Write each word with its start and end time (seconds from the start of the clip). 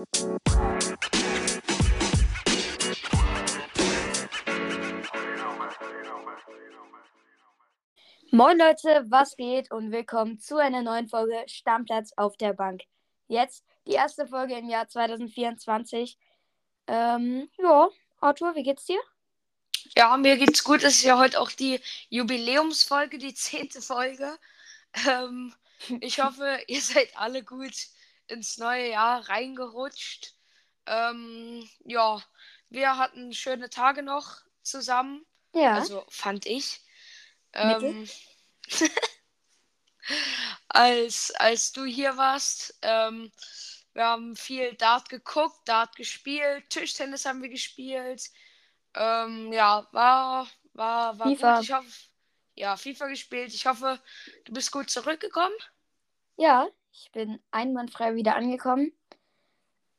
Moin 0.00 0.08
Leute, 8.56 9.04
was 9.10 9.36
geht 9.36 9.70
und 9.70 9.92
willkommen 9.92 10.40
zu 10.40 10.56
einer 10.56 10.80
neuen 10.80 11.06
Folge 11.08 11.44
Stammplatz 11.48 12.14
auf 12.16 12.38
der 12.38 12.54
Bank. 12.54 12.84
Jetzt 13.28 13.62
die 13.86 13.92
erste 13.92 14.26
Folge 14.26 14.56
im 14.56 14.70
Jahr 14.70 14.88
2024. 14.88 16.16
Ähm, 16.86 17.50
ja, 17.58 17.90
Arthur, 18.20 18.54
wie 18.54 18.62
geht's 18.62 18.86
dir? 18.86 19.00
Ja, 19.94 20.16
mir 20.16 20.38
geht's 20.38 20.64
gut. 20.64 20.82
Es 20.82 20.94
ist 20.94 21.02
ja 21.02 21.18
heute 21.18 21.38
auch 21.38 21.50
die 21.50 21.78
Jubiläumsfolge, 22.08 23.18
die 23.18 23.34
zehnte 23.34 23.82
Folge. 23.82 24.38
Ähm, 25.06 25.54
ich 26.00 26.22
hoffe, 26.22 26.58
ihr 26.68 26.80
seid 26.80 27.14
alle 27.16 27.44
gut 27.44 27.74
ins 28.30 28.58
neue 28.58 28.90
Jahr 28.90 29.28
reingerutscht. 29.28 30.34
Ähm, 30.86 31.68
ja, 31.84 32.22
wir 32.68 32.96
hatten 32.96 33.32
schöne 33.32 33.70
Tage 33.70 34.02
noch 34.02 34.38
zusammen. 34.62 35.24
Ja. 35.54 35.74
Also 35.74 36.04
fand 36.08 36.46
ich. 36.46 36.80
Ähm, 37.52 38.08
als, 40.68 41.32
als 41.32 41.72
du 41.72 41.84
hier 41.84 42.16
warst, 42.16 42.78
ähm, 42.82 43.32
wir 43.92 44.04
haben 44.04 44.36
viel 44.36 44.74
Dart 44.74 45.08
geguckt, 45.08 45.60
Dart 45.64 45.96
gespielt, 45.96 46.70
Tischtennis 46.70 47.24
haben 47.24 47.42
wir 47.42 47.48
gespielt. 47.48 48.30
Ähm, 48.94 49.52
ja, 49.52 49.86
war, 49.92 50.48
war, 50.74 51.18
war 51.18 51.28
FIFA. 51.28 51.56
gut. 51.56 51.64
Ich 51.64 51.72
hoffe, 51.72 51.90
ja, 52.54 52.76
FIFA 52.76 53.08
gespielt. 53.08 53.52
Ich 53.52 53.66
hoffe, 53.66 54.00
du 54.44 54.52
bist 54.52 54.70
gut 54.70 54.90
zurückgekommen. 54.90 55.54
Ja, 56.36 56.68
ich 56.92 57.10
bin 57.12 57.40
einwandfrei 57.50 58.14
wieder 58.14 58.36
angekommen. 58.36 58.92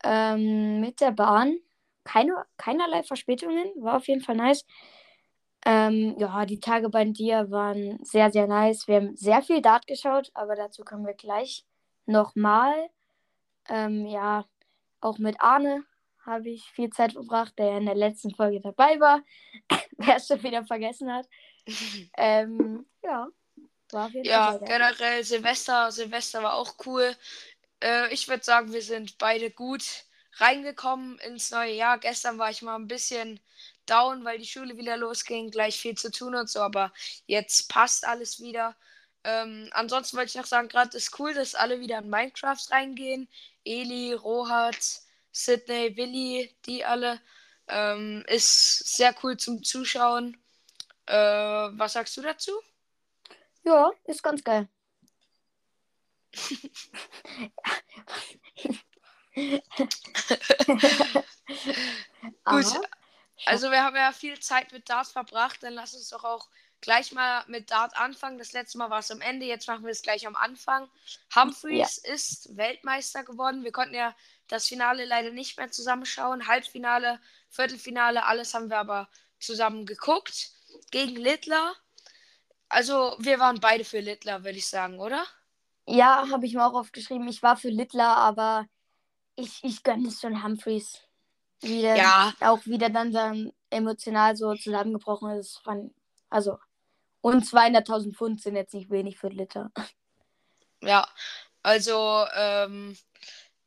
Ähm, 0.04 0.80
mit 0.82 1.02
der 1.02 1.12
Bahn. 1.12 1.58
Keine, 2.04 2.46
keinerlei 2.58 3.04
Verspätungen. 3.04 3.72
War 3.78 3.98
auf 3.98 4.08
jeden 4.08 4.22
Fall 4.22 4.36
nice. 4.36 4.66
Ähm, 5.66 6.16
ja, 6.18 6.46
die 6.46 6.60
Tage 6.60 6.90
bei 6.90 7.06
dir 7.06 7.52
waren 7.52 8.04
sehr, 8.04 8.32
sehr 8.32 8.48
nice. 8.48 8.88
Wir 8.88 8.96
haben 8.96 9.16
sehr 9.16 9.44
viel 9.44 9.62
Dart 9.62 9.86
geschaut, 9.86 10.32
aber 10.34 10.56
dazu 10.56 10.84
kommen 10.84 11.06
wir 11.06 11.14
gleich 11.14 11.66
nochmal. 12.08 12.90
Ähm, 13.70 14.08
ja, 14.08 14.46
auch 15.02 15.20
mit 15.20 15.40
Arne 15.40 15.84
habe 16.26 16.50
ich 16.50 16.64
viel 16.72 16.90
Zeit 16.90 17.14
verbracht, 17.14 17.58
der 17.60 17.78
in 17.78 17.86
der 17.86 17.96
letzten 17.96 18.34
Folge 18.34 18.60
dabei 18.60 19.00
war. 19.00 19.22
Wer 19.98 20.16
es 20.16 20.28
schon 20.28 20.42
wieder 20.44 20.66
vergessen 20.66 21.12
hat. 21.12 21.28
Ähm, 22.18 22.88
ja, 23.04 23.28
Ja, 24.24 24.58
generell 24.66 25.24
Silvester, 25.24 25.92
Silvester 25.92 26.44
war 26.44 26.54
auch 26.56 26.76
cool. 26.86 27.16
Äh, 27.82 28.14
ich 28.14 28.28
würde 28.28 28.44
sagen, 28.44 28.74
wir 28.74 28.82
sind 28.84 29.18
beide 29.18 29.52
gut 29.52 29.84
reingekommen 30.38 31.20
ins 31.20 31.52
neue 31.52 31.74
Jahr. 31.74 31.98
Gestern 32.00 32.38
war 32.40 32.50
ich 32.52 32.62
mal 32.62 32.76
ein 32.76 32.88
bisschen 32.88 33.40
down, 33.86 34.24
weil 34.26 34.38
die 34.40 34.46
Schule 34.46 34.78
wieder 34.78 34.98
losging, 34.98 35.52
gleich 35.52 35.80
viel 35.80 35.96
zu 35.98 36.12
tun 36.12 36.36
und 36.36 36.50
so, 36.50 36.62
aber 36.62 36.94
jetzt 37.28 37.70
passt 37.70 38.06
alles 38.08 38.40
wieder. 38.40 38.76
Ähm, 39.24 39.70
ansonsten 39.74 40.18
wollte 40.18 40.30
ich 40.30 40.36
noch 40.36 40.46
sagen, 40.46 40.68
gerade 40.70 40.98
ist 40.98 41.20
cool, 41.20 41.34
dass 41.34 41.56
alle 41.56 41.80
wieder 41.80 42.00
in 42.00 42.10
Minecraft 42.10 42.58
reingehen. 42.72 43.28
Eli, 43.66 44.14
Rohat, 44.14 44.78
Sydney, 45.32 45.96
Willi, 45.98 46.56
die 46.66 46.86
alle. 46.86 47.22
Ähm, 47.68 48.24
ist 48.28 48.98
sehr 48.98 49.16
cool 49.24 49.38
zum 49.38 49.64
Zuschauen. 49.64 50.38
Äh, 51.08 51.16
was 51.16 51.94
sagst 51.94 52.18
du 52.18 52.22
dazu? 52.22 52.52
Ja, 53.64 53.92
ist 54.06 54.24
ganz 54.24 54.44
geil. 54.44 54.68
Gut. 62.46 62.66
Also 63.46 63.72
wir 63.72 63.84
haben 63.84 63.96
ja 63.96 64.12
viel 64.12 64.40
Zeit 64.40 64.72
mit 64.72 64.90
Dart 64.90 65.08
verbracht, 65.08 65.64
dann 65.64 65.74
lass 65.74 65.94
uns 65.94 66.10
doch 66.10 66.24
auch 66.24 66.48
gleich 66.80 67.12
mal 67.12 67.44
mit 67.48 67.72
Dart 67.72 67.96
anfangen. 67.96 68.38
Das 68.38 68.54
letzte 68.54 68.78
Mal 68.78 68.90
war 68.90 69.00
es 69.00 69.12
am 69.12 69.22
Ende, 69.22 69.46
jetzt 69.46 69.68
machen 69.68 69.84
wir 69.84 69.92
es 69.92 70.02
gleich 70.02 70.28
am 70.28 70.36
Anfang. 70.36 70.90
Humphreys 71.36 71.98
ist 71.98 72.56
Weltmeister 72.58 73.24
geworden. 73.24 73.64
Wir 73.64 73.72
konnten 73.72 73.96
ja 73.96 74.16
das 74.48 74.68
Finale 74.68 75.06
leider 75.06 75.32
nicht 75.32 75.58
mehr 75.58 75.72
zusammenschauen. 75.72 76.48
Halbfinale, 76.48 77.20
Viertelfinale, 77.50 78.26
alles 78.26 78.54
haben 78.54 78.70
wir 78.70 78.80
aber 78.80 79.10
zusammen 79.40 79.86
geguckt. 79.86 80.52
Gegen 80.92 81.16
Littler. 81.16 81.76
Also 82.72 83.16
wir 83.20 83.38
waren 83.40 83.60
beide 83.60 83.84
für 83.84 84.00
Littler, 84.00 84.46
würde 84.46 84.58
ich 84.58 84.68
sagen, 84.68 85.00
oder? 85.00 85.26
Ja, 85.86 86.26
habe 86.32 86.46
ich 86.46 86.54
mir 86.54 86.66
auch 86.66 86.74
aufgeschrieben. 86.74 87.28
Ich 87.28 87.44
war 87.44 87.58
für 87.58 87.70
Littler, 87.70 88.16
aber 88.16 88.66
ich, 89.36 89.62
ich 89.64 89.84
gönne 89.84 90.08
es 90.08 90.22
schon 90.22 90.42
Humphreys. 90.42 91.02
Wieder, 91.60 91.98
Ja. 91.98 92.34
Auch 92.40 92.66
wieder 92.66 92.90
dann, 92.90 93.12
dann 93.12 93.52
emotional 93.70 94.38
so 94.38 94.56
zusammengebrochen 94.56 95.32
ist. 95.32 95.60
Fand, 95.60 95.94
also, 96.30 96.60
und 97.20 97.44
200.000 97.44 98.16
Pfund 98.16 98.42
sind 98.42 98.56
jetzt 98.56 98.74
nicht 98.74 98.90
wenig 98.90 99.20
für 99.20 99.28
Liter. 99.28 99.72
Ja, 100.82 101.06
also, 101.62 102.26
ähm, 102.34 102.98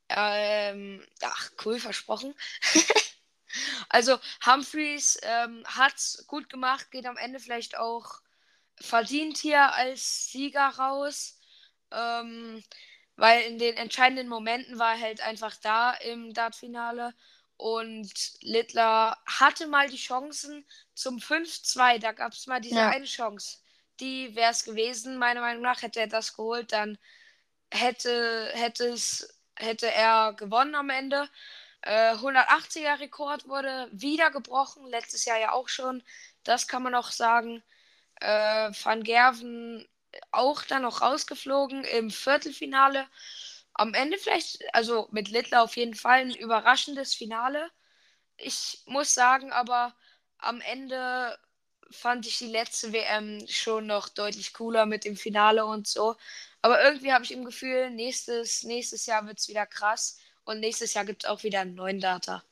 ähm, 0.08 1.06
ach, 1.22 1.50
cool 1.64 1.78
versprochen. 1.78 2.34
also, 3.90 4.18
Humphreys 4.46 5.18
ähm, 5.22 5.62
hat's 5.66 6.24
gut 6.26 6.48
gemacht, 6.48 6.90
geht 6.90 7.04
am 7.06 7.18
Ende 7.18 7.38
vielleicht 7.38 7.76
auch 7.76 8.23
verdient 8.80 9.38
hier 9.38 9.72
als 9.74 10.30
Sieger 10.30 10.68
raus. 10.68 11.38
Ähm, 11.92 12.62
weil 13.16 13.42
in 13.42 13.58
den 13.58 13.76
entscheidenden 13.76 14.28
Momenten 14.28 14.78
war 14.78 14.94
er 14.94 15.00
halt 15.00 15.20
einfach 15.20 15.56
da 15.62 15.92
im 15.92 16.34
Dart-Finale. 16.34 17.14
Und 17.56 18.12
Littler 18.42 19.16
hatte 19.26 19.68
mal 19.68 19.88
die 19.88 19.96
Chancen 19.96 20.66
zum 20.94 21.20
5-2. 21.20 21.98
Da 21.98 22.12
gab 22.12 22.32
es 22.32 22.46
mal 22.48 22.60
diese 22.60 22.80
Ja. 22.80 22.88
eine 22.88 23.04
Chance. 23.04 23.58
Die 24.00 24.34
wäre 24.34 24.50
es 24.50 24.64
gewesen, 24.64 25.18
meiner 25.18 25.40
Meinung 25.40 25.62
nach. 25.62 25.82
Hätte 25.82 26.00
er 26.00 26.08
das 26.08 26.34
geholt, 26.36 26.72
dann 26.72 26.98
hätte, 27.72 28.50
hätte, 28.54 28.86
es, 28.88 29.28
hätte 29.56 29.90
er 29.90 30.34
gewonnen 30.34 30.74
am 30.74 30.90
Ende. 30.90 31.28
Äh, 31.82 32.14
180er 32.16 33.00
Rekord 33.00 33.48
wurde 33.48 33.88
wieder 33.92 34.30
gebrochen, 34.30 34.86
letztes 34.86 35.24
Jahr 35.26 35.38
ja 35.38 35.52
auch 35.52 35.68
schon. 35.68 36.02
Das 36.44 36.68
kann 36.68 36.82
man 36.82 36.94
auch 36.94 37.10
sagen. 37.12 37.62
Äh, 38.24 38.72
Van 38.82 39.02
Gerven 39.04 39.86
auch 40.30 40.62
dann 40.64 40.82
noch 40.82 41.02
rausgeflogen 41.02 41.84
im 41.84 42.10
Viertelfinale. 42.10 43.06
Am 43.74 43.94
Ende 43.94 44.18
vielleicht, 44.18 44.62
also 44.74 45.08
mit 45.12 45.28
Littler 45.28 45.62
auf 45.62 45.76
jeden 45.76 45.94
Fall 45.94 46.20
ein 46.20 46.34
überraschendes 46.34 47.14
Finale. 47.14 47.70
Ich 48.36 48.82
muss 48.86 49.14
sagen, 49.14 49.52
aber 49.52 49.94
am 50.38 50.60
Ende 50.62 51.38
fand 51.90 52.26
ich 52.26 52.38
die 52.38 52.46
letzte 52.46 52.92
WM 52.92 53.46
schon 53.48 53.86
noch 53.86 54.08
deutlich 54.08 54.54
cooler 54.54 54.86
mit 54.86 55.04
dem 55.04 55.16
Finale 55.16 55.66
und 55.66 55.86
so. 55.86 56.16
Aber 56.62 56.82
irgendwie 56.82 57.12
habe 57.12 57.24
ich 57.24 57.32
im 57.32 57.44
Gefühl, 57.44 57.90
nächstes, 57.90 58.62
nächstes 58.64 59.06
Jahr 59.06 59.26
wird 59.26 59.38
es 59.38 59.48
wieder 59.48 59.66
krass. 59.66 60.18
Und 60.44 60.60
nächstes 60.60 60.94
Jahr 60.94 61.04
gibt 61.04 61.24
es 61.24 61.30
auch 61.30 61.42
wieder 61.42 61.60
einen 61.60 61.74
neuen 61.74 62.00
Data. 62.00 62.42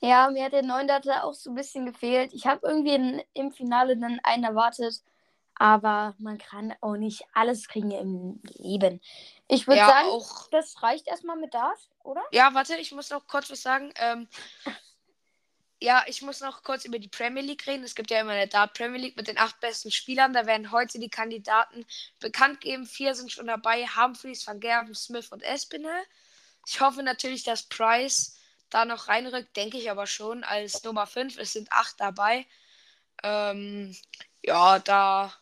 Ja, 0.00 0.30
mir 0.30 0.44
hat 0.44 0.52
der 0.52 0.62
9 0.62 0.86
Data 0.88 1.22
auch 1.22 1.34
so 1.34 1.50
ein 1.50 1.54
bisschen 1.56 1.86
gefehlt. 1.86 2.32
Ich 2.32 2.46
habe 2.46 2.66
irgendwie 2.66 2.94
in, 2.94 3.22
im 3.34 3.52
Finale 3.52 3.96
dann 3.96 4.20
einen 4.22 4.44
erwartet. 4.44 5.02
Aber 5.54 6.14
man 6.18 6.38
kann 6.38 6.74
auch 6.80 6.96
nicht 6.96 7.24
alles 7.34 7.68
kriegen 7.68 7.90
im 7.90 8.40
Leben. 8.56 9.00
Ich 9.48 9.66
würde 9.66 9.78
Ja, 9.78 9.88
sagen, 9.88 10.08
auch. 10.08 10.48
das 10.50 10.82
reicht 10.82 11.06
erstmal 11.06 11.36
mit 11.36 11.52
Dart, 11.52 11.78
oder? 12.02 12.22
Ja, 12.32 12.54
warte, 12.54 12.76
ich 12.76 12.92
muss 12.92 13.10
noch 13.10 13.26
kurz 13.26 13.50
was 13.50 13.60
sagen. 13.62 13.92
Ähm, 13.96 14.28
ja, 15.80 16.02
ich 16.06 16.22
muss 16.22 16.40
noch 16.40 16.62
kurz 16.62 16.86
über 16.86 16.98
die 16.98 17.08
Premier 17.08 17.42
League 17.42 17.66
reden. 17.66 17.84
Es 17.84 17.94
gibt 17.94 18.10
ja 18.10 18.20
immer 18.20 18.32
eine 18.32 18.48
Dart 18.48 18.74
Premier 18.74 19.00
League 19.00 19.16
mit 19.16 19.28
den 19.28 19.38
acht 19.38 19.60
besten 19.60 19.90
Spielern. 19.90 20.32
Da 20.32 20.46
werden 20.46 20.72
heute 20.72 20.98
die 20.98 21.10
Kandidaten 21.10 21.84
bekannt 22.20 22.60
geben. 22.62 22.86
Vier 22.86 23.14
sind 23.14 23.32
schon 23.32 23.46
dabei: 23.48 23.86
Humphreys, 23.86 24.46
Van 24.46 24.60
Gerven, 24.60 24.94
Smith 24.94 25.30
und 25.30 25.42
Espinel. 25.42 25.92
Ich 26.66 26.80
hoffe 26.80 27.02
natürlich, 27.02 27.42
dass 27.44 27.64
Price 27.64 28.39
da 28.70 28.84
noch 28.84 29.08
reinrückt, 29.08 29.56
denke 29.56 29.78
ich 29.78 29.90
aber 29.90 30.06
schon 30.06 30.44
als 30.44 30.82
Nummer 30.84 31.06
5. 31.06 31.38
Es 31.38 31.52
sind 31.52 31.70
acht 31.72 32.00
dabei. 32.00 32.46
Ähm, 33.22 33.96
ja, 34.42 34.78
da, 34.78 35.32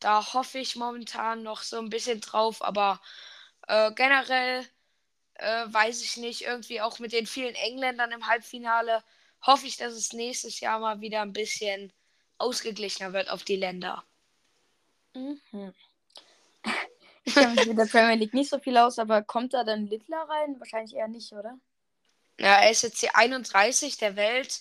da 0.00 0.34
hoffe 0.34 0.58
ich 0.58 0.76
momentan 0.76 1.42
noch 1.42 1.62
so 1.62 1.78
ein 1.78 1.90
bisschen 1.90 2.20
drauf, 2.20 2.62
aber 2.62 3.00
äh, 3.66 3.92
generell 3.92 4.64
äh, 5.34 5.66
weiß 5.66 6.02
ich 6.02 6.16
nicht, 6.16 6.42
irgendwie 6.42 6.80
auch 6.80 6.98
mit 6.98 7.12
den 7.12 7.26
vielen 7.26 7.54
Engländern 7.54 8.12
im 8.12 8.26
Halbfinale 8.26 9.02
hoffe 9.42 9.66
ich, 9.66 9.76
dass 9.76 9.94
es 9.94 10.12
nächstes 10.12 10.60
Jahr 10.60 10.80
mal 10.80 11.00
wieder 11.00 11.22
ein 11.22 11.32
bisschen 11.32 11.92
ausgeglichener 12.38 13.12
wird 13.12 13.30
auf 13.30 13.44
die 13.44 13.56
Länder. 13.56 14.04
Mhm. 15.14 15.40
Ich 17.24 17.34
kenne 17.34 17.54
mich 17.56 17.66
mit 17.66 17.76
der 17.76 17.84
Premier 17.84 18.14
League 18.14 18.32
nicht 18.32 18.48
so 18.48 18.58
viel 18.58 18.78
aus, 18.78 18.98
aber 18.98 19.22
kommt 19.22 19.52
da 19.52 19.62
dann 19.62 19.86
Littler 19.86 20.26
rein? 20.30 20.58
Wahrscheinlich 20.58 20.94
eher 20.94 21.08
nicht, 21.08 21.30
oder? 21.32 21.58
Ja, 22.38 22.60
er 22.60 22.70
ist 22.70 22.82
jetzt 22.82 23.02
die 23.02 23.14
31 23.14 23.96
der 23.98 24.16
Welt. 24.16 24.60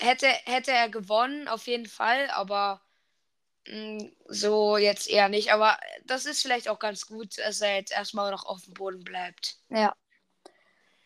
Hätte, 0.00 0.26
hätte 0.26 0.72
er 0.72 0.88
gewonnen, 0.88 1.48
auf 1.48 1.66
jeden 1.66 1.86
Fall, 1.86 2.28
aber 2.30 2.82
mh, 3.66 4.10
so 4.26 4.76
jetzt 4.76 5.08
eher 5.08 5.28
nicht. 5.28 5.52
Aber 5.52 5.78
das 6.04 6.26
ist 6.26 6.42
vielleicht 6.42 6.68
auch 6.68 6.78
ganz 6.78 7.06
gut, 7.06 7.38
dass 7.38 7.60
er 7.60 7.76
jetzt 7.76 7.92
erstmal 7.92 8.30
noch 8.30 8.44
auf 8.44 8.64
dem 8.64 8.74
Boden 8.74 9.04
bleibt. 9.04 9.56
Ja. 9.70 9.94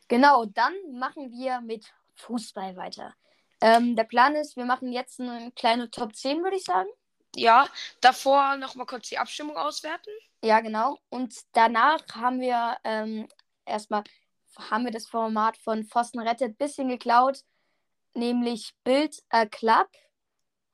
Genau, 0.08 0.44
dann 0.44 0.74
machen 0.92 1.30
wir 1.30 1.60
mit 1.60 1.92
Fußball 2.16 2.76
weiter. 2.76 3.14
Ähm, 3.60 3.94
der 3.96 4.04
Plan 4.04 4.34
ist, 4.34 4.56
wir 4.56 4.64
machen 4.64 4.92
jetzt 4.92 5.20
eine 5.20 5.52
kleine 5.52 5.90
Top 5.90 6.14
10, 6.14 6.42
würde 6.42 6.56
ich 6.56 6.64
sagen. 6.64 6.88
Ja, 7.34 7.66
davor 8.00 8.56
nochmal 8.56 8.86
kurz 8.86 9.08
die 9.08 9.18
Abstimmung 9.18 9.56
auswerten. 9.56 10.10
Ja, 10.44 10.60
genau. 10.60 10.98
Und 11.08 11.34
danach 11.52 12.02
haben 12.14 12.40
wir 12.40 12.76
ähm, 12.84 13.28
erstmal 13.64 14.02
haben 14.58 14.84
wir 14.84 14.92
das 14.92 15.06
Format 15.06 15.56
von 15.56 15.84
Pfosten 15.84 16.20
rettet 16.20 16.58
bisschen 16.58 16.88
geklaut, 16.88 17.40
nämlich 18.14 18.74
Bild 18.84 19.22
a 19.30 19.46
Club, 19.46 19.88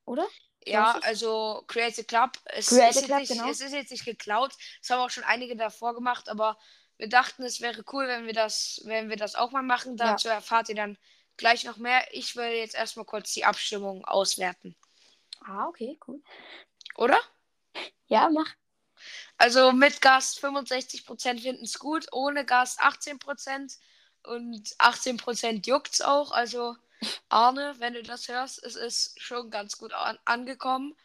oder? 0.05 0.27
Ja, 0.67 0.99
also 1.03 1.65
Create 1.67 2.01
a 2.01 2.03
Club. 2.03 2.33
Es, 2.47 2.69
Create 2.69 2.97
ist 2.97 3.05
Club, 3.07 3.19
nicht, 3.21 3.33
genau. 3.33 3.49
es 3.49 3.61
ist 3.61 3.73
jetzt 3.73 3.91
nicht 3.91 4.05
geklaut. 4.05 4.53
Das 4.81 4.91
haben 4.91 5.01
auch 5.01 5.11
schon 5.11 5.25
einige 5.25 5.57
davor 5.57 5.95
gemacht, 5.95 6.29
aber 6.29 6.59
wir 6.99 7.09
dachten, 7.09 7.45
es 7.45 7.61
wäre 7.61 7.85
cool, 7.93 8.09
wenn 8.09 8.27
wir 8.27 8.35
das, 8.35 8.81
wenn 8.85 9.09
wir 9.09 9.17
das 9.17 9.35
auch 9.35 9.53
mal 9.53 9.63
machen. 9.63 9.97
Ja. 9.97 10.13
Dazu 10.13 10.29
erfahrt 10.29 10.69
ihr 10.69 10.75
dann 10.75 10.99
gleich 11.37 11.65
noch 11.65 11.77
mehr. 11.77 12.03
Ich 12.11 12.37
will 12.37 12.51
jetzt 12.51 12.75
erstmal 12.75 13.07
kurz 13.07 13.33
die 13.33 13.45
Abstimmung 13.45 14.05
auswerten. 14.05 14.77
Ah, 15.41 15.67
okay, 15.69 15.99
cool. 16.07 16.21
Oder? 16.97 17.19
Ja, 18.09 18.29
mach. 18.29 18.53
Also 19.37 19.73
mit 19.73 20.01
Gast 20.01 20.43
65% 20.45 21.41
finden 21.41 21.65
es 21.65 21.79
gut, 21.79 22.07
ohne 22.13 22.45
Gast 22.45 22.81
18% 22.81 23.79
und 24.25 24.69
18% 24.79 25.67
juckt's 25.67 26.01
auch. 26.01 26.33
Also 26.33 26.77
Arne, 27.29 27.75
wenn 27.79 27.95
du 27.95 28.03
das 28.03 28.29
hörst, 28.29 28.63
es 28.65 28.77
ist 28.77 29.21
schon 29.21 29.51
ganz 29.51 29.79
gut 29.79 29.93
an 29.93 30.19
angekommen. 30.25 30.97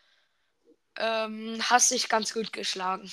Ähm, 0.98 1.60
hast 1.70 1.92
dich 1.92 2.10
ganz 2.10 2.34
gut 2.34 2.54
geschlagen. 2.54 3.12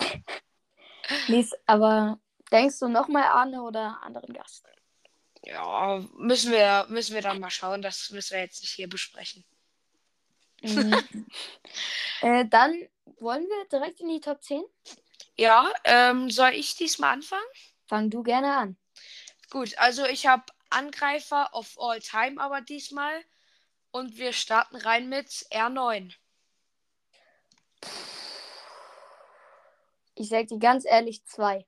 Lies, 1.26 1.52
aber 1.66 2.18
denkst 2.50 2.78
du 2.78 2.88
nochmal 2.88 3.24
Arne 3.24 3.62
oder 3.62 4.02
anderen 4.02 4.32
Gast? 4.32 4.64
Ja, 5.42 6.04
müssen 6.16 6.52
wir, 6.52 6.86
müssen 6.88 7.14
wir 7.14 7.22
dann 7.22 7.40
mal 7.40 7.50
schauen. 7.50 7.80
Das 7.82 8.10
müssen 8.10 8.34
wir 8.34 8.40
jetzt 8.40 8.60
nicht 8.60 8.72
hier 8.72 8.88
besprechen. 8.88 9.44
Mhm. 10.62 11.08
äh, 12.22 12.44
dann 12.46 12.88
wollen 13.20 13.44
wir 13.44 13.68
direkt 13.70 14.00
in 14.00 14.08
die 14.08 14.20
Top 14.20 14.42
10? 14.42 14.62
Ja, 15.36 15.70
ähm, 15.84 16.30
soll 16.30 16.50
ich 16.50 16.76
diesmal 16.76 17.12
anfangen? 17.14 17.46
Fang 17.86 18.10
du 18.10 18.22
gerne 18.22 18.54
an. 18.56 18.76
Gut, 19.50 19.78
also 19.78 20.04
ich 20.04 20.26
habe 20.26 20.44
Angreifer 20.70 21.48
of 21.54 21.78
all 21.80 22.00
time 22.00 22.40
aber 22.40 22.60
diesmal. 22.60 23.24
Und 23.90 24.18
wir 24.18 24.32
starten 24.32 24.76
rein 24.76 25.08
mit 25.08 25.28
R9. 25.50 26.12
Ich 30.14 30.28
sag 30.28 30.48
dir 30.48 30.58
ganz 30.58 30.84
ehrlich 30.84 31.24
zwei. 31.24 31.64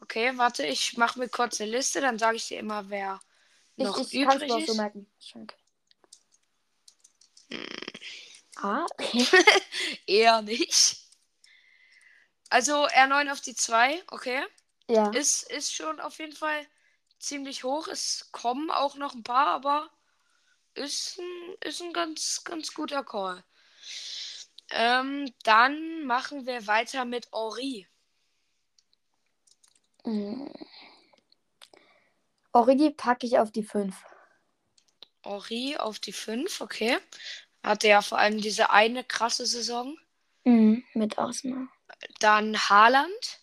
Okay, 0.00 0.32
warte, 0.36 0.64
ich 0.64 0.96
mache 0.96 1.18
mir 1.18 1.28
kurz 1.28 1.60
eine 1.60 1.70
Liste, 1.70 2.00
dann 2.00 2.18
sage 2.18 2.36
ich 2.36 2.48
dir 2.48 2.60
immer, 2.60 2.88
wer 2.88 3.20
Ich, 3.76 3.84
noch 3.84 3.98
ich 3.98 4.14
übrig 4.14 4.50
ist. 4.50 4.66
so 4.68 4.74
merken. 4.74 5.06
Okay. 5.34 5.56
Ah, 8.56 8.86
okay. 8.98 9.26
Eher 10.06 10.42
nicht. 10.42 10.96
Also 12.48 12.86
R9 12.86 13.32
auf 13.32 13.40
die 13.40 13.54
2, 13.54 14.02
okay. 14.08 14.42
Ja. 14.88 15.10
Ist, 15.10 15.50
ist 15.50 15.74
schon 15.74 16.00
auf 16.00 16.18
jeden 16.18 16.34
Fall 16.34 16.66
ziemlich 17.18 17.64
hoch. 17.64 17.88
Es 17.88 18.28
kommen 18.32 18.70
auch 18.70 18.96
noch 18.96 19.14
ein 19.14 19.24
paar, 19.24 19.48
aber 19.48 19.90
ist 20.74 21.18
ein, 21.18 21.56
ist 21.60 21.82
ein 21.82 21.92
ganz, 21.92 22.44
ganz 22.44 22.72
guter 22.72 23.04
Call. 23.04 23.44
Ähm, 24.70 25.32
dann 25.44 26.04
machen 26.06 26.46
wir 26.46 26.66
weiter 26.66 27.04
mit 27.04 27.28
Henri. 27.32 27.86
Mm. 30.04 30.46
Origi 32.52 32.90
packe 32.90 33.26
ich 33.26 33.38
auf 33.38 33.50
die 33.50 33.62
5. 33.62 33.94
Henri 35.26 35.76
auf 35.76 35.98
die 35.98 36.12
5, 36.12 36.60
okay. 36.60 36.98
Hatte 37.62 37.88
ja 37.88 38.00
vor 38.02 38.18
allem 38.18 38.40
diese 38.40 38.70
eine 38.70 39.04
krasse 39.04 39.46
Saison. 39.46 39.98
Mhm, 40.44 40.84
mit 40.94 41.18
Arsenal. 41.18 41.66
Dann 42.20 42.56
Haaland. 42.56 43.40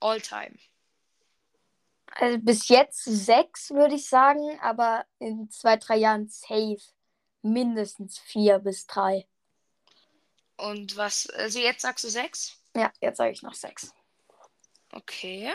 All-time. 0.00 0.58
Also 2.06 2.38
bis 2.38 2.68
jetzt 2.68 3.04
6, 3.04 3.70
würde 3.70 3.94
ich 3.94 4.08
sagen, 4.08 4.58
aber 4.60 5.06
in 5.18 5.50
zwei, 5.50 5.76
drei 5.76 5.96
Jahren 5.96 6.28
safe. 6.28 6.80
Mindestens 7.40 8.18
4 8.18 8.58
bis 8.58 8.86
3. 8.86 9.26
Und 10.56 10.96
was, 10.96 11.28
also 11.30 11.58
jetzt 11.58 11.82
sagst 11.82 12.04
du 12.04 12.08
6? 12.08 12.56
Ja, 12.76 12.92
jetzt 13.00 13.16
sage 13.16 13.32
ich 13.32 13.42
noch 13.42 13.54
6. 13.54 13.92
Okay. 14.92 15.52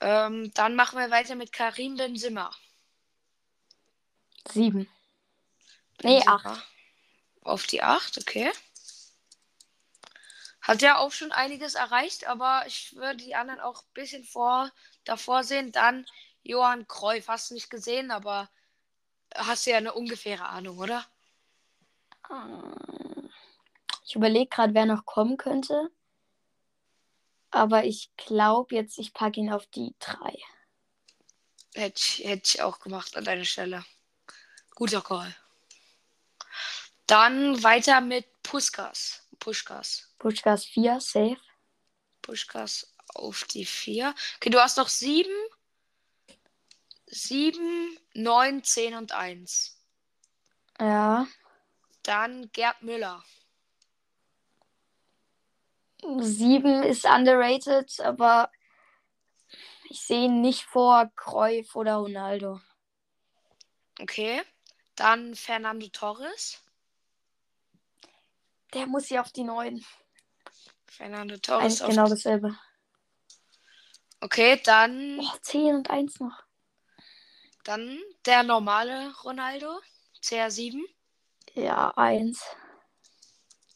Ähm, 0.00 0.50
dann 0.54 0.74
machen 0.74 0.98
wir 0.98 1.10
weiter 1.10 1.34
mit 1.34 1.52
Karim 1.52 1.96
Benzema. 1.96 2.50
7. 4.46 4.88
Nee, 6.02 6.18
Benzema 6.18 6.36
8. 6.36 6.62
Auf 7.42 7.66
die 7.66 7.82
8, 7.82 8.18
okay. 8.18 8.52
Hat 10.60 10.82
ja 10.82 10.98
auch 10.98 11.12
schon 11.12 11.32
einiges 11.32 11.74
erreicht, 11.74 12.26
aber 12.26 12.64
ich 12.66 12.94
würde 12.94 13.24
die 13.24 13.34
anderen 13.34 13.60
auch 13.60 13.82
ein 13.82 13.92
bisschen 13.94 14.24
vor, 14.24 14.70
davor 15.04 15.42
sehen. 15.42 15.72
Dann 15.72 16.04
Johann 16.42 16.86
Cruyff. 16.86 17.28
Hast 17.28 17.50
du 17.50 17.54
nicht 17.54 17.70
gesehen, 17.70 18.10
aber 18.10 18.50
hast 19.34 19.66
du 19.66 19.70
ja 19.70 19.78
eine 19.78 19.94
ungefähre 19.94 20.46
Ahnung, 20.46 20.78
oder? 20.78 21.06
Ich 24.04 24.14
überlege 24.14 24.48
gerade, 24.48 24.74
wer 24.74 24.86
noch 24.86 25.06
kommen 25.06 25.36
könnte. 25.36 25.90
Aber 27.50 27.84
ich 27.84 28.10
glaube 28.16 28.74
jetzt, 28.74 28.98
ich 28.98 29.14
packe 29.14 29.40
ihn 29.40 29.52
auf 29.52 29.66
die 29.68 29.94
3. 30.00 30.38
Hätte 31.74 31.98
ich, 31.98 32.18
hätte 32.24 32.42
ich 32.44 32.62
auch 32.62 32.78
gemacht 32.80 33.16
an 33.16 33.24
deiner 33.24 33.44
Stelle. 33.44 33.84
Guter 34.78 35.02
Call. 35.02 35.34
Dann 37.08 37.60
weiter 37.64 38.00
mit 38.00 38.26
Puskas. 38.44 39.26
Puschkas. 39.40 40.14
Puschkas 40.20 40.66
4, 40.66 41.00
safe. 41.00 41.40
Puschkas 42.22 42.94
auf 43.08 43.42
die 43.42 43.64
4. 43.64 44.14
Okay, 44.36 44.50
du 44.50 44.60
hast 44.60 44.76
noch 44.76 44.88
7. 44.88 45.28
7, 47.06 47.98
9, 48.14 48.62
10 48.62 48.94
und 48.94 49.10
1. 49.10 49.82
Ja. 50.78 51.26
Dann 52.04 52.48
Gerd 52.52 52.80
Müller. 52.80 53.24
7 56.02 56.84
ist 56.84 57.04
underrated, 57.04 57.98
aber 57.98 58.52
ich 59.90 60.02
sehe 60.02 60.26
ihn 60.26 60.40
nicht 60.40 60.62
vor 60.62 61.10
Cruyff 61.16 61.74
oder 61.74 61.96
Ronaldo. 61.96 62.60
Okay. 64.00 64.44
Dann 64.98 65.36
Fernando 65.36 65.86
Torres. 65.88 66.58
Der 68.74 68.86
muss 68.88 69.06
hier 69.06 69.20
auf 69.20 69.30
die 69.30 69.44
9. 69.44 69.84
Fernando 70.88 71.36
Torres. 71.36 71.62
Eigentlich 71.62 71.82
Auf 71.82 71.88
genau 71.90 72.08
dasselbe. 72.08 72.58
okay, 74.20 74.60
dann, 74.64 75.20
Oh, 75.20 75.36
10 75.42 75.76
und 75.76 75.90
1 75.90 76.18
noch. 76.18 76.42
dann 77.62 78.00
der 78.24 78.42
normale 78.42 79.14
Ronaldo. 79.22 79.80
CR7. 80.20 80.82
Ja, 81.54 81.92
1. 81.96 82.42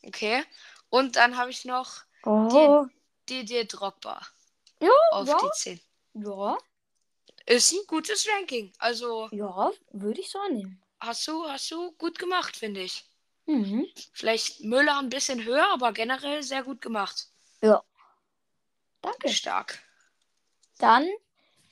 Okay. 0.04 0.42
Und 0.88 1.14
dann 1.14 1.36
habe 1.36 1.50
ich 1.52 1.64
noch 1.64 2.02
Oh. 2.24 2.86
Didier 3.28 3.64
Drogba. 3.66 4.20
Ja, 4.80 4.90
Auf 5.12 5.28
ja. 5.28 5.38
die 5.40 5.50
10. 5.52 5.80
Ja, 6.14 6.58
Ist 7.46 7.72
ein 7.72 7.86
gutes 7.86 8.26
Ranking. 8.28 8.72
Also 8.78 9.28
ja, 9.30 9.70
würde 9.92 10.20
ich 10.20 10.28
so 10.30 10.40
annehmen. 10.40 10.82
Hast 11.02 11.26
du, 11.26 11.44
hast 11.48 11.70
du 11.70 11.92
gut 11.92 12.18
gemacht, 12.18 12.56
finde 12.56 12.82
ich. 12.82 13.04
Mhm. 13.46 13.86
Vielleicht 14.12 14.60
Müller 14.60 14.98
ein 14.98 15.08
bisschen 15.08 15.44
höher, 15.44 15.68
aber 15.72 15.92
generell 15.92 16.42
sehr 16.42 16.62
gut 16.62 16.80
gemacht. 16.80 17.28
Ja. 17.60 17.82
Danke. 19.02 19.28
Stark. 19.28 19.82
Dann 20.78 21.08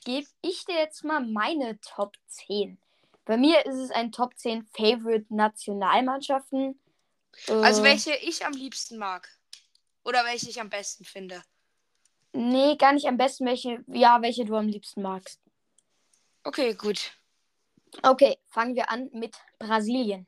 gebe 0.03 0.27
ich 0.41 0.65
dir 0.65 0.75
jetzt 0.75 1.03
mal 1.03 1.25
meine 1.25 1.79
Top 1.81 2.17
10. 2.27 2.77
Bei 3.25 3.37
mir 3.37 3.65
ist 3.65 3.77
es 3.77 3.91
ein 3.91 4.11
Top 4.11 4.37
10 4.37 4.65
Favorite 4.75 5.33
Nationalmannschaften. 5.33 6.79
Also 7.47 7.81
Äh, 7.81 7.85
welche 7.85 8.15
ich 8.15 8.45
am 8.45 8.53
liebsten 8.53 8.97
mag. 8.97 9.29
Oder 10.03 10.25
welche 10.25 10.49
ich 10.49 10.59
am 10.59 10.69
besten 10.69 11.05
finde. 11.05 11.41
Nee, 12.33 12.75
gar 12.77 12.93
nicht 12.93 13.07
am 13.07 13.17
besten, 13.17 13.45
welche, 13.45 13.83
ja, 13.87 14.21
welche 14.21 14.45
du 14.45 14.55
am 14.55 14.67
liebsten 14.67 15.01
magst. 15.01 15.39
Okay, 16.43 16.73
gut. 16.73 17.13
Okay, 18.03 18.37
fangen 18.47 18.75
wir 18.75 18.89
an 18.89 19.09
mit 19.13 19.35
Brasilien. 19.59 20.27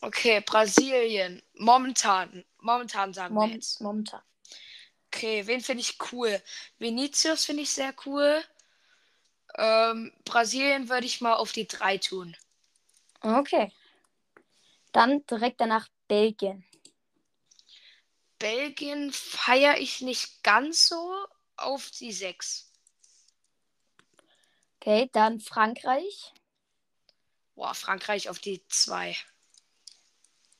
Okay, 0.00 0.40
Brasilien. 0.40 1.42
Momentan. 1.54 2.44
Momentan 2.58 3.12
sagen 3.12 3.34
wir 3.34 3.40
Mom 3.40 3.52
jetzt. 3.52 3.80
momentan. 3.80 4.22
Okay, 5.06 5.46
wen 5.46 5.60
finde 5.60 5.82
ich 5.82 5.98
cool? 6.12 6.40
Vinicius 6.78 7.44
finde 7.44 7.62
ich 7.62 7.70
sehr 7.70 7.94
cool. 8.06 8.42
Ähm, 9.56 10.12
Brasilien 10.24 10.88
würde 10.88 11.06
ich 11.06 11.20
mal 11.20 11.34
auf 11.34 11.52
die 11.52 11.66
3 11.66 11.98
tun. 11.98 12.36
Okay. 13.20 13.72
Dann 14.92 15.26
direkt 15.26 15.60
danach 15.60 15.88
Belgien. 16.08 16.64
Belgien 18.38 19.12
feiere 19.12 19.78
ich 19.78 20.00
nicht 20.00 20.42
ganz 20.42 20.88
so. 20.88 21.26
auf 21.56 21.90
die 21.90 22.12
6. 22.12 22.69
Okay, 24.80 25.10
dann 25.12 25.40
Frankreich. 25.40 26.32
Boah, 27.54 27.74
Frankreich 27.74 28.30
auf 28.30 28.38
die 28.38 28.66
2. 28.68 29.14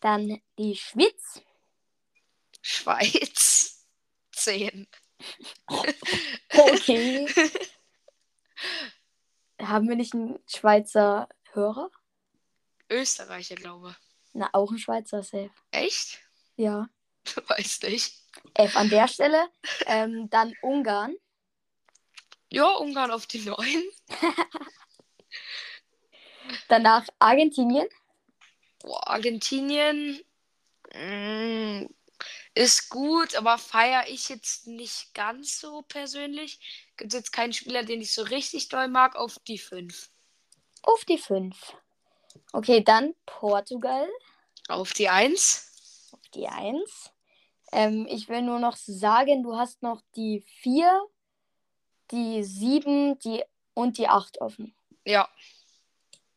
Dann 0.01 0.43
die 0.59 0.77
Schweiz. 0.77 1.41
Schweiz 2.61 3.87
10. 4.33 4.87
Okay. 6.53 7.27
Haben 9.61 9.89
wir 9.89 9.97
nicht 9.97 10.15
einen 10.15 10.39
Schweizer 10.47 11.29
Hörer? 11.53 11.91
Österreicher, 12.91 13.55
glaube 13.55 13.97
Na, 14.33 14.51
auch 14.53 14.71
ein 14.71 14.79
Schweizer 14.79 15.23
Safe. 15.23 15.51
Echt? 15.71 16.21
Ja. 16.57 16.89
Weiß 17.49 17.83
nicht. 17.83 18.15
F 18.55 18.77
an 18.77 18.91
der 18.91 19.09
Stelle. 19.09 19.49
Ähm, 19.87 20.29
dann 20.29 20.55
Ungarn. 20.63 21.15
Ja, 22.51 22.69
Ungarn 22.77 23.13
auf 23.13 23.27
die 23.27 23.41
9. 23.41 23.57
Danach 26.69 27.07
Argentinien. 27.21 27.87
Boah, 28.81 29.07
Argentinien 29.07 30.21
mm, 30.93 31.87
ist 32.55 32.91
gut, 32.91 33.37
aber 33.37 33.57
feiere 33.57 34.09
ich 34.09 34.29
jetzt 34.29 34.67
nicht 34.67 35.15
ganz 35.15 35.61
so 35.61 35.83
persönlich. 35.83 36.59
Gibt 36.97 37.13
jetzt 37.13 37.33
keinen 37.33 37.53
Spieler, 37.53 37.85
den 37.85 38.01
ich 38.01 38.13
so 38.13 38.23
richtig 38.23 38.69
doll 38.69 38.89
mag, 38.89 39.15
auf 39.15 39.39
die 39.47 39.59
5. 39.59 40.11
Auf 40.83 41.05
die 41.05 41.19
5. 41.19 41.57
Okay, 42.53 42.83
dann 42.83 43.15
Portugal. 43.27 44.09
Auf 44.69 44.93
die 44.93 45.09
1. 45.09 46.11
Auf 46.13 46.29
die 46.35 46.49
1. 46.49 47.13
Ähm, 47.73 48.09
ich 48.11 48.29
will 48.29 48.43
nur 48.43 48.59
noch 48.59 48.77
sagen, 48.77 49.45
du 49.45 49.57
hast 49.57 49.83
noch 49.83 50.03
die 50.17 50.45
4, 50.63 51.01
die 52.11 52.43
7 52.43 53.19
die, 53.21 53.43
und 53.75 53.99
die 53.99 54.09
8 54.09 54.41
offen. 54.41 54.75
Ja, 55.05 55.29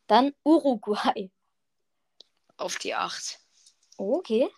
Dann 0.08 0.34
Uruguay. 0.44 1.32
auf 2.58 2.77
die 2.77 2.94
8. 2.94 3.39
Okay. 3.98 4.50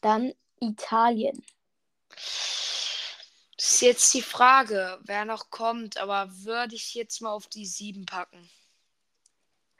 Dann 0.00 0.34
Italien. 0.60 1.44
Das 3.56 3.70
ist 3.72 3.80
jetzt 3.82 4.14
die 4.14 4.22
Frage, 4.22 4.98
wer 5.02 5.24
noch 5.24 5.50
kommt, 5.50 5.96
aber 5.98 6.30
würde 6.44 6.74
ich 6.74 6.94
jetzt 6.94 7.20
mal 7.22 7.32
auf 7.32 7.46
die 7.48 7.66
7 7.66 8.06
packen. 8.06 8.48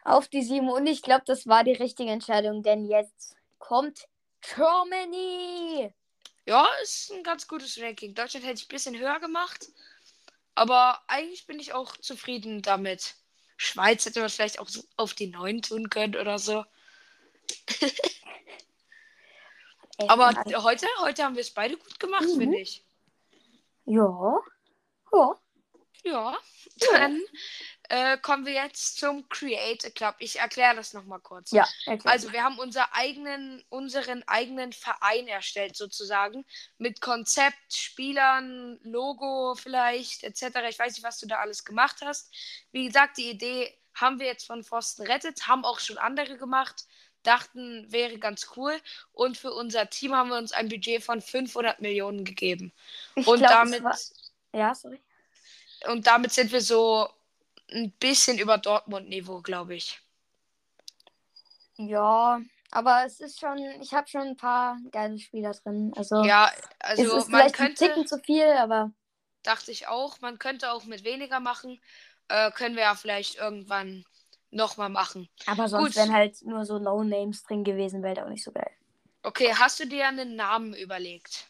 Auf 0.05 0.29
die 0.29 0.43
7 0.43 0.69
und 0.69 0.87
ich 0.87 1.03
glaube, 1.03 1.25
das 1.27 1.47
war 1.47 1.65
die 1.65 1.73
richtige 1.73 2.11
Entscheidung, 2.11 2.63
denn 2.63 2.87
jetzt 2.87 3.37
kommt 3.59 4.09
Germany. 4.41 5.93
Ja, 6.47 6.69
ist 6.83 7.11
ein 7.13 7.25
ganz 7.25 7.49
gutes 7.49 7.79
Ranking. 7.81 8.15
Deutschland 8.15 8.47
hätte 8.47 8.61
ich 8.61 8.67
ein 8.67 8.75
bisschen 8.75 8.97
höher 8.99 9.19
gemacht, 9.19 9.67
aber 10.57 11.01
eigentlich 11.07 11.47
bin 11.47 11.61
ich 11.61 11.73
auch 11.73 11.97
zufrieden 11.99 12.63
damit. 12.63 13.15
Schweiz 13.57 14.05
hätte 14.05 14.21
man 14.21 14.29
vielleicht 14.29 14.59
auch 14.59 14.69
so 14.69 14.83
auf 14.97 15.15
die 15.15 15.29
9 15.29 15.63
tun 15.63 15.89
können 15.89 16.17
oder 16.17 16.39
so. 16.39 16.65
Aber 20.09 20.35
heute, 20.63 20.87
heute 21.01 21.25
haben 21.25 21.37
wir 21.37 21.41
es 21.41 21.53
beide 21.55 21.77
gut 21.79 21.99
gemacht, 21.99 22.25
Mhm. 22.25 22.39
finde 22.39 22.59
ich. 22.59 22.85
Ja. 23.87 24.39
Ja. 25.13 25.41
Ja, 26.05 26.39
dann 26.93 27.21
äh, 27.89 28.19
kommen 28.19 28.47
wir 28.47 28.53
jetzt 28.53 28.99
zum 28.99 29.29
Create 29.29 29.85
a 29.87 29.91
Club. 29.91 30.17
Ich 30.19 30.39
erkläre 30.39 30.77
das 30.77 30.93
nochmal 30.93 31.21
kurz. 31.21 31.51
Ja, 31.53 31.67
erklär. 31.87 32.13
Also 32.13 32.33
wir 32.33 32.43
haben 32.43 32.59
unser 32.59 32.95
eigenen, 32.95 33.65
unseren 33.69 34.23
eigenen 34.27 34.73
Verein 34.73 35.29
erstellt 35.29 35.77
sozusagen 35.77 36.45
mit 36.79 37.01
Konzept, 37.01 37.73
Spielern, 37.73 38.79
Logo 38.83 39.55
vielleicht 39.55 40.25
etc. 40.25 40.43
Ich 40.69 40.79
weiß 40.79 40.95
nicht, 40.95 41.05
was 41.05 41.19
du 41.19 41.27
da 41.27 41.37
alles 41.37 41.65
gemacht 41.65 41.97
hast. 42.05 42.35
Wie 42.73 42.87
gesagt, 42.87 43.19
die 43.19 43.31
Idee 43.31 43.77
haben 43.95 44.19
wir 44.19 44.27
jetzt 44.27 44.47
von 44.47 44.63
Pfosten 44.63 45.03
rettet, 45.03 45.47
haben 45.47 45.65
auch 45.65 45.81
schon 45.81 45.99
andere 45.99 46.37
gemacht, 46.37 46.85
dachten 47.23 47.91
wäre 47.91 48.19
ganz 48.19 48.49
cool 48.57 48.79
und 49.13 49.37
für 49.37 49.53
unser 49.53 49.89
Team 49.91 50.15
haben 50.15 50.31
wir 50.31 50.39
uns 50.39 50.53
ein 50.53 50.69
Budget 50.69 51.03
von 51.03 51.21
500 51.21 51.81
Millionen 51.81 52.25
gegeben. 52.25 52.73
ich 53.15 53.27
Und 53.27 53.39
glaub, 53.39 53.51
damit 53.51 53.83
War... 53.83 53.99
Ja, 54.53 54.75
sorry. 54.75 55.01
und 55.89 56.07
damit 56.07 56.33
sind 56.33 56.53
wir 56.53 56.61
so 56.61 57.09
ein 57.73 57.93
bisschen 57.93 58.39
über 58.39 58.59
Dortmund-Niveau, 58.59 59.41
glaube 59.43 59.75
ich. 59.75 60.01
Ja, 61.79 62.41
aber 62.71 63.05
es 63.05 63.21
ist 63.21 63.39
schon, 63.39 63.59
ich 63.81 63.93
habe 63.93 64.09
schon 64.09 64.23
ein 64.23 64.37
paar 64.37 64.79
geile 64.91 65.19
Spieler 65.19 65.53
drin. 65.53 65.93
Also 65.97 66.17
Ja, 66.25 66.51
es 66.81 67.01
also 67.01 67.17
ist 67.19 67.29
man 67.29 67.41
vielleicht 67.43 67.61
ein 67.61 67.67
könnte, 67.69 67.89
Ticken 67.89 68.07
zu 68.07 68.19
viel, 68.19 68.47
aber 68.53 68.93
dachte 69.43 69.71
ich 69.71 69.87
auch, 69.89 70.21
man 70.21 70.39
könnte 70.39 70.73
auch 70.73 70.85
mit 70.85 71.05
weniger 71.05 71.41
machen. 71.41 71.81
Äh, 72.29 72.51
können 72.53 72.77
wir 72.77 72.83
ja 72.83 72.95
vielleicht 72.95 73.37
irgendwann 73.37 74.05
nochmal 74.51 74.89
machen. 74.89 75.29
aber 75.47 75.69
sonst 75.69 75.95
Gut. 75.95 75.97
wären 75.97 76.13
halt 76.13 76.43
nur 76.43 76.65
so 76.65 76.79
Low 76.79 77.03
Names 77.05 77.43
drin 77.43 77.63
gewesen, 77.63 78.03
wäre 78.03 78.25
auch 78.25 78.29
nicht 78.31 78.45
so 78.45 78.53
geil. 78.53 78.71
Okay, 79.23 79.53
hast 79.55 79.81
du 79.81 79.87
dir 79.87 80.07
einen 80.09 80.37
Namen 80.37 80.73
überlegt? 80.75 81.49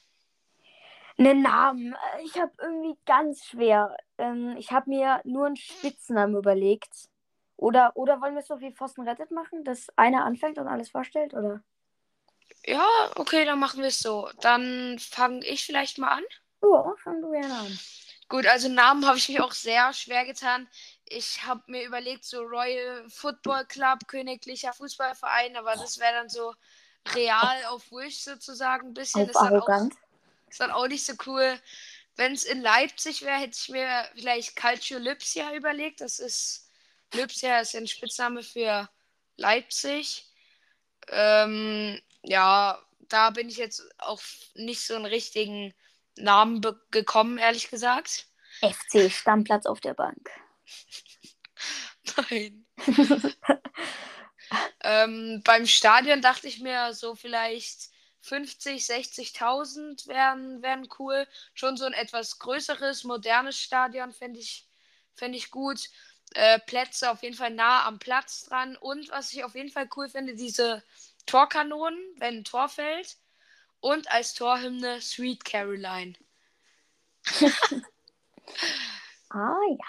Einen 1.18 1.42
Namen, 1.42 1.94
äh, 1.94 2.22
ich 2.24 2.38
habe 2.38 2.52
irgendwie 2.60 2.98
ganz 3.06 3.44
schwer. 3.44 3.96
Ähm, 4.18 4.54
ich 4.58 4.70
habe 4.70 4.90
mir 4.90 5.20
nur 5.24 5.46
einen 5.46 5.56
Spitznamen 5.56 6.36
überlegt. 6.36 7.08
Oder, 7.56 7.92
oder 7.96 8.20
wollen 8.20 8.34
wir 8.34 8.40
es 8.42 8.48
so 8.48 8.60
wie 8.60 8.72
Pfosten 8.72 9.08
rettet 9.08 9.30
machen, 9.30 9.64
dass 9.64 9.86
einer 9.96 10.24
anfängt 10.24 10.58
und 10.58 10.68
alles 10.68 10.90
vorstellt, 10.90 11.32
oder? 11.32 11.62
Ja, 12.66 12.86
okay, 13.14 13.44
dann 13.44 13.58
machen 13.58 13.80
wir 13.80 13.88
es 13.88 14.00
so. 14.00 14.28
Dann 14.40 14.98
fange 14.98 15.44
ich 15.46 15.64
vielleicht 15.64 15.98
mal 15.98 16.08
an. 16.08 16.24
Ja, 16.62 16.94
fang 17.02 17.22
du 17.22 17.30
gerne 17.30 17.54
an. 17.54 17.78
Gut, 18.28 18.46
also 18.46 18.68
Namen 18.68 19.06
habe 19.06 19.18
ich 19.18 19.28
mich 19.28 19.40
auch 19.40 19.52
sehr 19.52 19.92
schwer 19.92 20.24
getan. 20.26 20.68
Ich 21.04 21.46
habe 21.46 21.62
mir 21.68 21.84
überlegt, 21.84 22.24
so 22.24 22.42
Royal 22.42 23.08
Football 23.08 23.64
Club, 23.66 24.08
Königlicher 24.08 24.72
Fußballverein, 24.72 25.56
aber 25.56 25.74
das 25.74 25.98
wäre 25.98 26.12
dann 26.12 26.28
so 26.28 26.52
real 27.14 27.64
auf 27.68 27.90
Wish 27.92 28.18
sozusagen 28.24 28.88
ein 28.88 28.94
bisschen. 28.94 29.22
Auf 29.22 29.28
Ist 29.28 29.36
dann, 29.36 29.46
auch, 29.46 29.68
arrogant. 29.68 29.94
Ist 30.56 30.60
dann 30.60 30.70
auch 30.70 30.88
nicht 30.88 31.04
so 31.04 31.12
cool. 31.26 31.60
Wenn 32.16 32.32
es 32.32 32.44
in 32.44 32.62
Leipzig 32.62 33.20
wäre, 33.20 33.38
hätte 33.38 33.58
ich 33.60 33.68
mir 33.68 34.08
vielleicht 34.14 34.56
Calcio 34.56 34.98
Lipsia 34.98 35.54
überlegt. 35.54 36.00
Das 36.00 36.18
ist, 36.18 36.70
Lipsia 37.12 37.60
ist 37.60 37.76
ein 37.76 37.86
Spitzname 37.86 38.42
für 38.42 38.88
Leipzig. 39.36 40.24
Ähm, 41.08 42.00
ja, 42.22 42.82
da 43.00 43.30
bin 43.30 43.50
ich 43.50 43.58
jetzt 43.58 43.82
auch 43.98 44.22
nicht 44.54 44.80
so 44.80 44.94
einen 44.94 45.04
richtigen 45.04 45.74
Namen 46.16 46.62
gekommen, 46.90 47.36
ehrlich 47.36 47.68
gesagt. 47.68 48.28
FC 48.62 49.12
Stammplatz 49.12 49.66
auf 49.66 49.82
der 49.82 49.92
Bank. 49.92 50.30
Nein. 52.30 52.66
ähm, 54.80 55.42
beim 55.44 55.66
Stadion 55.66 56.22
dachte 56.22 56.48
ich 56.48 56.60
mir 56.60 56.94
so 56.94 57.14
vielleicht 57.14 57.90
50, 58.26 58.84
60.000 58.84 60.08
wären, 60.08 60.60
wären 60.62 60.88
cool. 60.98 61.26
Schon 61.54 61.76
so 61.76 61.84
ein 61.84 61.92
etwas 61.92 62.38
größeres, 62.38 63.04
modernes 63.04 63.56
Stadion 63.58 64.12
fände 64.12 64.40
ich, 64.40 64.66
fänd 65.14 65.36
ich 65.36 65.50
gut. 65.50 65.88
Äh, 66.34 66.58
Plätze 66.60 67.10
auf 67.10 67.22
jeden 67.22 67.36
Fall 67.36 67.50
nah 67.50 67.86
am 67.86 68.00
Platz 68.00 68.42
dran. 68.44 68.76
Und 68.76 69.10
was 69.10 69.32
ich 69.32 69.44
auf 69.44 69.54
jeden 69.54 69.70
Fall 69.70 69.88
cool 69.96 70.08
finde, 70.08 70.34
diese 70.34 70.82
Torkanonen, 71.26 71.98
wenn 72.18 72.38
ein 72.38 72.44
Tor 72.44 72.68
fällt. 72.68 73.16
Und 73.80 74.10
als 74.10 74.34
Torhymne 74.34 75.00
Sweet 75.00 75.44
Caroline. 75.44 76.14
Ah 79.28 79.58
ja. 79.68 79.86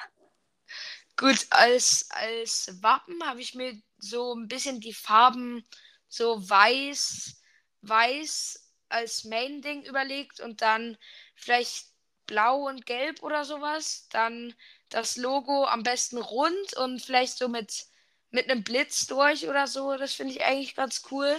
Gut, 1.15 1.46
als, 1.51 2.08
als 2.10 2.75
Wappen 2.82 3.24
habe 3.24 3.39
ich 3.39 3.56
mir 3.56 3.79
so 3.98 4.34
ein 4.36 4.48
bisschen 4.48 4.79
die 4.79 4.94
Farben 4.94 5.63
so 6.10 6.50
weiß, 6.50 7.38
weiß 7.81 8.63
als 8.89 9.24
Main-Ding 9.25 9.84
überlegt 9.84 10.39
und 10.39 10.62
dann 10.62 10.98
vielleicht 11.36 11.88
blau 12.25 12.67
und 12.67 12.86
gelb 12.86 13.24
oder 13.24 13.46
sowas. 13.46 14.07
Dann 14.12 14.53
das 14.89 15.17
Logo 15.17 15.65
am 15.65 15.84
besten 15.84 16.17
rund 16.17 16.74
und 16.77 17.01
vielleicht 17.01 17.38
so 17.38 17.48
mit, 17.48 17.86
mit 18.29 18.50
einem 18.50 18.63
Blitz 18.63 19.07
durch 19.07 19.48
oder 19.48 19.67
so. 19.67 19.98
Das 19.98 20.13
finde 20.13 20.34
ich 20.34 20.43
eigentlich 20.43 20.75
ganz 20.75 21.03
cool. 21.12 21.36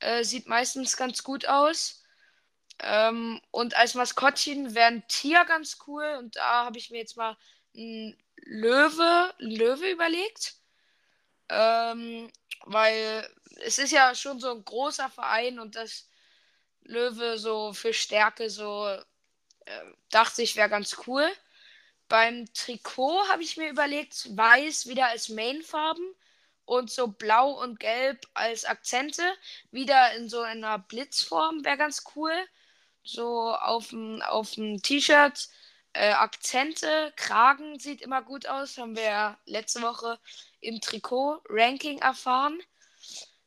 Äh, 0.00 0.24
sieht 0.24 0.46
meistens 0.48 0.96
ganz 0.96 1.22
gut 1.22 1.46
aus. 1.46 2.04
Ähm, 2.80 3.40
und 3.50 3.76
als 3.76 3.94
Maskottchen 3.94 4.74
wäre 4.74 4.88
ein 4.88 5.06
Tier 5.08 5.44
ganz 5.44 5.78
cool. 5.86 6.16
Und 6.18 6.36
da 6.36 6.64
habe 6.64 6.78
ich 6.78 6.90
mir 6.90 6.98
jetzt 6.98 7.16
mal 7.16 7.36
ein 7.74 8.16
Löwe, 8.36 9.34
ein 9.40 9.50
Löwe 9.50 9.90
überlegt. 9.90 10.54
Ähm, 11.48 12.30
weil 12.66 13.28
es 13.62 13.78
ist 13.78 13.92
ja 13.92 14.14
schon 14.14 14.40
so 14.40 14.50
ein 14.52 14.64
großer 14.64 15.10
Verein 15.10 15.58
und 15.58 15.76
das 15.76 16.08
Löwe 16.82 17.38
so 17.38 17.72
für 17.72 17.92
Stärke 17.92 18.50
so 18.50 18.86
äh, 18.86 19.84
dachte 20.10 20.42
ich 20.42 20.56
wäre 20.56 20.68
ganz 20.70 20.96
cool. 21.06 21.28
Beim 22.08 22.52
Trikot 22.54 23.28
habe 23.28 23.42
ich 23.42 23.56
mir 23.58 23.68
überlegt, 23.70 24.36
weiß 24.36 24.86
wieder 24.86 25.08
als 25.08 25.28
Mainfarben 25.28 26.14
und 26.64 26.90
so 26.90 27.08
blau 27.08 27.50
und 27.62 27.80
gelb 27.80 28.26
als 28.34 28.64
Akzente. 28.64 29.22
Wieder 29.70 30.14
in 30.16 30.28
so 30.28 30.40
einer 30.40 30.78
Blitzform 30.78 31.64
wäre 31.64 31.76
ganz 31.78 32.04
cool. 32.16 32.32
so 33.04 33.54
auf 33.54 33.88
dem 33.90 34.82
T-Shirt. 34.82 35.48
Äh, 35.94 36.12
Akzente, 36.12 37.12
Kragen 37.16 37.78
sieht 37.78 38.02
immer 38.02 38.22
gut 38.22 38.46
aus. 38.46 38.78
Haben 38.78 38.96
wir 38.96 39.02
ja 39.04 39.38
letzte 39.46 39.82
Woche 39.82 40.18
im 40.60 40.80
Trikot-Ranking 40.80 41.98
erfahren. 41.98 42.60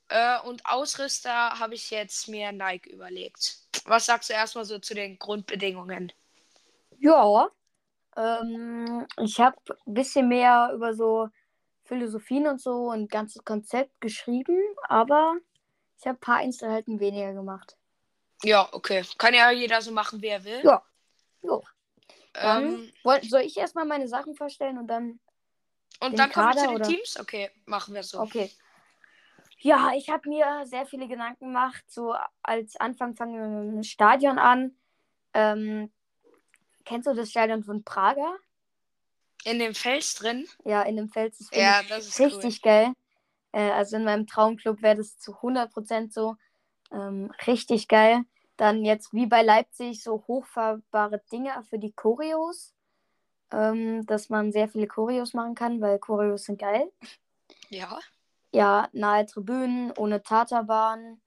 Äh, 0.10 0.40
und 0.42 0.66
Ausrüster 0.66 1.60
habe 1.60 1.76
ich 1.76 1.92
jetzt 1.92 2.28
mir 2.28 2.52
Nike 2.52 2.90
überlegt. 2.90 3.58
Was 3.86 4.06
sagst 4.06 4.30
du 4.30 4.34
erstmal 4.34 4.66
so 4.66 4.80
zu 4.80 4.94
den 4.94 5.18
Grundbedingungen? 5.18 6.12
Ja, 7.00 7.50
ähm, 8.16 9.08
ich 9.18 9.40
habe 9.40 9.58
ein 9.86 9.94
bisschen 9.94 10.28
mehr 10.28 10.72
über 10.74 10.94
so 10.94 11.30
Philosophien 11.84 12.48
und 12.48 12.62
so 12.62 12.90
und 12.92 13.10
ganzes 13.10 13.44
Konzept 13.44 14.00
geschrieben, 14.02 14.60
aber 14.84 15.36
ich 16.00 16.06
habe 16.06 16.18
ein 16.18 16.22
paar 16.22 16.38
Einzelheiten 16.38 17.00
weniger 17.00 17.34
gemacht. 17.34 17.78
Ja, 18.44 18.68
okay. 18.72 19.04
Kann 19.18 19.34
ja 19.34 19.52
jeder 19.52 19.82
so 19.82 19.92
machen, 19.92 20.22
wie 20.22 20.28
er 20.28 20.44
will. 20.44 20.62
Ja. 20.64 20.84
Jo. 21.42 21.64
Ähm, 22.36 22.92
soll 23.24 23.42
ich 23.42 23.58
erstmal 23.58 23.86
meine 23.86 24.08
Sachen 24.08 24.36
vorstellen 24.36 24.78
und 24.78 24.88
dann. 24.88 25.20
Und 26.00 26.12
den 26.12 26.18
dann 26.18 26.32
kommen 26.32 26.50
wir 26.50 26.56
zu 26.56 26.68
den 26.68 26.76
oder? 26.76 26.88
Teams. 26.88 27.20
Okay, 27.20 27.52
machen 27.66 27.94
wir 27.94 28.04
so. 28.04 28.20
Okay. 28.20 28.52
Ja, 29.60 29.92
ich 29.96 30.10
habe 30.10 30.28
mir 30.28 30.66
sehr 30.66 30.88
viele 30.88 31.08
Gedanken 31.08 31.46
gemacht. 31.46 31.84
So 31.88 32.16
als 32.42 32.76
Anfang 32.78 33.16
fangen 33.16 33.36
wir 33.36 33.48
mit 33.48 33.76
dem 33.76 33.84
Stadion 33.84 34.40
an. 34.40 34.76
Ähm, 35.34 35.92
kennst 36.84 37.08
du 37.08 37.14
das 37.14 37.30
Stadion 37.30 37.64
von 37.64 37.84
Prager? 37.84 38.38
In 39.44 39.60
dem 39.60 39.76
Fels 39.76 40.16
drin. 40.16 40.48
Ja, 40.66 40.82
in 40.82 40.98
dem 40.98 41.10
Fels. 41.10 41.38
Das 41.38 41.50
Ja, 41.52 41.84
das 41.84 42.08
ist 42.08 42.20
richtig 42.20 42.62
geil. 42.64 42.94
Äh, 43.52 43.72
also 43.72 43.98
in 43.98 44.04
meinem 44.04 44.26
Traumclub 44.26 44.82
wäre 44.82 44.98
das 44.98 45.18
zu 45.20 45.34
100% 45.34 46.12
so. 46.12 46.36
Ähm, 46.92 47.32
richtig 47.46 47.88
geil. 47.88 48.24
Dann 48.58 48.84
jetzt 48.84 49.14
wie 49.14 49.28
bei 49.28 49.44
Leipzig 49.44 50.04
so 50.04 50.24
hochfahrbare 50.28 51.22
Dinger 51.32 51.64
für 51.64 51.80
die 51.80 51.94
Choreos. 51.94 52.74
Ähm, 53.52 54.06
dass 54.06 54.30
man 54.30 54.52
sehr 54.52 54.70
viele 54.70 54.88
Choreos 54.88 55.34
machen 55.34 55.56
kann, 55.56 55.82
weil 55.82 56.00
Choreos 56.00 56.46
sind 56.46 56.60
geil. 56.60 56.92
Ja. 57.70 58.00
Ja, 58.54 58.90
nahe 58.92 59.26
Tribünen, 59.26 59.92
ohne 59.98 60.24
Taterbahn. 60.24 61.22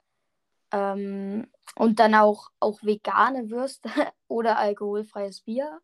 Ähm, 0.71 1.51
und 1.75 1.99
dann 1.99 2.15
auch, 2.15 2.49
auch 2.59 2.81
vegane 2.83 3.49
Würste 3.49 3.89
oder 4.27 4.57
alkoholfreies 4.57 5.41
Bier. 5.41 5.81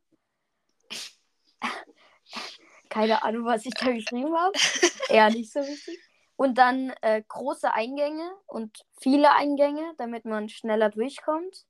Keine 2.89 3.23
Ahnung, 3.23 3.45
was 3.45 3.65
ich 3.65 3.73
da 3.73 3.91
geschrieben 3.91 4.35
habe. 4.35 4.53
Eher 5.09 5.29
nicht 5.29 5.51
so 5.51 5.61
wichtig. 5.61 5.99
Und 6.35 6.57
dann 6.57 6.91
äh, 7.01 7.21
große 7.27 7.71
Eingänge 7.73 8.29
und 8.47 8.83
viele 8.99 9.31
Eingänge, 9.31 9.93
damit 9.97 10.25
man 10.25 10.49
schneller 10.49 10.89
durchkommt. 10.89 11.65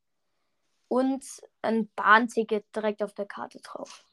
Und 0.87 1.25
ein 1.61 1.89
Bahnticket 1.95 2.65
direkt 2.75 3.03
auf 3.03 3.13
der 3.13 3.25
Karte 3.25 3.59
drauf. 3.61 4.03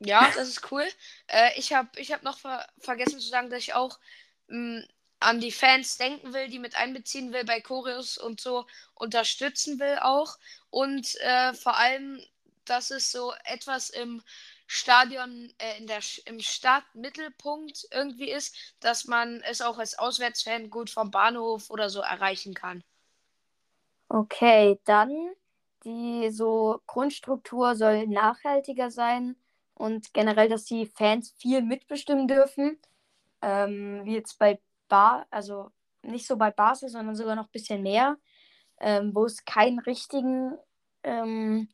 Ja, 0.00 0.30
das 0.36 0.48
ist 0.48 0.70
cool. 0.72 0.86
Äh, 1.28 1.50
ich 1.58 1.72
habe 1.72 1.88
ich 2.00 2.12
hab 2.12 2.22
noch 2.22 2.38
ver 2.38 2.66
vergessen 2.78 3.20
zu 3.20 3.28
sagen, 3.28 3.50
dass 3.50 3.60
ich 3.62 3.74
auch 3.74 3.98
mh, 4.48 4.84
an 5.20 5.40
die 5.40 5.50
Fans 5.52 5.96
denken 5.96 6.32
will, 6.34 6.48
die 6.48 6.58
mit 6.60 6.76
einbeziehen 6.76 7.32
will 7.32 7.44
bei 7.44 7.60
Choreos 7.60 8.18
und 8.18 8.40
so 8.40 8.66
unterstützen 8.94 9.80
will 9.80 9.98
auch. 10.00 10.38
Und 10.70 11.16
äh, 11.20 11.52
vor 11.54 11.76
allem, 11.76 12.22
dass 12.64 12.90
es 12.92 13.10
so 13.10 13.32
etwas 13.44 13.90
im 13.90 14.22
Stadion, 14.68 15.52
äh, 15.58 15.78
in 15.78 15.86
der, 15.88 16.00
im 16.26 16.40
Stadtmittelpunkt 16.40 17.88
irgendwie 17.90 18.30
ist, 18.30 18.54
dass 18.80 19.06
man 19.06 19.40
es 19.42 19.60
auch 19.60 19.78
als 19.78 19.98
Auswärtsfan 19.98 20.70
gut 20.70 20.90
vom 20.90 21.10
Bahnhof 21.10 21.70
oder 21.70 21.90
so 21.90 22.00
erreichen 22.00 22.54
kann. 22.54 22.84
Okay, 24.10 24.78
dann 24.84 25.30
die 25.84 26.30
so 26.30 26.80
Grundstruktur 26.86 27.74
soll 27.76 28.06
nachhaltiger 28.06 28.90
sein 28.90 29.36
und 29.78 30.12
generell, 30.12 30.48
dass 30.48 30.64
die 30.64 30.86
Fans 30.86 31.34
viel 31.38 31.62
mitbestimmen 31.62 32.28
dürfen. 32.28 32.78
Ähm, 33.40 34.02
wie 34.04 34.14
jetzt 34.14 34.38
bei 34.38 34.58
Bar, 34.88 35.26
also 35.30 35.70
nicht 36.02 36.26
so 36.26 36.36
bei 36.36 36.50
Basel, 36.50 36.88
sondern 36.88 37.14
sogar 37.14 37.36
noch 37.36 37.46
ein 37.46 37.52
bisschen 37.52 37.82
mehr, 37.82 38.16
ähm, 38.80 39.14
wo 39.14 39.24
es 39.24 39.44
keinen 39.44 39.78
richtigen 39.78 40.56
ähm, 41.02 41.68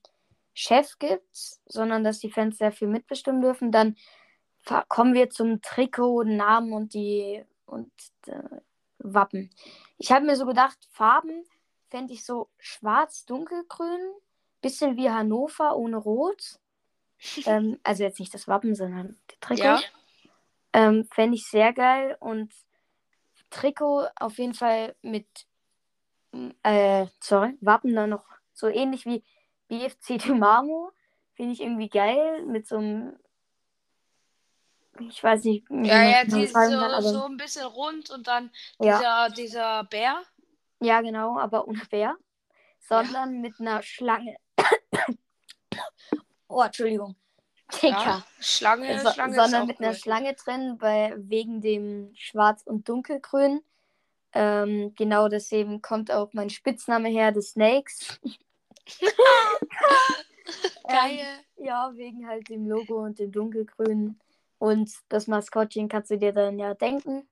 Chef 0.52 0.98
gibt, 0.98 1.36
sondern 1.66 2.04
dass 2.04 2.18
die 2.18 2.30
Fans 2.30 2.58
sehr 2.58 2.72
viel 2.72 2.88
mitbestimmen 2.88 3.40
dürfen. 3.40 3.72
Dann 3.72 3.96
kommen 4.88 5.14
wir 5.14 5.30
zum 5.30 5.60
Trikot, 5.62 6.24
Namen 6.24 6.72
und 6.72 6.94
die 6.94 7.44
und 7.66 7.92
äh, 8.26 8.60
Wappen. 8.98 9.50
Ich 9.98 10.12
habe 10.12 10.24
mir 10.24 10.36
so 10.36 10.46
gedacht, 10.46 10.78
Farben 10.90 11.44
fände 11.90 12.12
ich 12.12 12.24
so 12.24 12.48
schwarz, 12.58 13.26
dunkelgrün, 13.26 14.00
bisschen 14.60 14.96
wie 14.96 15.10
Hannover 15.10 15.76
ohne 15.76 15.96
Rot. 15.96 16.58
ähm, 17.46 17.78
also 17.82 18.02
jetzt 18.02 18.20
nicht 18.20 18.34
das 18.34 18.48
Wappen, 18.48 18.74
sondern 18.74 19.18
die 19.30 19.40
Trikot. 19.40 19.62
Ja. 19.62 19.80
Ähm, 20.72 21.06
fände 21.12 21.36
ich 21.36 21.46
sehr 21.46 21.72
geil 21.72 22.16
und 22.18 22.52
Trikot 23.50 24.08
auf 24.16 24.38
jeden 24.38 24.54
Fall 24.54 24.96
mit, 25.02 25.26
äh, 26.62 27.06
sorry, 27.20 27.56
Wappen 27.60 27.94
dann 27.94 28.10
noch 28.10 28.24
so 28.52 28.66
ähnlich 28.66 29.06
wie 29.06 29.22
BFC 29.68 30.18
Dynamo. 30.18 30.90
Finde 31.34 31.52
ich 31.52 31.60
irgendwie 31.60 31.88
geil 31.88 32.44
mit 32.46 32.66
so 32.66 32.76
einem, 32.76 33.16
ich 35.00 35.22
weiß 35.22 35.44
nicht, 35.44 35.68
Ja, 35.70 36.02
ja, 36.02 36.24
die, 36.24 36.46
so, 36.46 36.52
kann, 36.52 37.02
so 37.02 37.24
ein 37.24 37.36
bisschen 37.36 37.66
rund 37.66 38.10
und 38.10 38.26
dann 38.26 38.50
ja, 38.78 39.28
dieser, 39.28 39.30
dieser 39.30 39.84
Bär. 39.84 40.22
ja, 40.80 41.00
genau, 41.00 41.38
aber 41.38 41.66
ohne 41.66 41.82
Bär, 41.90 42.16
sondern 42.80 43.40
mit 43.40 43.60
einer 43.60 43.82
Schlange. 43.82 44.36
Oh, 46.48 46.62
Entschuldigung. 46.62 47.16
Digga. 47.82 47.88
Ja, 47.90 48.26
Schlange, 48.40 49.00
So, 49.00 49.10
Schlange 49.10 49.42
auch 49.42 49.66
mit 49.66 49.80
einer. 49.80 49.94
Schlange 49.94 50.34
drin, 50.34 50.76
bei, 50.78 51.14
wegen 51.16 51.60
dem 51.60 52.12
Schwarz- 52.14 52.62
und 52.64 52.88
Dunkelgrün. 52.88 53.62
Ähm, 54.32 54.94
genau 54.96 55.28
deswegen 55.28 55.80
kommt 55.80 56.10
auch 56.10 56.32
mein 56.32 56.50
Spitzname 56.50 57.08
her, 57.08 57.32
des 57.32 57.50
Snakes. 57.50 58.20
Geil. 60.88 61.20
Ähm, 61.56 61.64
ja, 61.64 61.92
wegen 61.94 62.28
halt 62.28 62.48
dem 62.48 62.66
Logo 62.66 63.02
und 63.02 63.18
dem 63.18 63.32
Dunkelgrün. 63.32 64.18
Und 64.58 64.92
das 65.08 65.26
Maskottchen 65.26 65.88
kannst 65.88 66.10
du 66.10 66.18
dir 66.18 66.32
dann 66.32 66.58
ja 66.58 66.74
denken. 66.74 67.28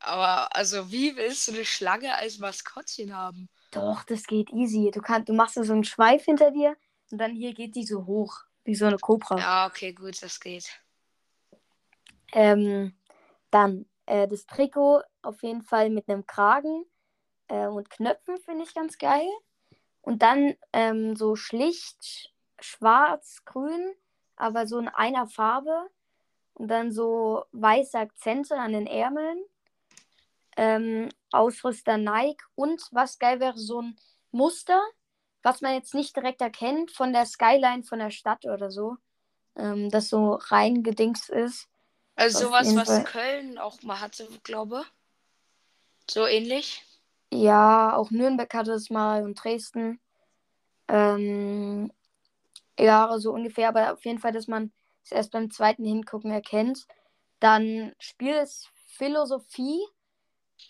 Aber 0.00 0.54
also, 0.54 0.92
wie 0.92 1.16
willst 1.16 1.48
du 1.48 1.52
eine 1.52 1.64
Schlange 1.64 2.14
als 2.14 2.38
Maskottchen 2.38 3.16
haben? 3.16 3.48
Doch, 3.72 4.04
das 4.04 4.24
geht 4.24 4.52
easy. 4.52 4.90
Du, 4.92 5.00
kannst, 5.00 5.28
du 5.28 5.32
machst 5.32 5.54
so 5.54 5.72
einen 5.72 5.84
Schweif 5.84 6.24
hinter 6.24 6.52
dir 6.52 6.76
und 7.10 7.18
dann 7.18 7.34
hier 7.34 7.54
geht 7.54 7.74
die 7.74 7.84
so 7.84 8.06
hoch, 8.06 8.36
wie 8.64 8.74
so 8.74 8.86
eine 8.86 8.98
Kobra. 8.98 9.38
Ja, 9.38 9.66
okay, 9.66 9.92
gut, 9.92 10.22
das 10.22 10.40
geht. 10.40 10.68
Ähm, 12.32 12.94
dann 13.50 13.86
äh, 14.06 14.28
das 14.28 14.46
Trikot 14.46 15.02
auf 15.22 15.42
jeden 15.42 15.62
Fall 15.62 15.90
mit 15.90 16.08
einem 16.08 16.26
Kragen 16.26 16.84
äh, 17.48 17.66
und 17.66 17.90
Knöpfen 17.90 18.38
finde 18.38 18.64
ich 18.64 18.74
ganz 18.74 18.98
geil. 18.98 19.28
Und 20.02 20.22
dann 20.22 20.54
ähm, 20.72 21.16
so 21.16 21.36
schlicht 21.36 22.32
schwarz-grün, 22.60 23.94
aber 24.36 24.66
so 24.66 24.78
in 24.78 24.88
einer 24.88 25.26
Farbe. 25.26 25.90
Und 26.54 26.68
dann 26.68 26.90
so 26.90 27.44
weiße 27.52 27.98
Akzente 27.98 28.56
an 28.56 28.72
den 28.72 28.86
Ärmeln. 28.86 29.38
Ähm, 30.56 31.08
Ausrüster 31.30 31.98
Nike. 31.98 32.42
Und 32.54 32.82
was 32.90 33.18
geil 33.18 33.38
wäre, 33.40 33.56
so 33.56 33.82
ein 33.82 33.96
Muster, 34.30 34.82
was 35.42 35.60
man 35.60 35.74
jetzt 35.74 35.94
nicht 35.94 36.16
direkt 36.16 36.40
erkennt 36.40 36.90
von 36.90 37.12
der 37.12 37.26
Skyline 37.26 37.84
von 37.84 37.98
der 37.98 38.10
Stadt 38.10 38.44
oder 38.44 38.70
so. 38.70 38.96
Ähm, 39.56 39.90
das 39.90 40.08
so 40.08 40.34
reingedingst 40.34 41.30
ist. 41.30 41.68
Also 42.14 42.46
sowas, 42.46 42.74
was 42.74 42.88
Fall. 42.88 43.04
Köln 43.04 43.58
auch 43.58 43.82
mal 43.82 44.00
hatte, 44.00 44.28
glaube. 44.42 44.84
So 46.10 46.26
ähnlich. 46.26 46.84
Ja, 47.32 47.94
auch 47.94 48.10
Nürnberg 48.10 48.52
hatte 48.54 48.72
es 48.72 48.90
mal 48.90 49.22
und 49.22 49.34
Dresden. 49.42 50.00
Ähm, 50.88 51.92
ja, 52.78 53.18
so 53.18 53.32
ungefähr, 53.32 53.68
aber 53.68 53.92
auf 53.92 54.04
jeden 54.04 54.18
Fall, 54.18 54.32
dass 54.32 54.46
man 54.46 54.72
es 55.04 55.12
erst 55.12 55.32
beim 55.32 55.50
zweiten 55.50 55.84
Hingucken 55.84 56.30
erkennt. 56.30 56.86
Dann 57.40 57.92
Spielphilosophie, 57.98 59.80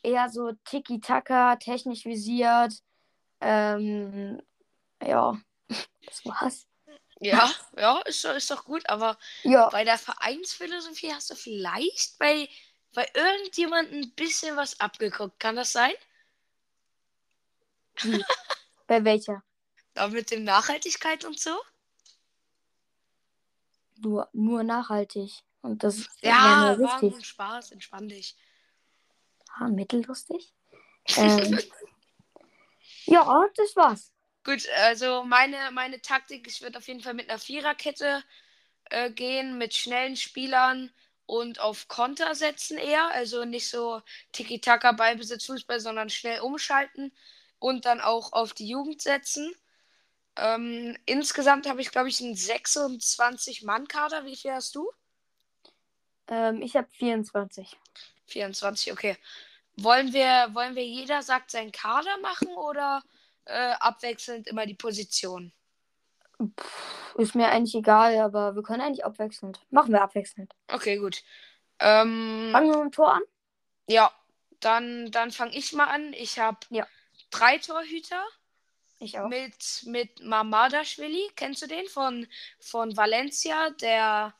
eher 0.03 0.29
so 0.29 0.53
Tiki-Taka, 0.65 1.57
technisch 1.57 2.05
visiert. 2.05 2.75
Ähm, 3.41 4.43
ja, 5.05 5.39
das 6.05 6.25
war's. 6.25 6.67
Ja, 7.21 7.51
ja, 7.77 7.99
ist, 8.03 8.25
doch- 8.25 8.35
ist 8.37 8.51
doch 8.51 8.65
gut, 8.65 8.89
aber 8.89 9.19
Ja, 9.43 9.69
bei 9.71 9.85
der 9.85 9.99
Vereinsphilosophie 9.99 11.13
hast 11.13 11.31
du 11.31 11.35
vielleicht 11.35 12.17
bei, 12.19 12.49
bei 12.95 13.09
irgendjemandem 13.15 14.03
ein 14.03 14.15
bisschen 14.15 14.57
was 14.57 14.79
abgeguckt. 14.81 15.39
Kann 15.41 15.57
das 15.57 15.73
sein? 15.73 15.93
bei 18.87 19.05
welcher? 19.05 19.43
Da 19.95 20.07
mit 20.09 20.31
dem 20.31 20.45
Nachhaltigkeit 20.45 21.25
und 21.25 21.39
so? 21.41 21.59
Nur, 23.97 24.29
nur 24.33 24.63
nachhaltig. 24.63 25.33
Und 25.61 25.83
das 25.83 25.99
ist 25.99 26.23
mir 26.23 26.29
Ja, 26.31 26.77
nur 26.77 26.87
war 26.87 27.03
nur 27.03 27.21
Spaß, 27.23 27.73
entspann 27.73 28.09
dich. 28.09 28.37
Ah, 29.55 29.67
mittellustig. 29.69 30.55
ähm, 31.17 31.59
Ja, 33.07 33.45
das 33.57 33.75
war's. 33.75 34.13
Gut, 34.45 34.69
also 34.77 35.25
meine, 35.25 35.71
meine 35.73 36.01
Taktik, 36.01 36.47
ich 36.47 36.63
würde 36.63 36.79
auf 36.79 36.89
jeden 36.89 37.03
Fall 37.03 37.15
mit 37.15 37.29
einer 37.29 37.39
Viererkette 37.39 38.23
äh, 38.91 39.11
gehen, 39.11 39.59
mit 39.59 39.75
schnellen 39.75 40.17
Spielern 40.17 40.91
und 41.27 41.61
auf 41.61 41.89
Konter 41.89 42.35
setzen 42.35 42.79
eher. 42.79 43.09
Also 43.09 43.45
nicht 43.45 43.69
so 43.69 44.01
Tiki-Taka, 44.33 44.93
Ballbesitz, 44.93 45.47
Fußball, 45.47 45.81
sondern 45.81 46.11
schnell 46.11 46.41
umschalten 46.41 47.13
und 47.59 47.85
dann 47.85 48.01
auch 48.01 48.33
auf 48.33 48.55
die 48.55 48.69
Jugend 48.69 49.03
setzen. 49.03 49.55
Ähm, 50.37 50.97
insgesamt 51.05 51.69
habe 51.69 51.81
ich, 51.81 51.91
glaube 51.91 52.09
ich, 52.09 52.21
einen 52.23 52.35
26-Mann-Kader. 52.35 54.25
Wie 54.25 54.37
viel 54.37 54.53
hast 54.53 54.75
du? 54.75 54.91
Ähm, 56.29 56.63
ich 56.63 56.77
habe 56.77 56.89
24. 56.93 57.77
24, 58.27 58.93
okay. 58.93 59.17
Wollen 59.77 60.13
wir, 60.13 60.49
wollen 60.53 60.75
wir 60.77 60.85
jeder 60.85 61.23
sagt 61.23 61.51
seinen 61.51 61.73
Kader 61.73 62.17
machen 62.19 62.49
oder 62.49 63.03
äh, 63.49 63.75
abwechselnd 63.81 64.47
immer 64.47 64.67
die 64.67 64.75
Position? 64.75 65.53
Pff, 66.41 67.15
ist 67.17 67.35
mir 67.35 67.49
eigentlich 67.49 67.75
egal, 67.75 68.17
aber 68.19 68.55
wir 68.55 68.63
können 68.63 68.81
eigentlich 68.81 69.05
abwechselnd. 69.05 69.61
Machen 69.71 69.93
wir 69.93 70.03
abwechselnd. 70.03 70.55
Okay, 70.69 70.97
gut. 70.99 71.23
Ähm, 71.81 72.51
Fangen 72.53 72.71
wir 72.71 72.77
mit 72.77 72.85
dem 72.85 72.93
Tor 72.93 73.15
an? 73.15 73.23
ja, 73.89 74.13
dann, 74.61 75.11
dann 75.13 75.31
fange 75.33 75.57
ich 75.57 75.73
mal 75.73 75.87
an. 75.87 76.13
Ich 76.13 76.39
habe 76.39 76.59
Ja. 76.71 76.87
drei 77.31 77.59
Torhüter 77.59 78.23
Ich 79.01 79.19
auch. 79.19 79.29
mit, 79.29 79.83
mit 79.87 80.23
Mamadashvili. 80.23 81.31
Kennst 81.37 81.63
du 81.63 81.67
den 81.67 81.87
von, 81.89 82.27
von 82.61 82.97
Valencia? 82.97 83.71
Der, 83.81 84.35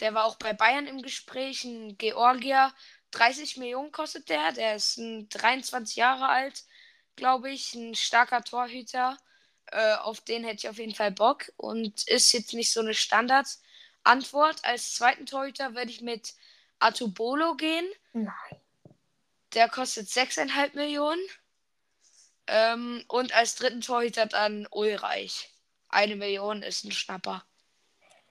der 0.00 0.14
war 0.14 0.24
auch 0.26 0.36
bei 0.36 0.52
Bayern 0.52 0.86
im 0.86 1.02
Gespräch. 1.02 1.64
Ein 1.64 1.96
Georgier. 1.98 2.72
30 3.12 3.56
Millionen 3.58 3.92
kostet 3.92 4.28
der. 4.28 4.52
Der 4.52 4.76
ist 4.76 4.98
ein 4.98 5.28
23 5.30 5.96
Jahre 5.96 6.28
alt, 6.28 6.64
glaube 7.16 7.50
ich. 7.50 7.74
Ein 7.74 7.94
starker 7.94 8.42
Torhüter. 8.42 9.16
Äh, 9.66 9.94
auf 9.94 10.20
den 10.20 10.44
hätte 10.44 10.56
ich 10.56 10.68
auf 10.68 10.78
jeden 10.78 10.94
Fall 10.94 11.12
Bock. 11.12 11.52
Und 11.56 12.06
ist 12.08 12.32
jetzt 12.32 12.54
nicht 12.54 12.72
so 12.72 12.80
eine 12.80 12.94
Standardantwort. 12.94 14.64
Als 14.64 14.94
zweiten 14.94 15.26
Torhüter 15.26 15.74
würde 15.74 15.90
ich 15.90 16.00
mit 16.00 16.34
Atubolo 16.78 17.54
gehen. 17.54 17.86
Nein. 18.12 18.34
Der 19.54 19.68
kostet 19.68 20.08
6,5 20.08 20.74
Millionen. 20.74 21.22
Ähm, 22.46 23.04
und 23.08 23.34
als 23.34 23.54
dritten 23.54 23.80
Torhüter 23.80 24.26
dann 24.26 24.66
Ulreich. 24.70 25.50
Eine 25.88 26.16
Million 26.16 26.62
ist 26.62 26.84
ein 26.84 26.92
Schnapper. 26.92 27.44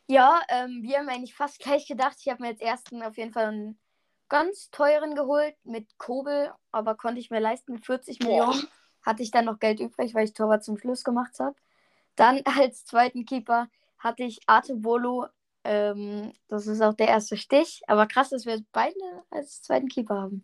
Ja, 0.08 0.42
ähm, 0.50 0.84
wir 0.84 0.98
haben 0.98 1.10
eigentlich 1.10 1.34
fast 1.34 1.60
gleich 1.60 1.88
gedacht. 1.88 2.18
Ich 2.20 2.28
habe 2.28 2.42
mir 2.42 2.50
als 2.50 2.60
ersten 2.60 3.02
auf 3.02 3.18
jeden 3.18 3.32
Fall 3.32 3.46
einen 3.46 3.81
ganz 4.32 4.72
teuren 4.72 5.14
geholt 5.14 5.56
mit 5.66 5.98
Kobel, 5.98 6.54
aber 6.72 6.96
konnte 6.96 7.20
ich 7.20 7.30
mir 7.30 7.42
leisten. 7.42 7.78
40 7.78 8.20
Boah. 8.20 8.28
Millionen 8.28 8.68
hatte 9.06 9.24
ich 9.24 9.32
dann 9.32 9.46
noch 9.46 9.60
Geld 9.60 9.82
übrig, 9.82 10.16
weil 10.16 10.24
ich 10.24 10.34
Torwart 10.34 10.64
zum 10.64 10.78
Schluss 10.78 11.04
gemacht 11.04 11.38
habe. 11.40 11.56
Dann 12.16 12.42
als 12.58 12.86
zweiten 12.86 13.26
Keeper 13.26 13.68
hatte 14.00 14.24
ich 14.24 14.40
Arte 14.48 14.76
Bolo. 14.76 15.28
Ähm, 15.66 16.32
das 16.48 16.66
ist 16.66 16.82
auch 16.82 16.94
der 16.94 17.10
erste 17.10 17.36
Stich. 17.36 17.82
Aber 17.88 18.08
krass, 18.08 18.30
dass 18.30 18.46
wir 18.46 18.64
beide 18.72 18.96
als 19.32 19.62
zweiten 19.62 19.90
Keeper 19.90 20.22
haben. 20.22 20.44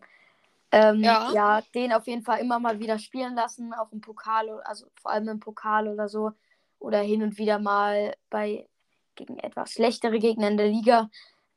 Ähm, 0.70 1.02
Ja. 1.02 1.32
ja, 1.32 1.62
den 1.74 1.94
auf 1.94 2.06
jeden 2.06 2.22
Fall 2.22 2.40
immer 2.40 2.58
mal 2.58 2.78
wieder 2.80 2.98
spielen 2.98 3.34
lassen, 3.34 3.72
auch 3.72 3.90
im 3.90 4.02
Pokal, 4.02 4.50
also 4.64 4.86
vor 5.00 5.12
allem 5.12 5.28
im 5.28 5.40
Pokal 5.40 5.88
oder 5.88 6.10
so. 6.10 6.32
Oder 6.78 7.00
hin 7.00 7.22
und 7.22 7.38
wieder 7.38 7.58
mal 7.58 8.14
bei 8.28 8.68
gegen 9.14 9.38
etwas 9.38 9.72
schlechtere 9.72 10.18
Gegner 10.18 10.48
in 10.48 10.58
der 10.58 10.68
Liga, 10.68 11.10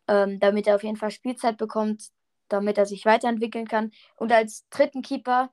ähm, 0.07 0.39
damit 0.39 0.65
er 0.65 0.75
auf 0.75 0.83
jeden 0.83 0.95
Fall 0.95 1.11
Spielzeit 1.11 1.57
bekommt, 1.57 2.09
damit 2.51 2.77
er 2.77 2.85
sich 2.85 3.05
weiterentwickeln 3.05 3.67
kann. 3.67 3.91
Und 4.15 4.31
als 4.31 4.67
dritten 4.69 5.01
Keeper 5.01 5.51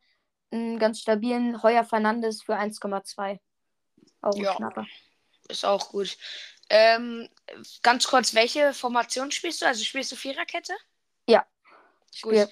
einen 0.50 0.78
ganz 0.78 1.00
stabilen 1.00 1.62
Heuer 1.62 1.84
Fernandes 1.84 2.42
für 2.42 2.56
1,2. 2.56 3.38
Auch 4.20 4.34
ein 4.34 4.42
Ja. 4.42 4.54
Schnapper. 4.54 4.86
Ist 5.48 5.64
auch 5.64 5.90
gut. 5.90 6.16
Ähm, 6.70 7.28
ganz 7.82 8.06
kurz, 8.06 8.34
welche 8.34 8.74
Formation 8.74 9.30
spielst 9.30 9.62
du? 9.62 9.66
Also 9.66 9.84
spielst 9.84 10.12
du 10.12 10.16
Viererkette? 10.16 10.74
Ja. 11.28 11.46
Gut. 12.22 12.34
Spiel- 12.34 12.48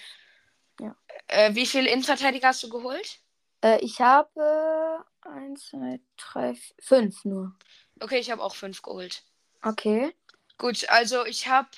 Äh, 1.28 1.54
wie 1.54 1.66
viele 1.66 1.90
Innenverteidiger 1.90 2.48
hast 2.48 2.62
du 2.62 2.68
geholt? 2.68 3.20
Äh, 3.64 3.78
ich 3.80 4.00
habe 4.00 5.04
äh, 5.24 5.28
1, 5.28 5.70
2, 5.70 6.00
3, 6.18 6.56
5 6.78 7.24
nur. 7.24 7.56
Okay, 8.00 8.18
ich 8.18 8.30
habe 8.30 8.42
auch 8.42 8.54
fünf 8.54 8.82
geholt. 8.82 9.24
Okay. 9.62 10.14
Gut, 10.58 10.88
also 10.90 11.24
ich 11.24 11.48
habe 11.48 11.68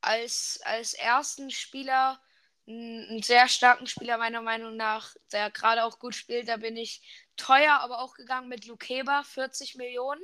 als, 0.00 0.60
als 0.64 0.94
ersten 0.94 1.50
Spieler 1.50 2.20
einen 2.66 3.22
sehr 3.22 3.48
starken 3.48 3.86
Spieler 3.86 4.16
meiner 4.18 4.42
Meinung 4.42 4.76
nach, 4.76 5.14
der 5.32 5.50
gerade 5.50 5.84
auch 5.84 5.98
gut 5.98 6.14
spielt. 6.14 6.48
Da 6.48 6.56
bin 6.56 6.76
ich 6.76 7.02
teuer, 7.36 7.80
aber 7.80 8.00
auch 8.00 8.14
gegangen 8.14 8.48
mit 8.48 8.66
Lukeba, 8.66 9.22
40 9.24 9.74
Millionen. 9.76 10.22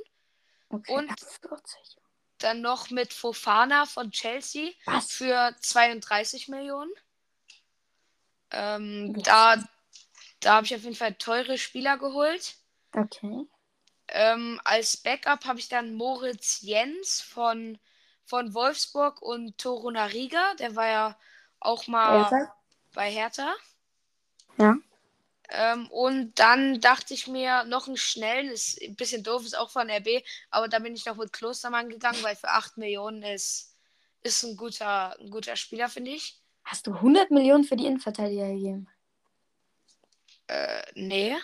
okay. 0.68 0.94
Und? 0.94 1.08
40. 1.08 1.96
Dann 2.38 2.60
noch 2.60 2.90
mit 2.90 3.14
Fofana 3.14 3.86
von 3.86 4.10
Chelsea 4.10 4.70
Was? 4.84 5.10
für 5.10 5.56
32 5.60 6.48
Millionen. 6.48 6.92
Ähm, 8.50 9.14
Was? 9.16 9.22
da 9.24 9.68
da 10.40 10.54
habe 10.54 10.66
ich 10.66 10.74
auf 10.74 10.82
jeden 10.82 10.94
Fall 10.94 11.14
teure 11.14 11.58
Spieler 11.58 11.98
geholt. 11.98 12.56
Okay. 12.92 13.46
Ähm, 14.08 14.60
als 14.64 14.96
Backup 14.96 15.44
habe 15.44 15.58
ich 15.58 15.68
dann 15.68 15.94
Moritz 15.94 16.60
Jens 16.62 17.20
von, 17.20 17.78
von 18.26 18.52
Wolfsburg 18.54 19.22
und 19.22 19.56
Torunariga. 19.58 20.54
Der 20.58 20.76
war 20.76 20.86
ja 20.86 21.18
auch 21.60 21.86
mal 21.86 22.24
Hertha? 22.24 22.54
bei 22.92 23.10
Hertha. 23.10 23.54
Ja. 24.58 24.76
Ähm, 25.48 25.88
und 25.90 26.34
dann 26.38 26.80
dachte 26.80 27.14
ich 27.14 27.28
mir, 27.28 27.64
noch 27.64 27.86
einen 27.86 27.96
schnellen, 27.96 28.48
ist 28.48 28.82
ein 28.82 28.96
bisschen 28.96 29.22
doof, 29.22 29.44
ist 29.44 29.56
auch 29.56 29.70
von 29.70 29.88
RB, 29.88 30.24
aber 30.50 30.66
da 30.68 30.80
bin 30.80 30.94
ich 30.94 31.06
noch 31.06 31.16
mit 31.16 31.32
Klostermann 31.32 31.88
gegangen, 31.88 32.20
weil 32.22 32.34
für 32.34 32.48
8 32.48 32.76
Millionen 32.78 33.22
ist, 33.22 33.76
ist 34.22 34.42
ein 34.42 34.56
guter, 34.56 35.16
ein 35.20 35.30
guter 35.30 35.54
Spieler, 35.54 35.88
finde 35.88 36.10
ich. 36.12 36.40
Hast 36.64 36.88
du 36.88 36.94
100 36.94 37.30
Millionen 37.30 37.62
für 37.62 37.76
die 37.76 37.86
Innenverteidiger 37.86 38.48
gegeben? 38.48 38.88
Äh, 40.48 40.82
nee. 40.94 41.36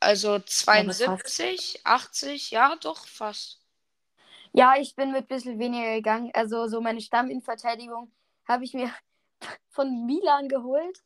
Also 0.00 0.40
72, 0.40 1.80
80, 1.84 2.50
ja, 2.50 2.76
doch, 2.76 3.06
fast. 3.06 3.60
Ja, 4.52 4.74
ich 4.78 4.94
bin 4.96 5.12
mit 5.12 5.24
ein 5.24 5.26
bisschen 5.28 5.58
weniger 5.58 5.94
gegangen. 5.94 6.30
Also 6.34 6.66
so 6.68 6.80
meine 6.80 7.00
Stamminverteidigung 7.00 8.10
habe 8.46 8.64
ich 8.64 8.74
mir 8.74 8.90
von 9.70 10.06
Milan 10.06 10.48
geholt, 10.48 11.02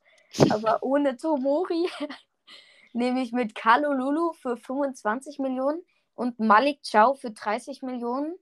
aber 0.50 0.82
ohne 0.82 1.16
Tomori. 1.16 1.88
Nämlich 2.94 3.32
mit 3.32 3.54
Carlo 3.54 3.92
Lulu 3.92 4.32
für 4.34 4.56
25 4.56 5.38
Millionen 5.38 5.82
und 6.14 6.38
Malik 6.38 6.80
Chow 6.90 7.18
für 7.18 7.30
30 7.30 7.80
Millionen. 7.82 8.34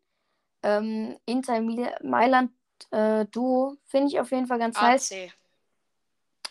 Ähm, 0.62 1.18
Inter 1.24 1.60
Mailand 2.02 2.52
äh, 2.90 3.24
Duo 3.26 3.76
finde 3.86 4.08
ich 4.08 4.20
auf 4.20 4.30
jeden 4.32 4.46
Fall 4.46 4.58
ganz 4.58 4.80
nice. 4.80 5.12
AC. 5.12 5.32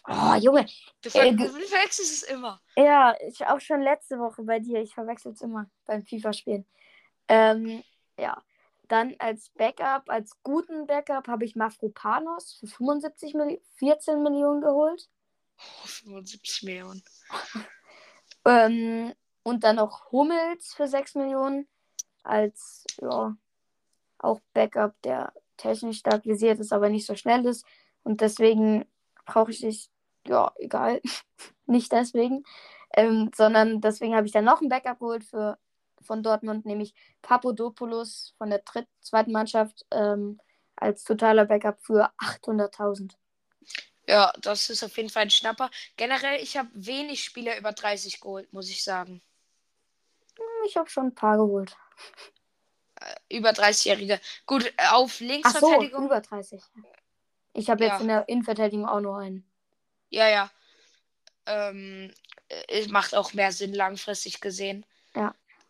Oh, 0.07 0.33
Junge. 0.39 0.65
Du, 1.01 1.09
Äh, 1.09 1.11
ver 1.11 1.27
ge- 1.33 1.47
du 1.47 1.51
verwechselst 1.53 2.13
es 2.13 2.23
immer. 2.23 2.61
Ja, 2.77 3.15
ich 3.27 3.45
auch 3.45 3.59
schon 3.59 3.81
letzte 3.81 4.17
Woche 4.17 4.43
bei 4.43 4.59
dir. 4.59 4.81
Ich 4.81 4.93
verwechsel 4.93 5.33
es 5.33 5.41
immer 5.41 5.69
beim 5.85 6.03
FIFA-Spielen. 6.05 6.65
Ähm, 7.27 7.83
ja. 8.19 8.41
Dann 8.87 9.15
als 9.19 9.49
Backup, 9.49 10.09
als 10.09 10.41
guten 10.43 10.87
Backup 10.87 11.27
habe 11.27 11.45
ich 11.45 11.55
Mafropanos 11.55 12.53
für 12.59 12.67
75 12.67 13.35
Milli 13.35 13.61
14 13.75 14.23
Millionen 14.23 14.61
geholt. 14.61 15.09
Oh, 15.57 15.87
75 15.87 16.63
Millionen. 16.63 17.03
Ähm, 18.45 19.13
und 19.43 19.63
dann 19.63 19.75
noch 19.75 20.11
Hummels 20.11 20.73
für 20.73 20.87
6 20.87 21.15
Millionen 21.15 21.67
als 22.23 22.85
ja, 23.01 23.35
auch 24.17 24.39
Backup, 24.53 24.99
der 25.03 25.33
technisch 25.57 25.99
stark 25.99 26.25
visiert 26.25 26.59
ist, 26.59 26.73
aber 26.73 26.89
nicht 26.89 27.05
so 27.05 27.15
schnell 27.15 27.45
ist. 27.45 27.65
Und 28.03 28.21
deswegen 28.21 28.85
brauche 29.25 29.51
ich 29.51 29.59
dich, 29.61 29.89
ja, 30.25 30.51
egal. 30.57 31.01
nicht 31.65 31.91
deswegen. 31.91 32.43
Ähm, 32.95 33.29
sondern 33.35 33.81
deswegen 33.81 34.15
habe 34.15 34.25
ich 34.25 34.33
dann 34.33 34.45
noch 34.45 34.61
ein 34.61 34.69
Backup 34.69 34.99
geholt 34.99 35.23
für, 35.23 35.57
von 36.01 36.23
Dortmund, 36.23 36.65
nämlich 36.65 36.93
Papadopoulos 37.21 38.33
von 38.37 38.49
der 38.49 38.59
dritt, 38.59 38.87
zweiten 39.01 39.31
Mannschaft 39.31 39.85
ähm, 39.91 40.39
als 40.75 41.03
totaler 41.03 41.45
Backup 41.45 41.81
für 41.81 42.09
800.000. 42.19 43.13
Ja, 44.07 44.33
das 44.41 44.69
ist 44.69 44.83
auf 44.83 44.95
jeden 44.97 45.09
Fall 45.09 45.23
ein 45.23 45.29
Schnapper. 45.29 45.69
Generell, 45.97 46.41
ich 46.41 46.57
habe 46.57 46.69
wenig 46.73 47.23
Spieler 47.23 47.57
über 47.57 47.71
30 47.73 48.19
geholt, 48.21 48.51
muss 48.53 48.69
ich 48.69 48.83
sagen. 48.83 49.21
Hm, 50.37 50.45
Ich 50.65 50.77
habe 50.77 50.89
schon 50.89 51.07
ein 51.07 51.15
paar 51.15 51.37
geholt. 51.37 51.75
Über 53.29 53.51
30-Jährige. 53.51 54.19
Gut, 54.45 54.65
äh, 54.77 54.87
auf 54.91 55.11
Ach 55.13 55.19
so, 55.19 55.25
Linksverteidigung. 55.25 56.05
über 56.05 56.19
30. 56.21 56.61
Ich 57.53 57.69
habe 57.69 57.83
jetzt 57.83 57.93
Ja. 57.93 57.99
in 58.01 58.07
der 58.07 58.27
Innenverteidigung 58.29 58.87
auch 58.87 58.99
nur 58.99 59.17
einen. 59.17 59.49
Ja, 60.09 60.27
ja. 60.27 60.51
Ähm, 61.45 62.13
äh, 62.49 62.87
macht 62.87 63.15
auch 63.15 63.33
mehr 63.33 63.51
Sinn 63.51 63.73
langfristig 63.73 64.41
gesehen. 64.41 64.85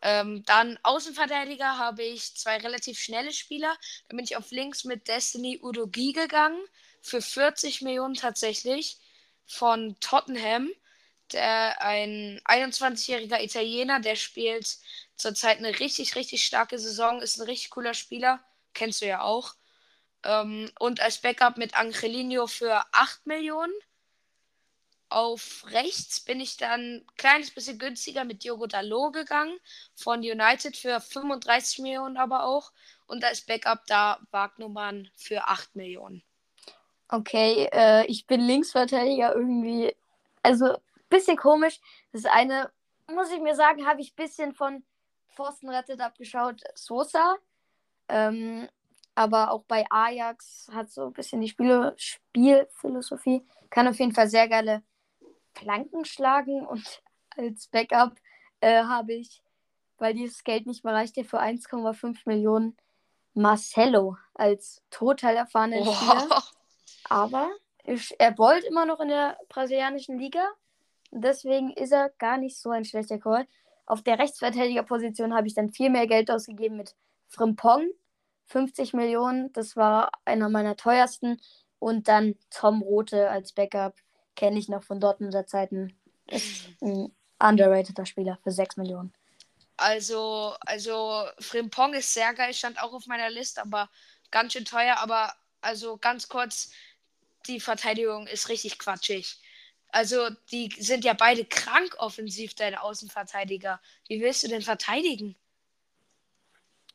Ähm, 0.01 0.43
dann 0.45 0.79
Außenverteidiger 0.83 1.77
habe 1.77 2.03
ich 2.03 2.35
zwei 2.35 2.57
relativ 2.57 2.99
schnelle 2.99 3.33
Spieler. 3.33 3.75
Da 4.07 4.15
bin 4.15 4.23
ich 4.25 4.37
auf 4.37 4.51
links 4.51 4.83
mit 4.85 5.07
Destiny 5.07 5.59
Udogi 5.61 6.13
gegangen. 6.13 6.59
Für 7.01 7.21
40 7.21 7.81
Millionen 7.81 8.15
tatsächlich. 8.15 8.97
Von 9.45 9.97
Tottenham. 9.99 10.69
der 11.33 11.81
ein 11.81 12.41
21-jähriger 12.45 13.41
Italiener, 13.43 13.99
der 13.99 14.15
spielt 14.15 14.77
zurzeit 15.15 15.59
eine 15.59 15.79
richtig, 15.79 16.15
richtig 16.15 16.43
starke 16.45 16.79
Saison, 16.79 17.21
ist 17.21 17.37
ein 17.39 17.43
richtig 17.47 17.69
cooler 17.71 17.93
Spieler. 17.93 18.39
Kennst 18.73 19.01
du 19.01 19.07
ja 19.07 19.21
auch. 19.21 19.55
Ähm, 20.23 20.71
und 20.79 21.01
als 21.01 21.19
Backup 21.19 21.57
mit 21.57 21.75
Angelino 21.77 22.47
für 22.47 22.83
8 22.93 23.25
Millionen. 23.27 23.73
Auf 25.09 25.65
rechts 25.71 26.19
bin 26.19 26.39
ich 26.39 26.57
dann 26.57 26.97
ein 26.97 27.07
kleines 27.17 27.49
bisschen 27.49 27.79
günstiger 27.79 28.25
mit 28.25 28.43
Diogo 28.43 28.67
Dalot 28.67 29.13
gegangen 29.13 29.57
von 29.95 30.19
United 30.19 30.77
für 30.77 31.01
35 31.01 31.79
Millionen 31.79 32.17
aber 32.17 32.43
auch. 32.43 32.71
Und 33.07 33.23
als 33.23 33.41
Backup 33.41 33.85
da 33.87 34.19
Wagnumann 34.29 35.09
für 35.15 35.47
8 35.47 35.75
Millionen. 35.75 36.21
Okay, 37.07 37.67
äh, 37.71 38.05
ich 38.05 38.27
bin 38.27 38.41
Linksverteidiger 38.41 39.33
irgendwie. 39.33 39.95
Also, 40.43 40.77
bisschen 41.09 41.37
komisch. 41.37 41.79
Das 42.11 42.25
eine, 42.25 42.71
muss 43.07 43.31
ich 43.31 43.39
mir 43.39 43.55
sagen, 43.55 43.87
habe 43.87 44.01
ich 44.01 44.11
ein 44.11 44.23
bisschen 44.23 44.53
von 44.53 44.83
Pfosten 45.35 45.69
rettet 45.69 46.01
abgeschaut. 46.01 46.61
Sosa. 46.75 47.37
Ähm, 48.09 48.69
aber 49.15 49.51
auch 49.51 49.63
bei 49.63 49.85
Ajax 49.89 50.69
hat 50.71 50.91
so 50.91 51.07
ein 51.07 51.13
bisschen 51.13 51.41
die 51.41 51.49
Spiele 51.49 51.95
Spielphilosophie. 51.97 53.43
Kann 53.71 53.87
auf 53.87 53.97
jeden 53.97 54.13
Fall 54.13 54.29
sehr 54.29 54.47
geile 54.47 54.83
Flanken 55.53 56.05
schlagen 56.05 56.65
und 56.65 57.01
als 57.37 57.67
Backup 57.67 58.15
äh, 58.61 58.83
habe 58.83 59.13
ich, 59.13 59.41
weil 59.97 60.13
dieses 60.13 60.43
Geld 60.43 60.65
nicht 60.65 60.83
mehr 60.83 60.93
reichte, 60.93 61.23
für 61.23 61.41
1,5 61.41 62.17
Millionen 62.25 62.77
Marcelo 63.33 64.17
als 64.33 64.81
total 64.89 65.35
erfahrenen 65.35 65.87
oh. 65.87 65.93
Spieler. 65.93 66.43
Aber 67.09 67.49
ich, 67.83 68.15
er 68.19 68.37
wollte 68.37 68.67
immer 68.67 68.85
noch 68.85 68.99
in 68.99 69.09
der 69.09 69.37
brasilianischen 69.49 70.19
Liga. 70.19 70.43
Deswegen 71.11 71.71
ist 71.71 71.91
er 71.91 72.09
gar 72.17 72.37
nicht 72.37 72.57
so 72.57 72.69
ein 72.69 72.85
schlechter 72.85 73.17
Call. 73.17 73.47
Auf 73.85 74.03
der 74.03 74.19
Rechtsverteidigerposition 74.19 75.33
habe 75.33 75.47
ich 75.47 75.55
dann 75.55 75.71
viel 75.71 75.89
mehr 75.89 76.05
Geld 76.05 76.29
ausgegeben 76.29 76.77
mit 76.77 76.95
Frimpong. 77.27 77.89
50 78.45 78.93
Millionen, 78.93 79.53
das 79.53 79.75
war 79.75 80.11
einer 80.25 80.49
meiner 80.49 80.75
teuersten. 80.75 81.39
Und 81.79 82.07
dann 82.07 82.35
Tom 82.49 82.81
Rote 82.81 83.29
als 83.29 83.53
Backup 83.53 83.95
kenne 84.39 84.57
ich 84.57 84.69
noch 84.69 84.83
von 84.83 85.01
Dortmunder 85.01 85.45
Zeiten. 85.45 85.93
Ist 86.27 86.69
ein 86.81 87.13
underrateder 87.39 88.05
Spieler 88.05 88.39
für 88.41 88.51
6 88.51 88.77
Millionen. 88.77 89.13
Also, 89.75 90.55
also 90.61 91.25
Frimpong 91.39 91.93
ist 91.93 92.13
sehr 92.13 92.33
geil, 92.33 92.53
stand 92.53 92.81
auch 92.81 92.93
auf 92.93 93.05
meiner 93.05 93.29
Liste, 93.29 93.61
aber 93.61 93.89
ganz 94.31 94.53
schön 94.53 94.63
teuer. 94.63 94.95
Aber 94.99 95.33
also 95.59 95.97
ganz 95.97 96.29
kurz, 96.29 96.71
die 97.47 97.59
Verteidigung 97.59 98.27
ist 98.27 98.47
richtig 98.47 98.79
quatschig. 98.79 99.41
Also, 99.91 100.29
die 100.51 100.69
sind 100.79 101.03
ja 101.03 101.13
beide 101.13 101.43
krank 101.43 101.95
offensiv, 101.97 102.53
deine 102.53 102.81
Außenverteidiger. 102.81 103.81
Wie 104.07 104.21
willst 104.21 104.43
du 104.43 104.47
denn 104.47 104.61
verteidigen? 104.61 105.35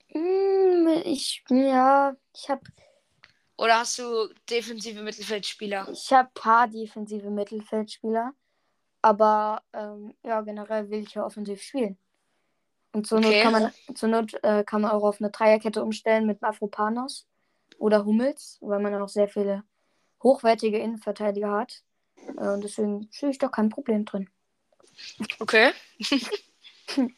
Hm, 0.08 1.02
ich, 1.04 1.44
ja, 1.50 2.16
ich 2.34 2.48
habe 2.48 2.62
oder 3.56 3.78
hast 3.78 3.98
du 3.98 4.28
defensive 4.50 5.02
Mittelfeldspieler? 5.02 5.88
Ich 5.92 6.12
habe 6.12 6.28
ein 6.28 6.34
paar 6.34 6.68
defensive 6.68 7.30
Mittelfeldspieler. 7.30 8.32
Aber 9.04 9.62
ähm, 9.74 10.14
ja, 10.22 10.40
generell 10.40 10.88
will 10.88 11.02
ich 11.02 11.12
ja 11.12 11.26
offensiv 11.26 11.60
spielen. 11.60 11.98
Und 12.92 13.06
zur 13.06 13.18
okay. 13.18 13.34
Not 13.34 13.42
kann 13.42 13.52
man, 13.52 13.72
zur 13.94 14.08
Not, 14.08 14.34
äh, 14.42 14.64
kann 14.64 14.80
man 14.80 14.92
auch 14.92 15.02
auf 15.02 15.20
eine 15.20 15.30
Dreierkette 15.30 15.82
umstellen 15.82 16.26
mit 16.26 16.42
Afropanos 16.42 17.26
oder 17.76 18.06
Hummels, 18.06 18.56
weil 18.62 18.80
man 18.80 18.94
auch 18.94 19.10
sehr 19.10 19.28
viele 19.28 19.62
hochwertige 20.22 20.78
Innenverteidiger 20.78 21.50
hat. 21.50 21.82
Äh, 22.38 22.48
und 22.48 22.64
deswegen 22.64 23.08
sehe 23.10 23.28
ich 23.28 23.36
da 23.36 23.48
kein 23.48 23.68
Problem 23.68 24.06
drin. 24.06 24.30
Okay. 25.38 25.72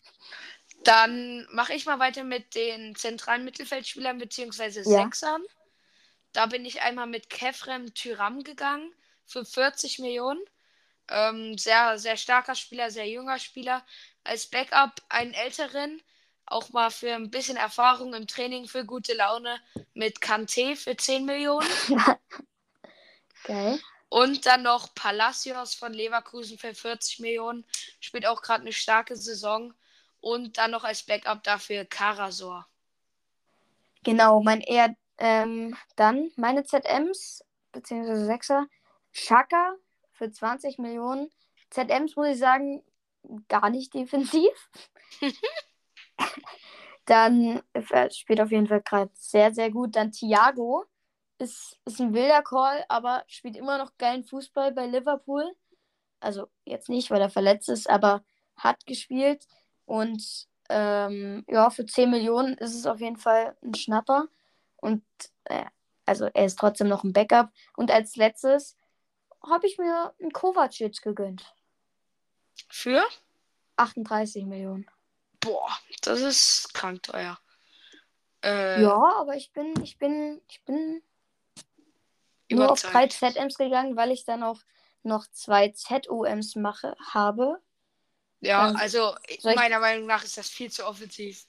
Dann 0.83 1.47
mache 1.53 1.75
ich 1.75 1.87
mal 1.87 2.01
weiter 2.01 2.25
mit 2.25 2.57
den 2.57 2.97
zentralen 2.97 3.45
Mittelfeldspielern 3.45 4.19
bzw. 4.19 4.65
Ja. 4.65 4.83
Sechsern. 4.83 5.43
Da 6.37 6.45
bin 6.45 6.67
ich 6.67 6.83
einmal 6.83 7.07
mit 7.07 7.31
Kefrem 7.31 7.95
Tyram 7.95 8.45
gegangen 8.45 8.93
für 9.25 9.47
40 9.47 10.01
Millionen. 10.01 10.45
Ähm, 11.09 11.57
sehr, 11.57 11.99
sehr 11.99 12.19
starker 12.19 12.55
Spieler, 12.55 12.91
sehr 12.91 13.09
junger 13.09 13.39
Spieler. 13.39 13.83
Als 14.23 14.47
Backup 14.47 15.01
einen 15.09 15.33
älteren, 15.33 16.03
auch 16.45 16.69
mal 16.75 16.91
für 16.91 17.15
ein 17.15 17.31
bisschen 17.31 17.57
Erfahrung 17.57 18.13
im 18.13 18.27
Training, 18.27 18.69
für 18.69 18.85
gute 18.85 19.15
Laune 19.15 19.59
mit 19.95 20.21
Kante 20.21 20.77
für 20.77 20.95
10 20.95 21.25
Millionen. 21.25 21.67
Geil. 23.45 23.81
Und 24.11 24.45
dann 24.45 24.63
noch 24.63 24.95
Palacios 24.95 25.75
von 25.75 25.95
Leverkusen 25.95 26.59
für 26.59 26.75
40 26.75 27.19
Millionen. 27.21 27.65
Spielt 27.99 28.27
auch 28.27 28.43
gerade 28.43 28.61
eine 28.61 28.75
starke 28.75 29.17
Saison. 29.17 29.73
Und 30.21 30.59
dann 30.59 30.73
noch 30.73 30.85
als 30.85 31.03
Backup 31.03 31.43
dafür 31.45 31.87
Karasor. 31.87 32.69
Genau, 34.03 34.43
mein 34.43 34.61
eher 34.61 34.95
ähm, 35.19 35.77
dann 35.97 36.31
meine 36.37 36.65
ZMs, 36.65 37.45
beziehungsweise 37.73 38.27
Sechser, 38.27 38.67
Shaka 39.13 39.77
für 40.13 40.31
20 40.31 40.79
Millionen. 40.79 41.31
ZMs 41.71 42.17
muss 42.17 42.29
ich 42.29 42.39
sagen, 42.39 42.83
gar 43.49 43.71
nicht 43.71 43.95
defensiv. 43.95 44.51
dann 47.07 47.63
spielt 48.11 48.41
auf 48.41 48.51
jeden 48.51 48.67
Fall 48.67 48.83
gerade 48.83 49.11
sehr, 49.15 49.53
sehr 49.53 49.71
gut. 49.71 49.97
Dann 49.97 50.13
Thiago 50.13 50.85
ist, 51.39 51.79
ist 51.85 52.01
ein 52.01 52.15
wilder 52.15 52.43
Call, 52.43 52.85
aber 52.89 53.25
spielt 53.27 53.57
immer 53.57 53.79
noch 53.79 53.97
geilen 53.99 54.25
Fußball 54.25 54.73
bei 54.73 54.87
Liverpool. 54.87 55.55
Also 56.21 56.49
jetzt 56.65 56.89
nicht, 56.89 57.11
weil 57.11 57.21
er 57.21 57.31
verletzt 57.31 57.69
ist, 57.69 57.89
aber 57.89 58.25
hat 58.57 58.87
gespielt. 58.87 59.47
Und 59.85 60.49
ähm, 60.69 61.45
ja, 61.49 61.71
für 61.71 61.87
10 61.87 62.11
Millionen 62.11 62.55
ist 62.55 62.75
es 62.75 62.87
auf 62.87 63.01
jeden 63.01 63.19
Fall 63.19 63.57
ein 63.63 63.75
Schnapper. 63.75 64.29
Und 64.77 65.05
äh, 65.45 65.65
also 66.05 66.27
er 66.27 66.47
ist 66.47 66.59
trotzdem 66.59 66.89
noch 66.89 67.05
ein 67.05 67.13
Backup. 67.13 67.51
Und 67.77 67.91
als 67.91 68.17
letztes 68.17 68.77
habe 69.43 69.67
ich 69.67 69.79
mir 69.79 70.15
einen 70.21 70.33
Kovacic 70.33 71.03
gegönnt. 71.03 71.55
Für? 72.69 73.05
38 73.77 74.45
Millionen. 74.47 74.87
Boah, 75.41 75.77
das 76.03 76.21
ist 76.21 76.73
krank 76.75 77.03
teuer. 77.03 77.39
Äh, 78.43 78.83
ja, 78.83 79.17
aber 79.17 79.37
ich 79.37 79.53
bin, 79.53 79.75
ich 79.83 79.99
bin, 79.99 80.41
ich 80.49 80.65
bin 80.65 81.03
nur 82.51 82.71
auf 82.71 82.83
drei 82.83 83.09
ZMs 83.09 83.57
gegangen, 83.57 83.97
weil 83.97 84.13
ich 84.13 84.25
dann 84.25 84.43
auch 84.43 84.61
noch 85.03 85.27
zwei 85.31 85.71
ZOMs 85.71 86.57
mache, 86.57 86.97
habe. 87.13 87.61
Ja, 88.41 88.73
also 88.77 89.15
meiner 89.43 89.81
Meinung 89.81 90.07
nach 90.07 90.23
ist 90.23 90.37
das 90.37 90.49
viel 90.49 90.71
zu 90.71 90.87
offensiv. 90.87 91.45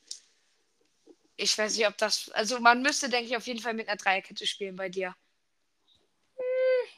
Ich 1.38 1.58
weiß 1.58 1.78
nicht, 1.78 1.88
ob 1.88 1.98
das. 1.98 2.30
Also 2.32 2.60
man 2.60 2.82
müsste, 2.82 3.10
denke 3.10 3.28
ich, 3.28 3.38
auf 3.38 3.46
jeden 3.46 3.60
Fall 3.60 3.74
mit 3.74 3.88
einer 3.88 3.98
Dreierkette 3.98 4.46
spielen 4.48 4.76
bei 4.76 4.90
dir. 4.90 5.16
Hm. 6.36 6.90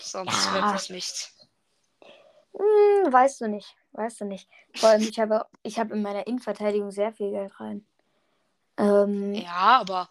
Sonst 0.00 0.46
ja. 0.46 0.54
wird 0.54 0.74
es 0.76 0.90
nichts. 0.90 1.34
Hm, 2.52 3.12
weißt 3.12 3.40
du 3.40 3.48
nicht. 3.48 3.74
Weißt 3.92 4.20
du 4.20 4.26
nicht. 4.26 4.48
Vor 4.76 4.90
allem, 4.90 5.02
ich 5.02 5.18
habe, 5.18 5.46
ich 5.62 5.78
habe 5.78 5.94
in 5.94 6.02
meiner 6.02 6.26
Innenverteidigung 6.26 6.90
sehr 6.90 7.12
viel 7.12 7.30
Geld 7.30 7.58
rein. 7.58 7.86
Ähm, 8.76 9.34
ja, 9.34 9.80
aber 9.80 10.08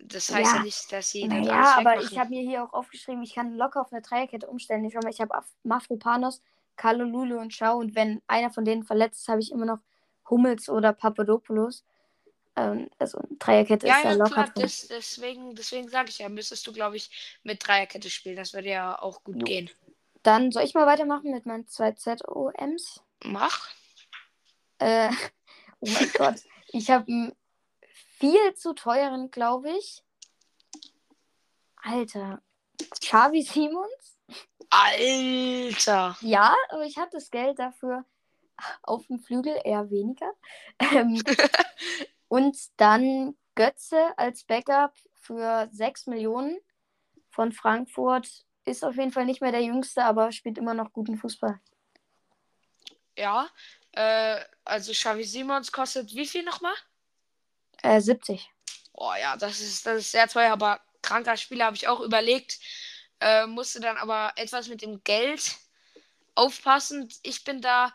das 0.00 0.32
heißt 0.32 0.52
ja, 0.52 0.56
ja 0.58 0.62
nicht, 0.62 0.92
dass 0.92 1.10
sie. 1.10 1.26
Ja, 1.26 1.76
aber 1.78 2.00
ich 2.00 2.18
habe 2.18 2.30
mir 2.30 2.42
hier 2.42 2.64
auch 2.64 2.72
aufgeschrieben, 2.72 3.22
ich 3.22 3.34
kann 3.34 3.56
locker 3.56 3.80
auf 3.80 3.92
eine 3.92 4.02
Dreierkette 4.02 4.46
umstellen. 4.46 4.84
Ich, 4.84 4.94
ich 4.94 5.20
habe 5.20 5.40
Mafropanos, 5.62 6.42
Carlo 6.76 7.04
Lulu 7.04 7.38
und 7.38 7.52
Schau 7.52 7.78
und 7.78 7.94
wenn 7.94 8.22
einer 8.26 8.50
von 8.50 8.64
denen 8.64 8.84
verletzt 8.84 9.20
ist, 9.20 9.28
habe 9.28 9.40
ich 9.40 9.52
immer 9.52 9.66
noch 9.66 9.80
Hummels 10.30 10.68
oder 10.68 10.92
Papadopoulos. 10.92 11.84
Ähm, 12.58 12.90
also 12.98 13.20
Dreierkette 13.38 13.86
ja, 13.86 13.98
ist 13.98 14.04
ja, 14.04 14.10
ja 14.10 14.16
locker. 14.16 14.32
Klar, 14.32 14.52
das, 14.56 14.88
deswegen 14.88 15.54
deswegen 15.54 15.88
sage 15.88 16.10
ich 16.10 16.18
ja, 16.18 16.28
müsstest 16.28 16.66
du, 16.66 16.72
glaube 16.72 16.96
ich, 16.96 17.38
mit 17.44 17.66
Dreierkette 17.66 18.10
spielen. 18.10 18.36
Das 18.36 18.52
würde 18.52 18.68
ja 18.68 19.00
auch 19.00 19.22
gut 19.22 19.36
jo. 19.36 19.44
gehen. 19.44 19.70
Dann 20.22 20.50
soll 20.50 20.64
ich 20.64 20.74
mal 20.74 20.86
weitermachen 20.86 21.30
mit 21.30 21.46
meinen 21.46 21.68
zwei 21.68 21.92
ZOMs? 21.92 23.00
Mach. 23.24 23.70
Äh, 24.78 25.10
oh 25.80 25.88
mein 25.88 26.10
Gott. 26.16 26.36
Ich 26.68 26.90
habe 26.90 27.06
einen 27.06 27.32
viel 28.18 28.54
zu 28.54 28.74
teuren, 28.74 29.30
glaube 29.30 29.70
ich. 29.70 30.02
Alter. 31.76 32.42
Xavi 33.00 33.42
Simons? 33.42 34.18
Alter. 34.70 36.16
Ja, 36.20 36.54
aber 36.70 36.84
ich 36.84 36.98
habe 36.98 37.10
das 37.12 37.30
Geld 37.30 37.58
dafür 37.58 38.04
auf 38.82 39.06
dem 39.06 39.20
Flügel 39.20 39.56
eher 39.64 39.88
weniger. 39.90 40.32
Ähm, 40.80 41.22
Und 42.28 42.56
dann 42.76 43.36
Götze 43.54 44.12
als 44.16 44.44
Backup 44.44 44.94
für 45.14 45.68
6 45.72 46.06
Millionen 46.06 46.58
von 47.30 47.52
Frankfurt. 47.52 48.28
Ist 48.64 48.84
auf 48.84 48.96
jeden 48.96 49.12
Fall 49.12 49.24
nicht 49.24 49.40
mehr 49.40 49.52
der 49.52 49.62
Jüngste, 49.62 50.04
aber 50.04 50.30
spielt 50.30 50.58
immer 50.58 50.74
noch 50.74 50.92
guten 50.92 51.16
Fußball. 51.16 51.60
Ja, 53.16 53.48
äh, 53.92 54.40
also 54.64 54.92
Xavi 54.92 55.24
Simons 55.24 55.72
kostet 55.72 56.14
wie 56.14 56.26
viel 56.26 56.44
nochmal? 56.44 56.74
Äh, 57.82 58.00
70. 58.00 58.48
Oh 58.92 59.12
ja, 59.20 59.36
das 59.36 59.60
ist, 59.60 59.86
das 59.86 59.98
ist 59.98 60.12
sehr 60.12 60.28
teuer, 60.28 60.52
aber 60.52 60.80
kranker 61.02 61.36
Spieler 61.36 61.66
habe 61.66 61.76
ich 61.76 61.88
auch 61.88 62.00
überlegt. 62.00 62.58
Äh, 63.20 63.46
musste 63.46 63.80
dann 63.80 63.96
aber 63.96 64.32
etwas 64.36 64.68
mit 64.68 64.82
dem 64.82 65.02
Geld 65.02 65.56
aufpassen. 66.34 67.08
Ich 67.22 67.44
bin 67.44 67.60
da 67.60 67.92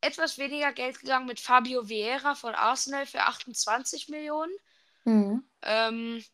etwas 0.00 0.38
weniger 0.38 0.72
Geld 0.72 1.00
gegangen 1.00 1.26
mit 1.26 1.40
Fabio 1.40 1.88
Vieira 1.88 2.34
von 2.34 2.54
Arsenal 2.54 3.06
für 3.06 3.22
28 3.22 4.08
Millionen. 4.08 4.52
Mhm. 5.04 5.44
Ähm, 5.62 6.24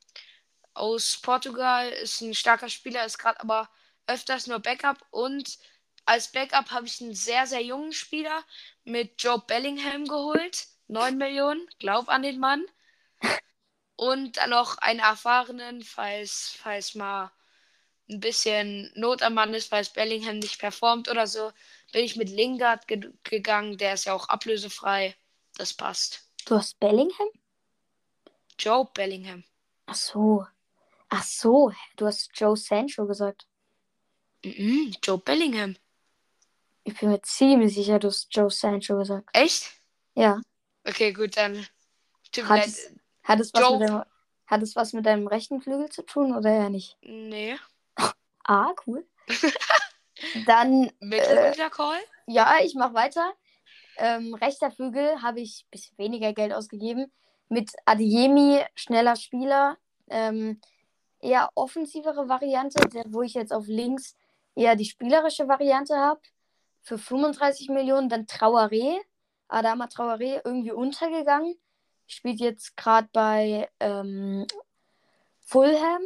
aus 0.75 1.19
Portugal 1.21 1.89
ist 1.91 2.21
ein 2.21 2.35
starker 2.35 2.69
Spieler, 2.69 3.05
ist 3.05 3.19
gerade 3.19 3.41
aber 3.41 3.69
öfters 4.07 4.47
nur 4.47 4.59
Backup 4.59 4.99
und 5.11 5.59
als 6.05 6.33
Backup 6.33 6.71
habe 6.71 6.87
ich 6.87 7.01
einen 7.01 7.15
sehr, 7.15 7.47
sehr 7.47 7.63
jungen 7.63 7.93
Spieler 7.93 8.43
mit 8.85 9.23
Joe 9.23 9.43
Bellingham 9.47 10.05
geholt. 10.05 10.67
9 10.89 11.17
Millionen, 11.17 11.67
glaub 11.79 12.09
an 12.09 12.23
den 12.23 12.39
Mann. 12.39 12.65
Und 13.97 14.37
dann 14.37 14.51
noch 14.51 14.79
einen 14.79 15.01
erfahrenen, 15.01 15.83
falls, 15.83 16.57
falls 16.61 16.95
mal 16.95 17.31
ein 18.11 18.21
bisschen 18.21 18.91
Not 18.95 19.23
am 19.23 19.35
Mann 19.35 19.55
ist, 19.55 19.71
falls 19.71 19.91
Bellingham 19.91 20.39
nicht 20.39 20.59
performt 20.59 21.09
oder 21.09 21.27
so, 21.27 21.53
bin 21.93 22.05
ich 22.05 22.17
mit 22.17 22.29
Lingard 22.31 22.89
ge 22.89 23.13
gegangen. 23.23 23.79
Der 23.79 23.95
ist 23.95 24.05
ja 24.07 24.15
auch 24.15 24.29
ablösefrei. 24.29 25.15
Das 25.57 25.73
passt. 25.75 26.27
Du 26.47 26.57
hast 26.57 26.79
Bellingham? 26.81 27.29
Joe 28.59 28.89
Bellingham. 28.95 29.45
Ach 29.87 29.95
so. 29.95 30.47
Ach 31.09 31.23
so, 31.25 31.73
du 31.97 32.07
hast 32.07 32.31
Joe 32.35 32.57
Sancho 32.57 33.07
gesagt. 33.07 33.47
Mhm, 34.45 34.95
Joe 35.03 35.19
Bellingham. 35.19 35.77
Ich 36.85 36.99
bin 36.99 37.11
mir 37.11 37.23
ziemlich 37.23 37.75
sicher, 37.75 37.99
du 37.99 38.09
hast 38.09 38.35
Joe 38.35 38.51
Sancho 38.51 38.97
gesagt. 38.97 39.29
Echt? 39.35 39.71
Ja. 40.15 40.41
Okay, 40.85 41.13
gut, 41.13 41.37
dann. 41.37 41.67
Hat 42.45 42.67
es, 42.67 42.91
hat, 43.25 43.41
es 43.41 43.53
was 43.53 43.61
Joe- 43.61 43.79
mit 43.79 43.89
deinem, 43.89 44.03
hat 44.47 44.63
es 44.63 44.75
was 44.75 44.93
mit 44.95 45.05
deinem 45.07 45.27
rechten 45.27 45.61
Flügel 45.61 45.91
zu 45.91 46.03
tun 46.03 46.35
oder 46.35 46.51
ja 46.51 46.69
nicht? 46.71 46.97
Nee. 47.03 47.57
Ah, 48.45 48.73
cool. 48.87 49.07
Dann, 50.47 50.91
Mitteluntercall? 51.01 51.99
ja, 52.27 52.55
ich 52.63 52.75
mach 52.75 52.95
weiter. 52.95 53.33
Ähm, 53.97 54.35
rechter 54.35 54.71
Flügel 54.71 55.23
habe 55.23 55.41
ich 55.41 55.65
ein 55.65 55.71
bisschen 55.71 55.99
weniger 55.99 56.33
Geld 56.33 56.53
ausgegeben. 56.53 57.13
Mit 57.49 57.73
Adeyemi, 57.85 58.65
schneller 58.75 59.17
Spieler. 59.17 59.77
Ähm, 60.09 60.61
eher 61.21 61.51
offensivere 61.55 62.29
Variante, 62.29 62.81
wo 63.07 63.23
ich 63.23 63.35
jetzt 63.35 63.53
auf 63.53 63.67
links 63.67 64.17
eher 64.55 64.77
die 64.77 64.85
spielerische 64.85 65.49
Variante 65.49 65.97
habe. 65.97 66.21
Für 66.83 66.99
35 66.99 67.69
Millionen 67.69 68.09
dann 68.09 68.27
Traoré. 68.27 68.99
Adama 69.49 69.87
Traoré 69.87 70.41
irgendwie 70.45 70.73
untergegangen. 70.73 71.55
Spielt 72.07 72.41
jetzt 72.41 72.77
gerade 72.77 73.09
bei 73.13 73.69
ähm, 73.81 74.47
Fulham. 75.41 76.03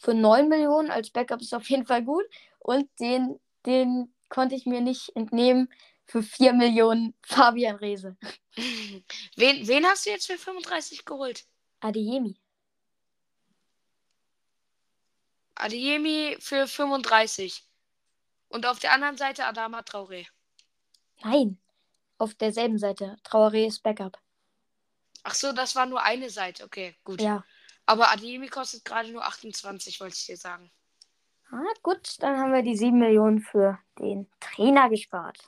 Für 0.00 0.14
9 0.14 0.48
Millionen 0.48 0.90
als 0.90 1.10
Backup 1.10 1.40
ist 1.40 1.54
auf 1.54 1.68
jeden 1.70 1.86
Fall 1.86 2.02
gut. 2.02 2.24
Und 2.66 2.90
den, 2.98 3.38
den 3.64 4.12
konnte 4.28 4.56
ich 4.56 4.66
mir 4.66 4.80
nicht 4.80 5.14
entnehmen. 5.14 5.72
Für 6.04 6.20
4 6.20 6.52
Millionen 6.52 7.14
Fabian 7.22 7.76
Rehse. 7.76 8.16
wen, 9.36 9.68
wen 9.68 9.86
hast 9.86 10.04
du 10.04 10.10
jetzt 10.10 10.26
für 10.26 10.36
35 10.36 11.04
geholt? 11.04 11.46
Adeyemi. 11.78 12.36
Adeyemi 15.54 16.36
für 16.40 16.66
35. 16.66 17.64
Und 18.48 18.66
auf 18.66 18.80
der 18.80 18.92
anderen 18.92 19.16
Seite 19.16 19.44
Adama 19.44 19.80
Traoré. 19.80 20.26
Nein. 21.22 21.58
Auf 22.18 22.34
derselben 22.34 22.78
Seite. 22.78 23.16
Traoré 23.22 23.68
ist 23.68 23.84
Backup. 23.84 24.20
Ach 25.22 25.34
so, 25.34 25.52
das 25.52 25.76
war 25.76 25.86
nur 25.86 26.02
eine 26.02 26.30
Seite. 26.30 26.64
Okay, 26.64 26.96
gut. 27.04 27.20
Ja. 27.20 27.44
Aber 27.84 28.10
Adeyemi 28.10 28.48
kostet 28.48 28.84
gerade 28.84 29.12
nur 29.12 29.24
28, 29.24 30.00
wollte 30.00 30.16
ich 30.16 30.26
dir 30.26 30.36
sagen. 30.36 30.72
Ah, 31.50 31.72
gut, 31.82 32.16
dann 32.20 32.38
haben 32.38 32.52
wir 32.52 32.62
die 32.62 32.76
7 32.76 32.98
Millionen 32.98 33.40
für 33.40 33.78
den 33.98 34.28
Trainer 34.40 34.88
gespart. 34.88 35.38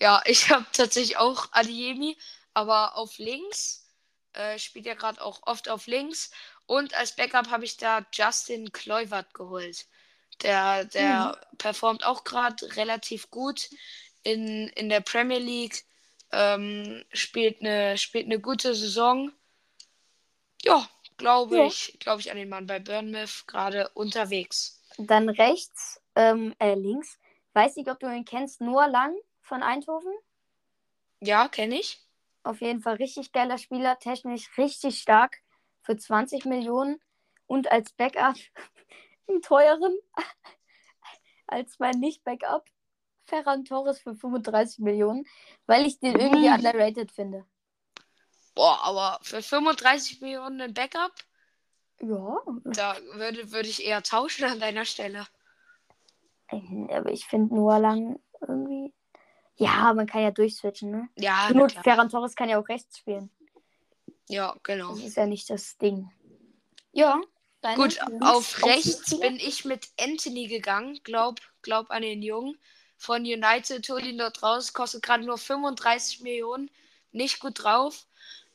Ja, 0.00 0.20
ich 0.24 0.50
habe 0.50 0.66
tatsächlich 0.72 1.16
auch 1.16 1.48
Adeyemi, 1.52 2.16
aber 2.54 2.96
auf 2.96 3.18
links. 3.18 3.86
Äh, 4.32 4.58
spielt 4.58 4.86
ja 4.86 4.94
gerade 4.94 5.22
auch 5.22 5.42
oft 5.44 5.68
auf 5.68 5.86
links. 5.86 6.32
Und 6.66 6.94
als 6.94 7.14
Backup 7.14 7.50
habe 7.50 7.64
ich 7.64 7.76
da 7.76 8.04
Justin 8.12 8.72
Kluivert 8.72 9.32
geholt. 9.32 9.86
Der, 10.42 10.86
der 10.86 11.40
performt 11.58 12.04
auch 12.04 12.24
gerade 12.24 12.74
relativ 12.76 13.30
gut 13.30 13.70
in, 14.24 14.68
in 14.70 14.88
der 14.88 15.02
Premier 15.02 15.38
League. 15.38 15.84
Ähm, 16.32 17.04
spielt, 17.12 17.60
eine, 17.60 17.96
spielt 17.96 18.26
eine 18.26 18.40
gute 18.40 18.74
Saison. 18.74 19.30
Ja, 20.64 20.88
glaube 21.16 21.56
Ja. 21.58 21.66
ich, 21.66 21.96
glaube 22.00 22.20
ich 22.20 22.30
an 22.30 22.36
den 22.36 22.48
Mann 22.48 22.66
bei 22.66 22.78
Bournemouth 22.78 23.44
gerade 23.46 23.88
unterwegs. 23.90 24.80
Dann 24.98 25.28
rechts, 25.28 26.00
ähm, 26.16 26.54
äh, 26.58 26.74
links. 26.74 27.18
Weiß 27.54 27.76
nicht, 27.76 27.88
ob 27.90 27.98
du 28.00 28.06
ihn 28.06 28.24
kennst. 28.24 28.60
Noah 28.60 28.88
Lang 28.88 29.14
von 29.40 29.62
Eindhoven. 29.62 30.12
Ja, 31.20 31.48
kenne 31.48 31.78
ich. 31.78 32.00
Auf 32.44 32.60
jeden 32.60 32.80
Fall 32.80 32.96
richtig 32.96 33.32
geiler 33.32 33.58
Spieler, 33.58 33.98
technisch 33.98 34.50
richtig 34.58 35.00
stark 35.00 35.38
für 35.82 35.96
20 35.96 36.44
Millionen 36.44 37.00
und 37.46 37.70
als 37.70 37.92
Backup 37.92 38.36
einen 39.28 39.42
teuren 39.42 39.96
als 41.46 41.78
mein 41.78 42.00
Nicht-Backup 42.00 42.64
Ferran 43.26 43.64
Torres 43.64 44.00
für 44.00 44.14
35 44.14 44.80
Millionen, 44.80 45.24
weil 45.66 45.86
ich 45.86 46.00
den 46.00 46.18
irgendwie 46.18 46.48
Mm. 46.48 46.54
underrated 46.54 47.12
finde. 47.12 47.46
Boah, 48.54 48.80
aber 48.82 49.18
für 49.22 49.42
35 49.42 50.20
Millionen 50.20 50.60
ein 50.60 50.74
Backup, 50.74 51.12
Ja, 52.00 52.38
da 52.64 52.96
würde, 53.14 53.50
würde 53.52 53.68
ich 53.68 53.84
eher 53.84 54.02
tauschen 54.02 54.44
an 54.44 54.60
deiner 54.60 54.84
Stelle. 54.84 55.26
äh, 56.48 56.94
aber 56.94 57.10
ich 57.12 57.26
finde 57.26 57.54
Noah 57.54 57.78
Lang 57.78 58.20
irgendwie. 58.40 58.92
Ja, 59.56 59.92
man 59.94 60.06
kann 60.06 60.22
ja 60.22 60.30
durchswitchen, 60.30 60.90
ne? 60.90 61.08
Ja, 61.16 61.48
klar. 61.48 61.84
Ferran 61.84 62.08
Torres 62.08 62.34
kann 62.34 62.48
ja 62.48 62.58
auch 62.58 62.68
rechts 62.68 62.98
spielen. 62.98 63.30
ja, 64.28 64.56
genau. 64.62 64.90
Das 64.94 65.04
ist 65.04 65.16
ja 65.16 65.26
nicht 65.26 65.48
das 65.50 65.78
Ding. 65.78 66.10
Ja, 66.92 67.20
deine 67.60 67.76
Gut, 67.76 67.98
auf 68.20 68.64
rechts 68.64 69.18
bin 69.18 69.36
ich 69.36 69.64
mit 69.64 69.88
Anthony 70.00 70.46
gegangen. 70.46 71.00
Glaub, 71.04 71.40
glaub 71.62 71.90
an 71.90 72.02
den 72.02 72.22
Jungen. 72.22 72.58
Von 72.96 73.22
United, 73.22 73.88
hol 73.88 74.04
ihn 74.04 74.18
dort 74.18 74.42
raus. 74.42 74.72
Kostet 74.72 75.02
gerade 75.02 75.24
nur 75.24 75.38
35 75.38 76.20
Millionen. 76.20 76.70
Nicht 77.12 77.40
gut 77.40 77.62
drauf. 77.62 78.06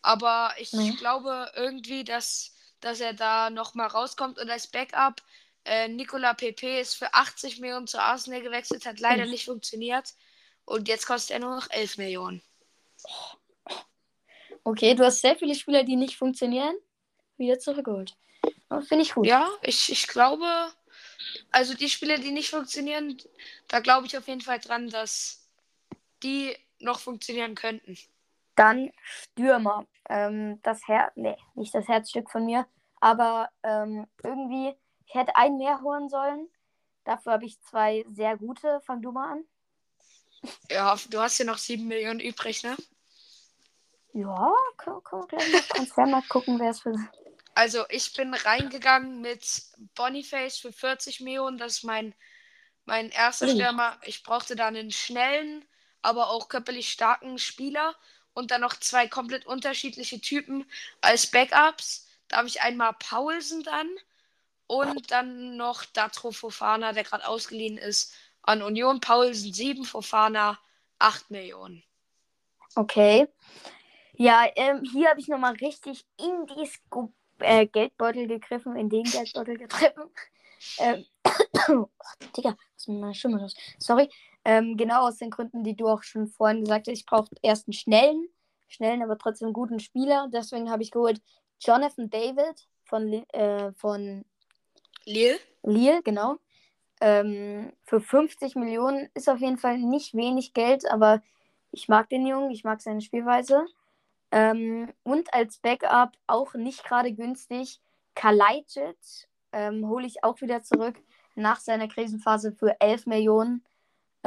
Aber 0.07 0.53
ich 0.57 0.71
Nee. 0.71 0.91
glaube 0.93 1.51
irgendwie, 1.57 2.05
dass, 2.05 2.55
dass 2.79 3.01
er 3.01 3.11
da 3.13 3.49
nochmal 3.49 3.87
rauskommt. 3.87 4.39
Und 4.39 4.49
als 4.49 4.67
Backup, 4.67 5.21
äh, 5.65 5.89
Nicola 5.89 6.33
Pepe 6.33 6.79
ist 6.79 6.93
für 6.95 7.13
80 7.13 7.59
Millionen 7.59 7.87
zu 7.87 8.01
Arsenal 8.01 8.41
gewechselt. 8.41 8.85
Hat 8.85 9.01
leider 9.01 9.25
Mhm. 9.25 9.31
nicht 9.31 9.43
funktioniert. 9.43 10.13
Und 10.63 10.87
jetzt 10.87 11.07
kostet 11.07 11.31
er 11.31 11.39
nur 11.39 11.53
noch 11.55 11.69
11 11.71 11.97
Millionen. 11.97 12.41
Okay, 14.63 14.95
du 14.95 15.03
hast 15.03 15.19
sehr 15.19 15.35
viele 15.35 15.55
Spieler, 15.55 15.83
die 15.83 15.97
nicht 15.97 16.15
funktionieren, 16.17 16.75
wieder 17.37 17.59
zurückgeholt. 17.59 18.15
Finde 18.87 19.03
ich 19.03 19.13
gut. 19.13 19.27
Ja, 19.27 19.49
ich, 19.61 19.91
ich 19.91 20.07
glaube, 20.07 20.47
also 21.51 21.73
die 21.73 21.89
Spiele, 21.89 22.17
die 22.17 22.31
nicht 22.31 22.49
funktionieren, 22.49 23.17
da 23.67 23.81
glaube 23.81 24.07
ich 24.07 24.17
auf 24.17 24.27
jeden 24.27 24.41
Fall 24.41 24.59
dran, 24.59 24.89
dass 24.89 25.49
die 26.23 26.55
noch 26.79 26.99
funktionieren 26.99 27.55
könnten. 27.55 27.97
Dann 28.57 28.91
Stürmer. 29.03 29.85
Ähm, 30.09 30.59
das 30.63 30.85
Herz, 30.87 31.13
nee, 31.15 31.37
nicht 31.55 31.73
das 31.73 31.87
Herzstück 31.87 32.29
von 32.29 32.45
mir, 32.45 32.67
aber 32.99 33.49
ähm, 33.63 34.07
irgendwie, 34.23 34.75
ich 35.05 35.13
hätte 35.13 35.35
einen 35.37 35.57
mehr 35.57 35.81
holen 35.81 36.09
sollen. 36.09 36.49
Dafür 37.05 37.33
habe 37.33 37.45
ich 37.45 37.61
zwei 37.61 38.03
sehr 38.09 38.35
gute. 38.35 38.81
Fang 38.81 39.01
du 39.01 39.11
mal 39.11 39.33
an. 39.33 39.43
Ja, 40.69 40.97
du 41.09 41.19
hast 41.19 41.37
ja 41.37 41.45
noch 41.45 41.57
7 41.57 41.87
Millionen 41.87 42.19
übrig, 42.19 42.63
ne? 42.63 42.75
Ja, 44.13 44.51
können, 44.77 45.03
können 45.03 45.23
wir 45.23 45.27
gleich 45.27 45.53
mal 45.53 45.61
Transfermarkt 45.61 46.29
gucken, 46.29 46.59
wer 46.59 46.71
es 46.71 46.81
für. 46.81 46.95
Also 47.53 47.85
ich 47.89 48.13
bin 48.13 48.33
reingegangen 48.33 49.21
mit 49.21 49.61
Boniface 49.95 50.57
für 50.57 50.71
40 50.71 51.21
Millionen. 51.21 51.57
Das 51.57 51.77
ist 51.77 51.83
mein, 51.83 52.15
mein 52.85 53.09
erster. 53.09 53.47
Stürmer. 53.47 53.97
Ich 54.03 54.23
brauchte 54.23 54.55
da 54.55 54.67
einen 54.67 54.91
schnellen, 54.91 55.65
aber 56.01 56.29
auch 56.29 56.49
körperlich 56.49 56.89
starken 56.89 57.37
Spieler. 57.37 57.95
Und 58.37 58.51
dann 58.51 58.61
noch 58.61 58.75
zwei 58.75 59.07
komplett 59.07 59.47
unterschiedliche 59.47 60.21
Typen 60.21 60.63
als 61.01 61.25
Backups. 61.25 62.07
Da 62.27 62.37
habe 62.37 62.47
ich 62.47 62.61
einmal 62.61 62.93
Paulsen 62.93 63.63
dann 63.63 63.89
und 64.67 65.09
dann 65.09 65.57
noch 65.57 65.85
Datro 65.85 66.31
Fofana, 66.31 66.93
der 66.93 67.03
gerade 67.03 67.27
ausgeliehen 67.27 67.79
ist 67.79 68.13
an 68.43 68.61
Union. 68.61 69.01
Paulsen 69.01 69.51
7, 69.51 69.85
Fofana 69.85 70.59
8 70.99 71.31
Millionen. 71.31 71.83
Okay. 72.75 73.27
Ja, 74.13 74.45
ähm, 74.55 74.83
hier 74.83 75.09
habe 75.09 75.19
ich 75.19 75.27
nochmal 75.27 75.53
richtig 75.53 76.05
in 76.19 76.45
die 76.45 76.67
Sco 76.67 77.11
äh, 77.39 77.65
Geldbeutel 77.65 78.27
gegriffen, 78.27 78.75
in 78.75 78.89
den 78.89 79.05
Geldbeutel 79.05 79.57
gegriffen. 79.57 80.11
Ähm, 80.77 81.05
oh, 81.69 81.87
Digga, 82.37 82.51
was 82.51 82.81
ist 82.81 82.87
mit 82.87 82.99
meiner 82.99 83.15
Stimme 83.15 83.39
los? 83.39 83.55
Sorry. 83.79 84.07
Ähm, 84.47 84.77
genau 84.77 85.05
aus 85.05 85.17
den 85.17 85.29
Gründen, 85.29 85.65
die 85.65 85.75
du 85.75 85.89
auch 85.89 86.03
schon 86.03 86.29
vorhin 86.29 86.61
gesagt 86.61 86.87
hast. 86.87 86.93
Ich 86.93 87.05
brauche 87.05 87.27
erst 87.41 87.67
einen 87.67 87.73
schnellen, 87.73 88.29
schnellen, 88.69 89.03
aber 89.03 89.17
trotzdem 89.17 89.51
guten 89.51 89.81
Spieler. 89.81 90.29
Deswegen 90.31 90.71
habe 90.71 90.83
ich 90.83 90.91
geholt 90.91 91.21
Jonathan 91.59 92.09
David 92.09 92.65
von, 92.85 93.11
äh, 93.33 93.73
von 93.73 94.23
Lille? 95.03 95.37
Lille, 95.63 96.01
genau. 96.01 96.37
Ähm, 97.01 97.73
für 97.83 97.99
50 97.99 98.55
Millionen 98.55 99.09
ist 99.15 99.27
auf 99.27 99.39
jeden 99.39 99.57
Fall 99.57 99.79
nicht 99.79 100.13
wenig 100.13 100.53
Geld, 100.53 100.89
aber 100.89 101.21
ich 101.71 101.89
mag 101.89 102.07
den 102.07 102.25
Jungen, 102.25 102.49
ich 102.49 102.63
mag 102.63 102.81
seine 102.81 103.01
Spielweise. 103.01 103.65
Ähm, 104.31 104.93
und 105.03 105.33
als 105.33 105.57
Backup 105.57 106.13
auch 106.25 106.53
nicht 106.53 106.85
gerade 106.85 107.11
günstig. 107.11 107.81
Kalajdzic 108.15 109.27
ähm, 109.51 109.89
hole 109.89 110.07
ich 110.07 110.23
auch 110.23 110.39
wieder 110.39 110.63
zurück 110.63 110.95
nach 111.35 111.59
seiner 111.59 111.89
Krisenphase 111.89 112.53
für 112.53 112.79
11 112.79 113.07
Millionen. 113.07 113.65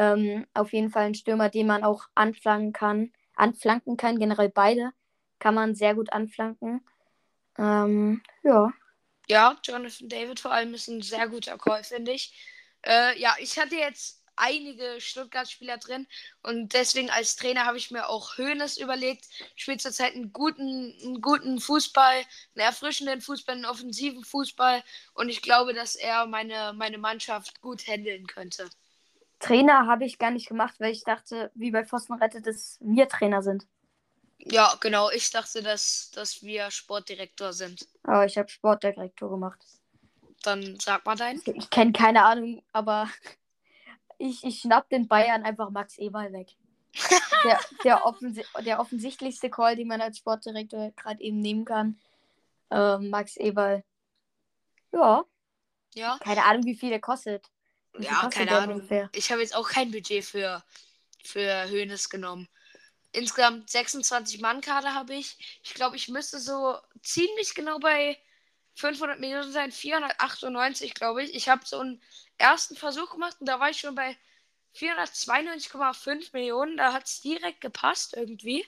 Ähm, 0.01 0.46
auf 0.55 0.72
jeden 0.72 0.88
Fall 0.88 1.05
ein 1.05 1.14
Stürmer, 1.14 1.51
den 1.51 1.66
man 1.66 1.84
auch 1.84 2.05
anflanken 2.14 2.72
kann. 2.72 3.12
Anflanken 3.34 3.98
kann, 3.98 4.18
generell 4.18 4.48
beide 4.48 4.92
kann 5.38 5.55
man 5.55 5.74
sehr 5.74 5.94
gut 5.94 6.11
anflanken. 6.11 6.82
Ähm, 7.59 8.22
ja. 8.42 8.72
Ja, 9.28 9.59
Jonathan 9.62 10.09
David 10.09 10.40
vor 10.40 10.53
allem 10.53 10.72
ist 10.72 10.88
ein 10.88 11.03
sehr 11.03 11.28
guter 11.28 11.59
Call, 11.59 11.84
finde 11.84 12.12
ich. 12.12 12.32
Äh, 12.80 13.20
ja, 13.20 13.36
ich 13.40 13.59
hatte 13.59 13.76
jetzt 13.76 14.24
einige 14.36 15.03
Stuttgart-Spieler 15.03 15.76
drin 15.76 16.07
und 16.42 16.72
deswegen 16.72 17.11
als 17.11 17.36
Trainer 17.36 17.66
habe 17.66 17.76
ich 17.76 17.90
mir 17.90 18.09
auch 18.09 18.38
Höhnes 18.38 18.78
überlegt. 18.78 19.26
Spielt 19.55 19.82
zurzeit 19.82 20.14
einen 20.14 20.32
guten, 20.32 20.96
einen 21.05 21.20
guten 21.20 21.61
Fußball, 21.61 22.16
einen 22.55 22.66
erfrischenden 22.66 23.20
Fußball, 23.20 23.57
einen 23.57 23.66
offensiven 23.66 24.24
Fußball 24.24 24.82
und 25.12 25.28
ich 25.28 25.42
glaube, 25.42 25.74
dass 25.74 25.94
er 25.94 26.24
meine, 26.24 26.72
meine 26.74 26.96
Mannschaft 26.96 27.61
gut 27.61 27.86
handeln 27.86 28.26
könnte. 28.26 28.70
Trainer 29.41 29.86
habe 29.86 30.05
ich 30.05 30.18
gar 30.18 30.30
nicht 30.30 30.49
gemacht, 30.49 30.74
weil 30.78 30.93
ich 30.93 31.03
dachte, 31.03 31.51
wie 31.55 31.70
bei 31.70 31.84
Pfostenrette, 31.84 32.43
dass 32.43 32.78
wir 32.80 33.09
Trainer 33.09 33.43
sind. 33.43 33.66
Ja, 34.38 34.74
genau. 34.80 35.11
Ich 35.11 35.30
dachte, 35.30 35.62
dass, 35.62 36.11
dass 36.14 36.43
wir 36.43 36.70
Sportdirektor 36.70 37.53
sind. 37.53 37.86
Aber 38.03 38.24
ich 38.24 38.38
habe 38.38 38.49
Sportdirektor 38.49 39.30
gemacht. 39.30 39.59
Dann 40.43 40.78
sag 40.80 41.05
mal 41.05 41.16
deinen. 41.16 41.43
Ich 41.55 41.68
kenne 41.70 41.93
keine 41.93 42.24
Ahnung, 42.24 42.62
aber 42.72 43.09
ich, 44.18 44.45
ich 44.45 44.61
schnapp 44.61 44.88
den 44.88 45.09
Bayern 45.09 45.45
einfach 45.45 45.70
Max 45.70 45.99
Eberl 45.99 46.32
weg. 46.32 46.49
der, 47.45 47.61
der, 47.84 48.07
offensi 48.07 48.45
der 48.64 48.80
offensichtlichste 48.80 49.49
Call, 49.49 49.76
den 49.76 49.88
man 49.88 50.01
als 50.01 50.18
Sportdirektor 50.18 50.91
gerade 50.97 51.22
eben 51.22 51.41
nehmen 51.41 51.64
kann. 51.64 51.99
Ähm, 52.70 53.11
Max 53.11 53.36
Eberl. 53.36 53.84
Ja. 54.93 55.24
Ja. 55.95 56.18
Keine 56.20 56.45
Ahnung, 56.45 56.64
wie 56.64 56.74
viel 56.74 56.91
der 56.91 57.01
kostet. 57.01 57.51
Ja, 57.99 58.28
keine 58.28 58.57
Ahnung. 58.57 58.76
Ungefähr? 58.76 59.11
Ich 59.14 59.30
habe 59.30 59.41
jetzt 59.43 59.55
auch 59.55 59.68
kein 59.68 59.91
Budget 59.91 60.24
für, 60.24 60.62
für 61.22 61.68
Hönes 61.68 62.09
genommen. 62.09 62.49
Insgesamt 63.12 63.68
26 63.70 64.41
Mann-Kader 64.41 64.95
habe 64.95 65.14
ich. 65.14 65.61
Ich 65.64 65.74
glaube, 65.74 65.97
ich 65.97 66.09
müsste 66.09 66.38
so 66.38 66.78
ziemlich 67.03 67.55
genau 67.55 67.78
bei 67.78 68.16
500 68.74 69.18
Millionen 69.18 69.53
sein. 69.53 69.72
498, 69.72 70.95
glaube 70.95 71.24
ich. 71.24 71.34
Ich 71.34 71.49
habe 71.49 71.62
so 71.66 71.80
einen 71.80 72.01
ersten 72.38 72.76
Versuch 72.76 73.11
gemacht 73.11 73.36
und 73.41 73.47
da 73.47 73.59
war 73.59 73.70
ich 73.70 73.78
schon 73.78 73.95
bei 73.95 74.16
492,5 74.76 76.30
Millionen. 76.32 76.76
Da 76.76 76.93
hat 76.93 77.07
es 77.07 77.20
direkt 77.20 77.61
gepasst 77.61 78.14
irgendwie. 78.16 78.64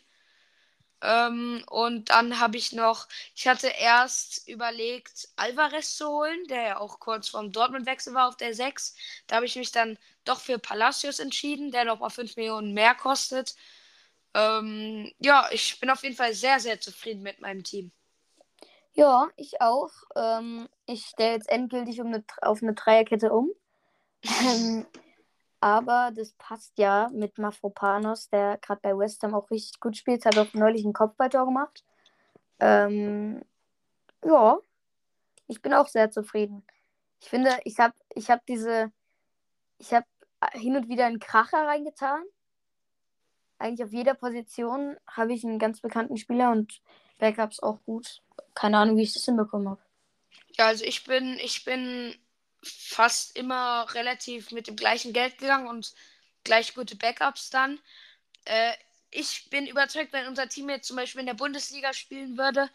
Ähm, 1.02 1.64
und 1.68 2.10
dann 2.10 2.38
habe 2.38 2.56
ich 2.56 2.72
noch, 2.72 3.08
ich 3.34 3.48
hatte 3.48 3.68
erst 3.68 4.48
überlegt, 4.48 5.28
Alvarez 5.36 5.96
zu 5.96 6.08
holen, 6.08 6.46
der 6.48 6.62
ja 6.62 6.78
auch 6.78 7.00
kurz 7.00 7.28
vorm 7.28 7.50
Dortmund-Wechsel 7.50 8.14
war 8.14 8.28
auf 8.28 8.36
der 8.36 8.54
6. 8.54 8.94
Da 9.26 9.36
habe 9.36 9.46
ich 9.46 9.56
mich 9.56 9.72
dann 9.72 9.98
doch 10.24 10.40
für 10.40 10.58
Palacios 10.58 11.18
entschieden, 11.18 11.72
der 11.72 11.84
noch 11.84 11.98
mal 11.98 12.10
5 12.10 12.36
Millionen 12.36 12.72
mehr 12.72 12.94
kostet. 12.94 13.56
Ähm, 14.34 15.12
ja, 15.18 15.48
ich 15.50 15.80
bin 15.80 15.90
auf 15.90 16.04
jeden 16.04 16.16
Fall 16.16 16.34
sehr, 16.34 16.60
sehr 16.60 16.80
zufrieden 16.80 17.22
mit 17.22 17.40
meinem 17.40 17.64
Team. 17.64 17.90
Ja, 18.94 19.28
ich 19.36 19.60
auch. 19.60 19.90
Ähm, 20.14 20.68
ich 20.86 21.06
stelle 21.06 21.32
jetzt 21.32 21.48
endgültig 21.48 22.00
um 22.00 22.08
eine, 22.08 22.24
auf 22.42 22.62
eine 22.62 22.74
Dreierkette 22.74 23.32
um. 23.32 23.50
aber 25.62 26.10
das 26.14 26.32
passt 26.34 26.76
ja 26.76 27.08
mit 27.12 27.38
Mafropanos, 27.38 28.28
der 28.28 28.58
gerade 28.58 28.80
bei 28.82 28.96
West 28.96 29.22
Ham 29.22 29.34
auch 29.34 29.50
richtig 29.50 29.80
gut 29.80 29.96
spielt. 29.96 30.26
Hat 30.26 30.36
auch 30.38 30.52
neulich 30.54 30.84
ein 30.84 30.92
Kopfballtor 30.92 31.46
gemacht. 31.46 31.84
Ähm, 32.60 33.42
ja, 34.24 34.58
ich 35.48 35.62
bin 35.62 35.72
auch 35.74 35.88
sehr 35.88 36.10
zufrieden. 36.10 36.64
Ich 37.20 37.28
finde, 37.28 37.58
ich 37.64 37.78
habe 37.78 37.94
ich 38.14 38.30
hab 38.30 38.44
diese, 38.46 38.92
ich 39.78 39.92
habe 39.92 40.06
hin 40.52 40.76
und 40.76 40.88
wieder 40.88 41.06
einen 41.06 41.20
Kracher 41.20 41.66
reingetan 41.66 42.24
eigentlich 43.62 43.86
auf 43.86 43.92
jeder 43.92 44.14
Position 44.14 44.96
habe 45.06 45.32
ich 45.32 45.44
einen 45.44 45.58
ganz 45.58 45.80
bekannten 45.80 46.16
Spieler 46.16 46.50
und 46.50 46.80
Backups 47.18 47.60
auch 47.60 47.78
gut. 47.84 48.20
Keine 48.54 48.78
Ahnung, 48.78 48.96
wie 48.96 49.02
ich 49.02 49.14
das 49.14 49.24
hinbekommen 49.24 49.70
habe. 49.70 49.80
Ja, 50.58 50.66
also 50.66 50.84
ich 50.84 51.04
bin, 51.04 51.38
ich 51.40 51.64
bin 51.64 52.14
fast 52.62 53.36
immer 53.36 53.86
relativ 53.94 54.50
mit 54.50 54.66
dem 54.66 54.76
gleichen 54.76 55.12
Geld 55.12 55.38
gegangen 55.38 55.66
und 55.66 55.94
gleich 56.44 56.74
gute 56.74 56.96
Backups 56.96 57.50
dann. 57.50 57.80
Äh, 58.44 58.72
ich 59.10 59.50
bin 59.50 59.66
überzeugt, 59.66 60.12
wenn 60.12 60.26
unser 60.26 60.48
Team 60.48 60.70
jetzt 60.70 60.88
zum 60.88 60.96
Beispiel 60.96 61.20
in 61.20 61.26
der 61.26 61.34
Bundesliga 61.34 61.92
spielen 61.92 62.38
würde, 62.38 62.70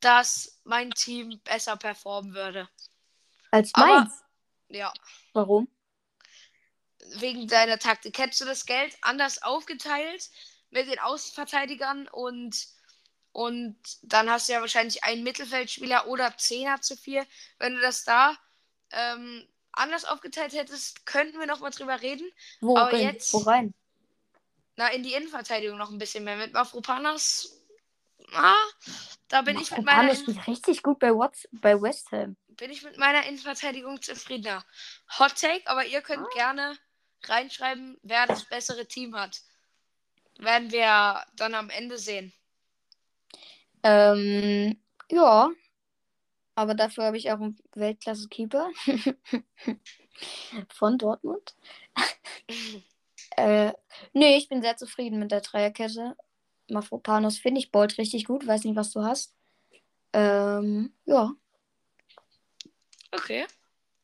dass 0.00 0.60
mein 0.64 0.90
Team 0.90 1.40
besser 1.44 1.76
performen 1.76 2.34
würde. 2.34 2.68
Als 3.50 3.72
meins? 3.76 4.12
Aber, 4.68 4.76
ja. 4.76 4.92
Warum? 5.32 5.68
wegen 7.14 7.48
deiner 7.48 7.78
Taktik. 7.78 8.18
Hättest 8.18 8.40
du 8.40 8.44
das 8.44 8.66
Geld 8.66 8.96
anders 9.00 9.42
aufgeteilt 9.42 10.30
mit 10.70 10.88
den 10.88 10.98
Außenverteidigern 10.98 12.08
und, 12.08 12.66
und 13.32 13.76
dann 14.02 14.30
hast 14.30 14.48
du 14.48 14.54
ja 14.54 14.60
wahrscheinlich 14.60 15.04
einen 15.04 15.22
Mittelfeldspieler 15.22 16.06
oder 16.08 16.36
Zehner 16.36 16.80
zu 16.80 16.96
viel. 16.96 17.24
Wenn 17.58 17.74
du 17.74 17.80
das 17.80 18.04
da 18.04 18.36
ähm, 18.90 19.46
anders 19.72 20.04
aufgeteilt 20.04 20.52
hättest, 20.52 21.06
könnten 21.06 21.38
wir 21.38 21.46
nochmal 21.46 21.70
drüber 21.70 22.00
reden. 22.00 22.30
Wo, 22.60 22.76
Aber 22.76 22.92
rein? 22.92 23.02
jetzt, 23.02 23.32
Wo 23.32 23.38
rein? 23.38 23.74
Na, 24.76 24.88
in 24.88 25.02
die 25.02 25.14
Innenverteidigung 25.14 25.78
noch 25.78 25.90
ein 25.90 25.98
bisschen 25.98 26.24
mehr. 26.24 26.36
Mit 26.36 26.52
Mafropanas. 26.52 27.62
Ah, 28.32 28.54
da 29.28 29.42
bin 29.42 29.58
ich 29.58 29.70
mit 29.70 29.84
meiner. 29.84 30.12
In 30.12 30.38
richtig 30.40 30.82
gut 30.82 30.98
bei, 30.98 31.14
What's, 31.14 31.48
bei 31.52 31.80
West 31.80 32.10
Ham. 32.12 32.36
Bin 32.48 32.70
ich 32.70 32.82
mit 32.82 32.98
meiner 32.98 33.24
Innenverteidigung 33.26 34.02
zufriedener. 34.02 34.64
Hot 35.18 35.36
Take, 35.36 35.66
aber 35.66 35.86
ihr 35.86 36.02
könnt 36.02 36.26
ah. 36.26 36.34
gerne 36.34 36.78
reinschreiben, 37.24 37.98
wer 38.02 38.26
das 38.26 38.44
bessere 38.44 38.86
Team 38.86 39.14
hat. 39.14 39.40
Werden 40.38 40.70
wir 40.70 41.24
dann 41.34 41.54
am 41.54 41.70
Ende 41.70 41.98
sehen. 41.98 42.32
Ähm, 43.82 44.78
ja. 45.10 45.50
Aber 46.56 46.74
dafür 46.74 47.04
habe 47.04 47.18
ich 47.18 47.30
auch 47.30 47.38
einen 47.38 47.58
Weltklasse-Keeper 47.74 48.70
von 50.70 50.98
Dortmund. 50.98 51.54
äh, 53.36 53.72
nee, 54.14 54.36
ich 54.36 54.48
bin 54.48 54.62
sehr 54.62 54.76
zufrieden 54.76 55.18
mit 55.18 55.30
der 55.30 55.42
Dreierkette. 55.42 56.16
Mafropanos 56.68 57.38
finde 57.38 57.60
ich 57.60 57.70
Bolt 57.70 57.98
richtig 57.98 58.24
gut. 58.24 58.46
Weiß 58.46 58.64
nicht, 58.64 58.74
was 58.74 58.90
du 58.90 59.04
hast. 59.04 59.36
Ähm, 60.12 60.92
ja. 61.04 61.32
Okay. 63.12 63.46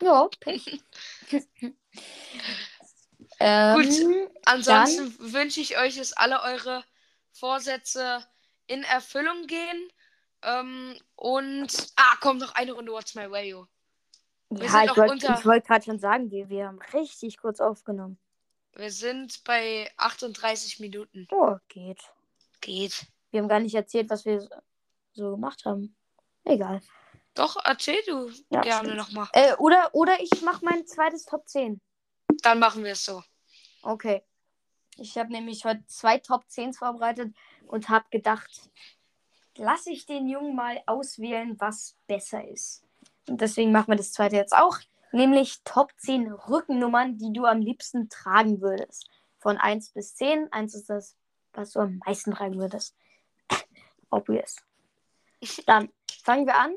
Ja. 0.02 0.28
Ähm, 3.44 3.74
Gut, 3.74 4.30
ansonsten 4.44 5.32
wünsche 5.32 5.60
ich 5.60 5.76
euch, 5.76 5.96
dass 5.96 6.12
alle 6.12 6.42
eure 6.42 6.84
Vorsätze 7.32 8.24
in 8.68 8.84
Erfüllung 8.84 9.48
gehen. 9.48 9.92
Ähm, 10.42 10.96
und. 11.16 11.92
Ah, 11.96 12.16
kommt 12.20 12.40
noch 12.40 12.54
eine 12.54 12.72
Runde 12.72 12.92
What's 12.92 13.14
My 13.14 13.30
Wayo. 13.30 13.66
Wir 14.50 14.66
ja, 14.66 14.84
ich 14.84 14.96
wollte 14.96 15.12
unter... 15.12 15.44
wollt 15.44 15.66
gerade 15.66 15.84
schon 15.84 15.98
sagen, 15.98 16.30
wir, 16.30 16.48
wir 16.48 16.66
haben 16.66 16.80
richtig 16.92 17.38
kurz 17.38 17.60
aufgenommen. 17.60 18.18
Wir 18.74 18.90
sind 18.90 19.44
bei 19.44 19.90
38 19.96 20.80
Minuten. 20.80 21.26
Oh, 21.30 21.56
geht. 21.68 22.02
Geht. 22.60 23.06
Wir 23.30 23.40
haben 23.40 23.48
gar 23.48 23.60
nicht 23.60 23.74
erzählt, 23.74 24.10
was 24.10 24.24
wir 24.24 24.48
so 25.12 25.32
gemacht 25.32 25.64
haben. 25.64 25.96
Egal. 26.44 26.80
Doch, 27.34 27.56
erzähl 27.64 28.00
du 28.06 28.30
ja, 28.50 28.60
gerne 28.60 28.94
nochmal. 28.94 29.28
Äh, 29.32 29.54
oder, 29.56 29.90
oder 29.94 30.20
ich 30.20 30.42
mache 30.42 30.64
mein 30.64 30.86
zweites 30.86 31.24
Top 31.24 31.48
10. 31.48 31.80
Dann 32.42 32.58
machen 32.58 32.84
wir 32.84 32.92
es 32.92 33.04
so. 33.04 33.22
Okay. 33.82 34.22
Ich 34.96 35.16
habe 35.16 35.32
nämlich 35.32 35.64
heute 35.64 35.84
zwei 35.86 36.18
Top 36.18 36.44
10s 36.44 36.78
vorbereitet 36.78 37.34
und 37.66 37.88
habe 37.88 38.04
gedacht, 38.10 38.70
lasse 39.56 39.90
ich 39.90 40.06
den 40.06 40.28
Jungen 40.28 40.54
mal 40.54 40.82
auswählen, 40.86 41.58
was 41.58 41.96
besser 42.06 42.46
ist. 42.46 42.84
Und 43.28 43.40
deswegen 43.40 43.72
machen 43.72 43.88
wir 43.88 43.96
das 43.96 44.12
zweite 44.12 44.36
jetzt 44.36 44.54
auch, 44.54 44.78
nämlich 45.12 45.62
Top 45.64 45.92
10 45.98 46.32
Rückennummern, 46.32 47.18
die 47.18 47.32
du 47.32 47.44
am 47.44 47.60
liebsten 47.60 48.08
tragen 48.08 48.60
würdest. 48.60 49.08
Von 49.38 49.58
1 49.58 49.90
bis 49.90 50.14
10. 50.14 50.52
1 50.52 50.74
ist 50.74 50.90
das, 50.90 51.16
was 51.52 51.72
du 51.72 51.80
am 51.80 52.00
meisten 52.04 52.32
tragen 52.32 52.58
würdest. 52.58 52.96
Obvious. 54.10 54.56
Dann 55.66 55.92
fangen 56.22 56.46
wir 56.46 56.56
an. 56.56 56.74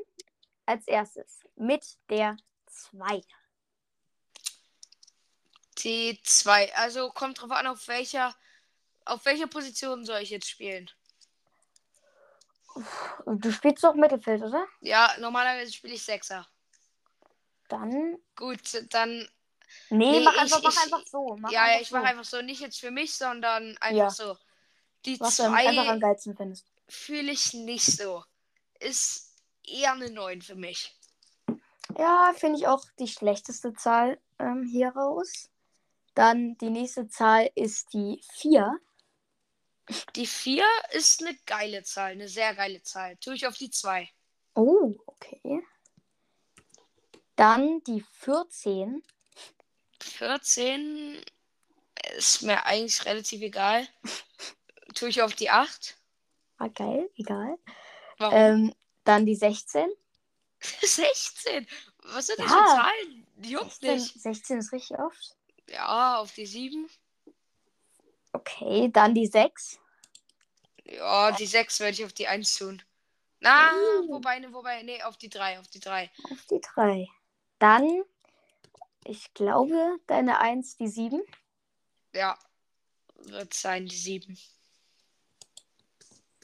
Als 0.68 0.88
erstes 0.88 1.42
mit 1.54 1.96
der 2.10 2.36
2. 2.66 3.22
T2. 5.76 6.72
Also 6.72 7.10
kommt 7.10 7.40
drauf 7.40 7.52
an, 7.52 7.68
auf 7.68 7.86
welcher, 7.86 8.34
auf 9.04 9.24
welcher 9.24 9.46
Position 9.46 10.04
soll 10.04 10.22
ich 10.22 10.30
jetzt 10.30 10.48
spielen. 10.48 10.90
Du 13.26 13.50
spielst 13.52 13.82
doch 13.84 13.94
Mittelfeld, 13.94 14.42
oder? 14.42 14.66
Ja, 14.80 15.14
normalerweise 15.18 15.72
spiele 15.72 15.94
ich 15.94 16.02
Sechser. 16.04 16.46
Dann. 17.68 18.18
Gut, 18.36 18.84
dann 18.90 19.28
Nee, 19.90 20.10
Nee, 20.12 20.20
mach, 20.20 20.34
ich- 20.34 20.40
einfach, 20.42 20.62
mach 20.62 20.72
ich- 20.72 20.78
einfach 20.82 21.06
so. 21.06 21.36
Mach 21.40 21.50
ja, 21.50 21.62
einfach 21.62 21.80
ich 21.82 21.88
so. 21.88 21.96
mache 21.96 22.06
einfach 22.06 22.24
so, 22.24 22.40
nicht 22.40 22.60
jetzt 22.60 22.78
für 22.80 22.90
mich, 22.92 23.14
sondern 23.14 23.76
einfach 23.78 23.96
Ja. 23.96 24.10
so. 24.10 24.36
Die 25.04 25.18
Was 25.20 25.36
du 25.36 25.42
einfach 25.44 25.86
am 25.88 25.98
zwei 25.98 26.06
geilsten 26.08 26.36
findest. 26.36 26.66
fühle 26.88 27.32
ich 27.32 27.52
nicht 27.54 27.84
so. 27.84 28.24
Ist 28.78 29.34
eher 29.66 29.92
eine 29.92 30.10
9 30.10 30.40
für 30.42 30.54
mich. 30.54 30.94
Ja, 31.98 32.32
finde 32.36 32.58
ich 32.58 32.66
auch 32.68 32.84
die 32.98 33.08
schlechteste 33.08 33.72
Zahl 33.74 34.20
ähm, 34.38 34.64
hier 34.70 34.90
raus. 34.90 35.50
Dann 36.14 36.56
die 36.58 36.70
nächste 36.70 37.08
Zahl 37.08 37.50
ist 37.54 37.92
die 37.92 38.20
4. 38.34 38.78
Die 40.16 40.26
4 40.26 40.64
ist 40.92 41.22
eine 41.22 41.36
geile 41.46 41.82
Zahl, 41.84 42.12
eine 42.12 42.28
sehr 42.28 42.54
geile 42.54 42.82
Zahl. 42.82 43.16
Tue 43.18 43.34
ich 43.34 43.46
auf 43.46 43.56
die 43.56 43.70
2. 43.70 44.08
Oh, 44.54 44.94
okay. 45.06 45.62
Dann 47.36 47.82
die 47.84 48.04
14. 48.20 49.02
14 50.02 51.22
ist 52.16 52.42
mir 52.42 52.64
eigentlich 52.64 53.04
relativ 53.04 53.42
egal. 53.42 53.86
Tue 54.94 55.08
ich 55.10 55.22
auf 55.22 55.34
die 55.34 55.50
8. 55.50 55.96
Ah, 56.58 56.68
geil, 56.68 57.10
egal. 57.16 57.58
Warum? 58.18 58.34
Ähm, 58.34 58.74
dann 59.04 59.26
die 59.26 59.34
16. 59.36 59.88
16. 60.60 61.66
Was 61.98 62.28
sind 62.28 62.38
das 62.38 62.50
Ja. 62.50 62.58
für 62.64 62.76
Zahlen? 62.76 63.26
Die 63.36 63.50
juckt 63.50 63.72
16, 63.72 63.94
nicht. 63.94 64.20
16 64.22 64.58
ist 64.58 64.72
richtig 64.72 64.98
oft. 64.98 65.36
Ja, 65.68 66.18
auf 66.18 66.32
die 66.32 66.46
7. 66.46 66.88
Okay, 68.36 68.90
dann 68.92 69.14
die 69.14 69.26
6. 69.26 69.80
Ja, 70.84 71.32
die 71.32 71.46
6 71.46 71.80
werde 71.80 71.94
ich 71.94 72.04
auf 72.04 72.12
die 72.12 72.28
1 72.28 72.58
tun. 72.58 72.82
Na, 73.40 73.72
Uh. 73.72 74.08
wobei, 74.08 74.38
ne, 74.38 74.52
wobei, 74.52 74.82
nee, 74.82 75.02
auf 75.02 75.16
die 75.16 75.30
3, 75.30 75.58
auf 75.58 75.68
die 75.68 75.80
3. 75.80 76.10
Auf 76.30 76.44
die 76.50 76.60
3. 76.60 77.08
Dann, 77.58 78.04
ich 79.04 79.32
glaube, 79.32 79.98
deine 80.06 80.38
1, 80.40 80.76
die 80.76 80.88
7. 80.88 81.22
Ja, 82.12 82.38
wird 83.14 83.54
sein, 83.54 83.86
die 83.86 83.96
7. 83.96 84.38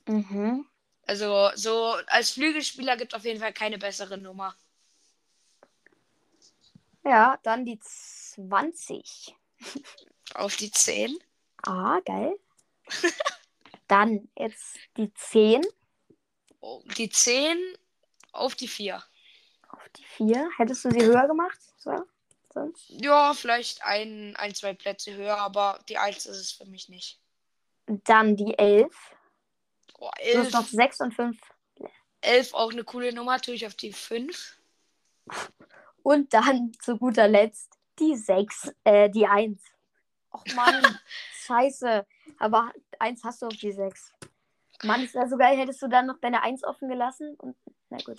Mhm. 0.07 0.67
Also, 1.07 1.51
so 1.55 1.97
als 2.07 2.31
Flügelspieler 2.31 2.97
gibt 2.97 3.15
auf 3.15 3.25
jeden 3.25 3.41
Fall 3.41 3.53
keine 3.53 3.77
bessere 3.77 4.17
Nummer. 4.17 4.57
Ja, 7.05 7.39
dann 7.43 7.67
die 7.67 7.79
20. 7.81 9.37
Auf 10.35 10.57
die 10.57 10.71
10. 10.71 11.19
Ah, 11.63 12.01
geil. 12.05 12.39
dann 13.89 14.29
jetzt 14.37 14.79
die 14.97 15.13
10. 15.13 15.65
Oh, 16.61 16.83
die 16.97 17.09
10 17.09 17.59
auf 18.33 18.55
die 18.55 18.69
4. 18.69 19.03
Auf 19.69 19.89
die 19.97 20.05
4. 20.05 20.49
Hättest 20.57 20.85
du 20.85 20.91
sie 20.91 21.05
höher 21.05 21.27
gemacht? 21.27 21.59
So, 21.79 22.05
sonst? 22.53 22.85
Ja, 22.89 23.35
vielleicht 23.35 23.85
ein, 23.85 24.35
ein, 24.37 24.55
zwei 24.55 24.75
Plätze 24.75 25.15
höher, 25.15 25.39
aber 25.39 25.81
die 25.89 25.99
1 25.99 26.27
ist 26.27 26.39
es 26.39 26.53
für 26.53 26.67
mich 26.67 26.89
nicht. 26.89 27.21
Dann 27.87 28.37
die 28.37 28.57
11. 28.59 28.95
Oh, 29.99 30.11
Du 30.17 30.39
hast 30.39 30.47
11, 30.47 30.53
noch 30.53 30.67
6 30.67 31.01
und 31.01 31.15
5. 31.15 31.41
11 32.23 32.55
auch 32.55 32.73
eine 32.73 32.85
coole 32.85 33.13
Nummer, 33.13 33.41
tue 33.41 33.55
ich 33.55 33.67
auf 33.67 33.75
die 33.75 33.93
5. 33.93 34.59
Und 36.03 36.33
dann 36.33 36.73
zu 36.81 36.97
guter 36.97 37.29
Letzt 37.29 37.79
die 37.99 38.17
6, 38.17 38.73
äh, 38.85 39.11
die 39.11 39.27
1. 39.27 39.61
Och 40.33 40.45
Mann, 40.55 40.99
scheiße. 41.47 42.07
Aber 42.39 42.73
1 42.99 43.23
hast 43.25 43.43
du 43.43 43.47
auf 43.47 43.57
die 43.57 43.73
6. 43.73 44.13
Mann, 44.83 45.03
ist 45.05 45.15
das 45.15 45.31
so 45.31 45.37
geil. 45.37 45.57
Hättest 45.59 45.83
du 45.83 45.89
dann 45.89 46.07
noch 46.07 46.19
deine 46.19 46.43
1 46.43 46.65
offen 46.65 46.89
gelassen? 46.89 47.35
Und, 47.37 47.57
na 47.91 47.99
gut. 47.99 48.19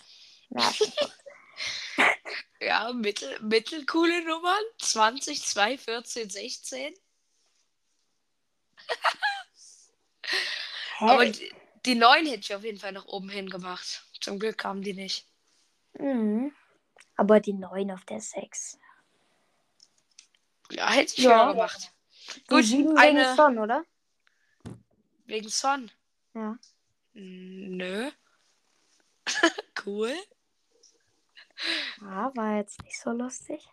Ja, 0.49 0.71
Ja, 2.61 2.93
mittel, 2.93 3.37
mittelcoole 3.41 4.23
Nummern. 4.23 4.63
20, 4.79 5.43
2, 5.43 5.77
14, 5.77 6.29
16. 6.29 6.93
Hä? 10.97 11.05
Aber 11.05 11.25
die, 11.25 11.53
die 11.85 11.95
9 11.95 12.25
hätte 12.25 12.39
ich 12.39 12.55
auf 12.55 12.63
jeden 12.63 12.79
Fall 12.79 12.93
nach 12.93 13.05
oben 13.05 13.29
hin 13.29 13.49
gemacht. 13.49 14.05
Zum 14.21 14.39
Glück 14.39 14.57
kamen 14.57 14.81
die 14.81 14.93
nicht. 14.93 15.27
Mhm. 15.99 16.55
Aber 17.15 17.39
die 17.39 17.53
9 17.53 17.91
auf 17.91 18.05
der 18.05 18.21
6. 18.21 18.79
Ja, 20.71 20.89
hätte 20.89 21.13
ich 21.17 21.23
Ja. 21.23 21.45
höher 21.47 21.53
gemacht. 21.53 21.91
Gut, 22.47 22.65
7 22.65 22.89
wegen 22.89 22.97
eine 22.97 23.35
Son, 23.35 23.59
oder? 23.59 23.85
wegen 25.25 25.49
Son. 25.49 25.91
Ja. 26.33 26.57
Nö. 27.13 28.11
cool. 29.85 30.13
Ah, 32.01 32.31
war 32.35 32.57
jetzt 32.57 32.81
nicht 32.83 32.99
so 32.99 33.11
lustig. 33.11 33.67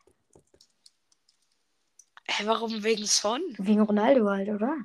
Hä, 2.26 2.46
warum 2.46 2.82
wegen 2.82 3.07
Son? 3.07 3.42
Wegen 3.59 3.80
Ronaldo 3.80 4.28
halt, 4.28 4.48
oder? 4.48 4.76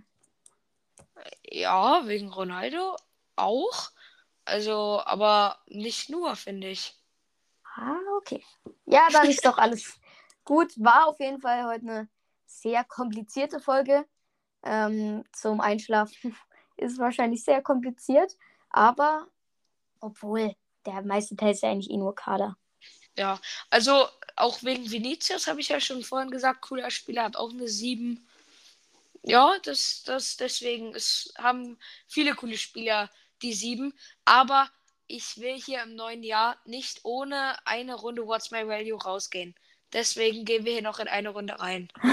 Ja, 1.44 2.08
wegen 2.08 2.30
Ronaldo 2.30 2.98
auch. 3.36 3.92
Also, 4.46 5.02
aber 5.06 5.60
nicht 5.68 6.10
nur, 6.10 6.36
finde 6.36 6.70
ich. 6.70 6.96
Ah, 7.76 8.00
okay. 8.18 8.44
Ja, 8.86 9.08
dann 9.12 9.30
ist 9.30 9.46
doch 9.46 9.58
alles 9.58 10.00
gut. 10.44 10.72
War 10.78 11.08
auf 11.08 11.20
jeden 11.20 11.40
Fall 11.40 11.66
heute 11.66 11.82
eine 11.88 12.10
sehr 12.46 12.84
komplizierte 12.84 13.60
Folge. 13.60 14.06
Ähm, 14.64 15.24
zum 15.32 15.62
Einschlafen 15.62 16.36
ist 16.78 16.98
wahrscheinlich 16.98 17.44
sehr 17.44 17.62
kompliziert. 17.62 18.36
Aber, 18.70 19.28
obwohl, 20.00 20.56
der 20.86 21.02
meiste 21.04 21.36
Teil 21.36 21.52
ist 21.52 21.64
ja 21.64 21.72
eigentlich 21.72 21.92
eh 21.92 21.98
nur 21.98 22.16
Kader. 22.16 22.58
Ja, 23.18 23.40
also 23.70 24.08
auch 24.36 24.62
wegen 24.64 24.92
Vinicius 24.92 25.48
habe 25.48 25.62
ich 25.62 25.70
ja 25.70 25.80
schon 25.80 26.04
vorhin 26.04 26.32
gesagt, 26.32 26.62
cooler 26.62 26.92
Spieler, 26.92 27.24
hat 27.24 27.38
auch 27.38 27.52
eine 27.52 27.68
7. 27.68 28.28
Ja, 29.24 29.58
das, 29.64 30.04
das, 30.06 30.38
deswegen, 30.38 30.94
es 30.94 31.34
haben 31.38 31.80
viele 32.08 32.36
coole 32.36 32.58
Spieler 32.58 33.10
die 33.42 33.54
7. 33.54 33.94
Aber 34.26 34.70
ich 35.08 35.38
will 35.38 35.60
hier 35.60 35.84
im 35.84 35.96
neuen 35.96 36.24
Jahr 36.24 36.58
nicht 36.66 37.00
ohne 37.04 37.56
eine 37.66 37.96
Runde 37.96 38.26
What's 38.26 38.52
My 38.52 38.68
Value 38.68 39.02
rausgehen. 39.02 39.56
Deswegen 39.96 40.44
gehen 40.44 40.66
wir 40.66 40.74
hier 40.74 40.82
noch 40.82 41.00
in 41.00 41.08
eine 41.08 41.30
Runde 41.30 41.60
rein. 41.60 41.88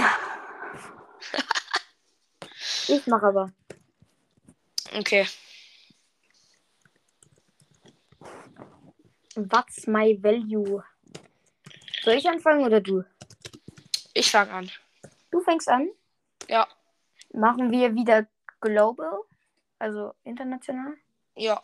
Ich 2.89 3.07
mache 3.07 3.27
aber. 3.27 3.53
Okay. 4.95 5.27
What's 9.35 9.87
my 9.87 10.17
value? 10.23 10.83
Soll 12.03 12.15
ich 12.15 12.29
anfangen 12.29 12.65
oder 12.65 12.81
du? 12.81 13.05
Ich 14.15 14.31
fange 14.31 14.53
an. 14.53 14.71
Du 15.31 15.41
fängst 15.41 15.69
an. 15.69 15.89
Ja, 16.49 16.67
Machen 17.33 17.71
wir 17.71 17.95
wieder 17.95 18.27
global, 18.61 19.23
also 19.79 20.15
international. 20.25 20.97
ja. 21.35 21.63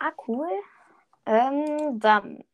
Ah, 0.00 0.12
cool. 0.26 0.50
Ähm, 1.26 1.98
dann 2.00 2.44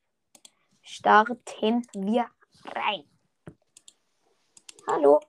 starten 0.90 1.86
wir 1.94 2.28
rein. 2.64 3.04
Hallo. 4.86 5.20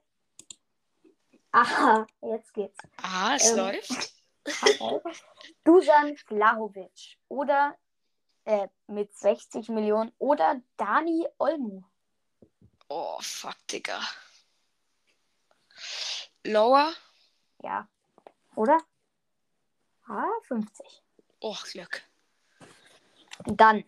Aha, 1.51 2.07
jetzt 2.21 2.53
geht's. 2.53 2.77
Ah, 3.01 3.35
es 3.35 3.51
Ähm. 3.51 3.57
läuft. 3.57 4.11
Dusan 5.63 6.17
Vlahovic 6.17 7.19
oder 7.27 7.77
äh, 8.45 8.67
mit 8.87 9.15
60 9.15 9.69
Millionen 9.69 10.11
oder 10.17 10.59
Dani 10.77 11.27
Olmo. 11.37 11.83
Oh, 12.89 13.19
fuck, 13.21 13.55
Digga. 13.67 14.01
Lower. 16.43 16.91
Ja. 17.61 17.87
Oder? 18.55 18.79
Ah, 20.07 20.25
50. 20.47 21.03
Oh, 21.39 21.55
Glück. 21.71 22.01
Dann 23.45 23.83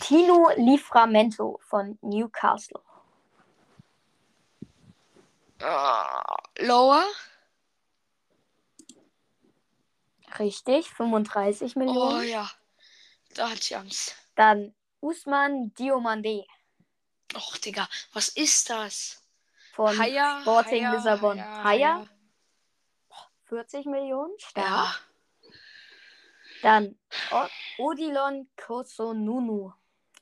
Tino 0.00 0.50
Livramento 0.56 1.58
von 1.68 1.98
Newcastle. 2.02 2.80
Ah, 5.60 6.36
lower. 6.58 7.04
Richtig, 10.38 10.90
35 10.90 11.76
Oh 11.76 11.78
Millionen. 11.78 12.28
ja. 12.28 12.50
Da 13.34 13.50
hatte 13.50 13.60
ich 13.60 13.76
Angst. 13.76 14.16
Dann 14.34 14.74
Usman 15.00 15.72
Diomande 15.74 16.44
Och, 17.34 17.58
Digga, 17.58 17.88
was 18.12 18.28
ist 18.28 18.70
das? 18.70 19.20
von 19.72 19.98
Haya, 19.98 20.40
Sporting 20.42 20.84
Haya, 20.84 20.94
Lissabon. 20.94 21.38
Haya, 21.40 21.64
Haya, 21.64 22.06
40 23.46 23.86
Millionen, 23.86 24.38
stark. 24.38 24.66
Ja. 24.66 24.94
Dann 26.64 26.96
Odilon 27.76 28.48
Kosonunu 28.56 29.70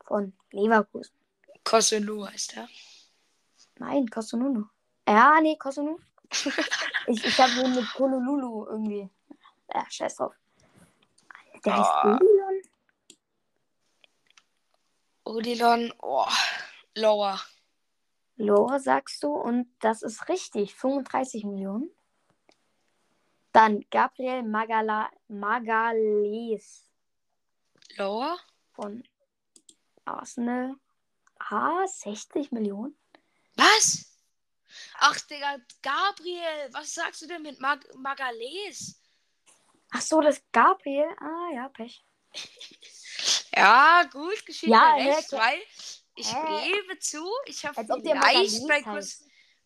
von 0.04 0.32
Leverkusen. 0.50 1.14
Kosunu 1.62 2.26
heißt 2.26 2.56
er. 2.56 2.68
Nein, 3.78 4.08
Kosonunu. 4.08 4.64
Ja, 5.06 5.40
nee, 5.40 5.56
Kosonu. 5.56 6.00
ich 7.06 7.24
ich 7.24 7.38
habe 7.38 7.52
wohl 7.58 7.68
mit 7.68 7.88
Kololulu 7.94 8.66
irgendwie. 8.66 9.08
Ja, 9.72 9.86
scheiß 9.88 10.16
drauf. 10.16 10.34
Der 11.64 11.76
heißt 11.78 11.90
Ah. 11.90 12.16
Odilon? 12.16 12.62
Odilon, 15.22 15.94
oh, 16.02 16.26
lower. 16.96 17.40
Lower 18.34 18.80
sagst 18.80 19.22
du 19.22 19.28
und 19.28 19.72
das 19.78 20.02
ist 20.02 20.28
richtig. 20.28 20.74
35 20.74 21.44
Millionen. 21.44 21.88
Dann 23.52 23.84
Gabriel 23.90 24.42
Magala 24.42 25.10
Magales 25.28 26.84
Lower? 27.96 28.38
von 28.72 29.02
Arsenal. 30.04 30.74
Ah, 31.38 31.86
60 31.86 32.50
Millionen. 32.52 32.96
Was? 33.56 34.06
Ach, 34.98 35.20
Digga, 35.20 35.58
Gabriel, 35.82 36.72
was 36.72 36.94
sagst 36.94 37.22
du 37.22 37.26
denn 37.26 37.42
mit 37.42 37.60
Mag 37.60 37.84
Magales? 37.96 38.98
Ach 39.90 40.00
so, 40.00 40.20
das 40.22 40.42
Gabriel. 40.52 41.08
Ah, 41.20 41.50
ja, 41.54 41.68
Pech. 41.68 42.04
Ja, 43.54 44.04
gut, 44.10 44.46
geschieht 44.46 44.70
Ja, 44.70 44.94
recht, 44.94 45.28
klar. 45.28 45.42
weil 45.42 45.60
ich 46.16 46.26
Hä? 46.32 46.72
gebe 46.72 46.98
zu, 46.98 47.22
ich 47.44 47.66
habe 47.66 47.74
vielleicht 47.74 48.66
bei. 48.66 48.82
Kus 48.82 49.20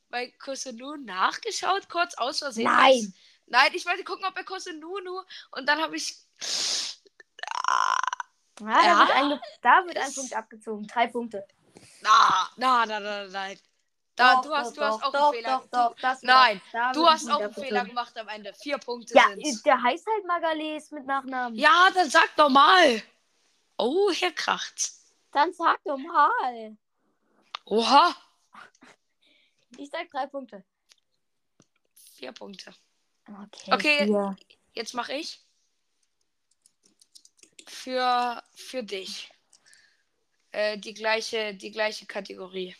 bei 0.08 0.96
nachgeschaut, 1.04 1.88
kurz 1.88 2.14
aus 2.14 2.40
Versehen. 2.40 2.64
Nein. 2.64 3.14
Nein, 3.46 3.70
ich 3.74 3.86
wollte 3.86 4.04
gucken, 4.04 4.24
ob 4.26 4.34
bei 4.34 4.42
Kusununu 4.42 5.22
und 5.52 5.66
dann 5.68 5.80
habe 5.80 5.96
ich. 5.96 6.16
Ah, 7.68 7.96
Ja, 8.60 8.82
da, 8.82 8.98
wird 8.98 9.10
ein, 9.10 9.40
da 9.62 9.86
wird 9.86 9.96
ein 9.98 10.14
Punkt 10.14 10.32
abgezogen. 10.36 10.86
Drei 10.86 11.06
Punkte. 11.08 11.46
Na, 12.00 12.50
na, 12.56 12.86
na, 12.86 13.00
na, 13.00 13.26
nein. 13.28 13.58
Da, 14.16 14.36
Doch, 14.36 14.42
du 14.42 14.56
hast, 14.56 14.70
doch, 14.70 14.74
du 14.76 14.82
hast 14.82 15.02
doch, 15.02 15.14
auch 15.14 15.32
einen 15.32 15.34
Fehler. 15.34 15.62
Doch, 15.70 15.90
doch, 15.90 15.96
das 16.00 16.22
Nein, 16.22 16.62
da 16.72 16.90
Du 16.92 17.06
hast 17.06 17.30
auch 17.30 17.38
einen. 17.40 17.52
Fehler 17.52 17.84
gemacht 17.84 18.16
am 18.18 18.28
Ende. 18.28 18.54
Vier 18.54 18.78
Punkte 18.78 19.14
Ja, 19.14 19.24
sind's. 19.28 19.62
der 19.62 19.82
heißt 19.82 20.06
halt 20.06 20.24
Magales 20.26 20.90
mit 20.90 21.04
Nachnamen. 21.04 21.58
Ja, 21.58 21.90
dann 21.92 22.08
sag 22.08 22.34
doch 22.36 22.48
mal. 22.48 23.02
Oh, 23.76 24.10
hier 24.10 24.32
kracht's. 24.32 25.12
Dann 25.32 25.52
sag 25.52 25.84
doch 25.84 25.98
mal. 25.98 26.78
Oha. 27.66 28.16
Ich 29.76 29.90
sag 29.90 30.08
drei 30.10 30.26
Punkte. 30.26 30.64
Vier 32.14 32.32
Punkte. 32.32 32.72
Okay. 33.28 33.72
Okay. 33.72 34.36
Jetzt 34.74 34.94
mache 34.94 35.14
ich. 35.14 35.40
Für, 37.66 38.42
für 38.54 38.82
dich. 38.82 39.30
Äh, 40.52 40.78
die 40.78 40.94
gleiche, 40.94 41.54
die 41.54 41.70
gleiche 41.70 42.06
Kategorie. 42.06 42.76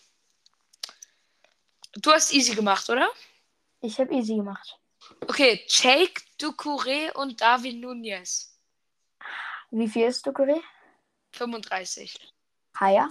Du 1.92 2.12
hast 2.12 2.32
easy 2.32 2.54
gemacht, 2.54 2.88
oder? 2.90 3.10
Ich 3.80 3.98
habe 3.98 4.14
easy 4.14 4.36
gemacht. 4.36 4.78
Okay, 5.20 5.64
Jake 5.68 6.22
Ducouré 6.38 7.12
und 7.12 7.40
David 7.40 7.80
Nunez. 7.80 8.58
Wie 9.70 9.88
viel 9.88 10.06
ist 10.06 10.26
Ducouré? 10.26 10.60
35. 11.32 12.18
Higher. 12.78 13.10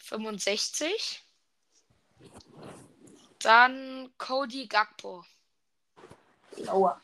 65. 0.00 1.22
Dann 3.40 4.12
Cody 4.16 4.66
Gagpo. 4.66 5.24
Lower. 6.58 7.00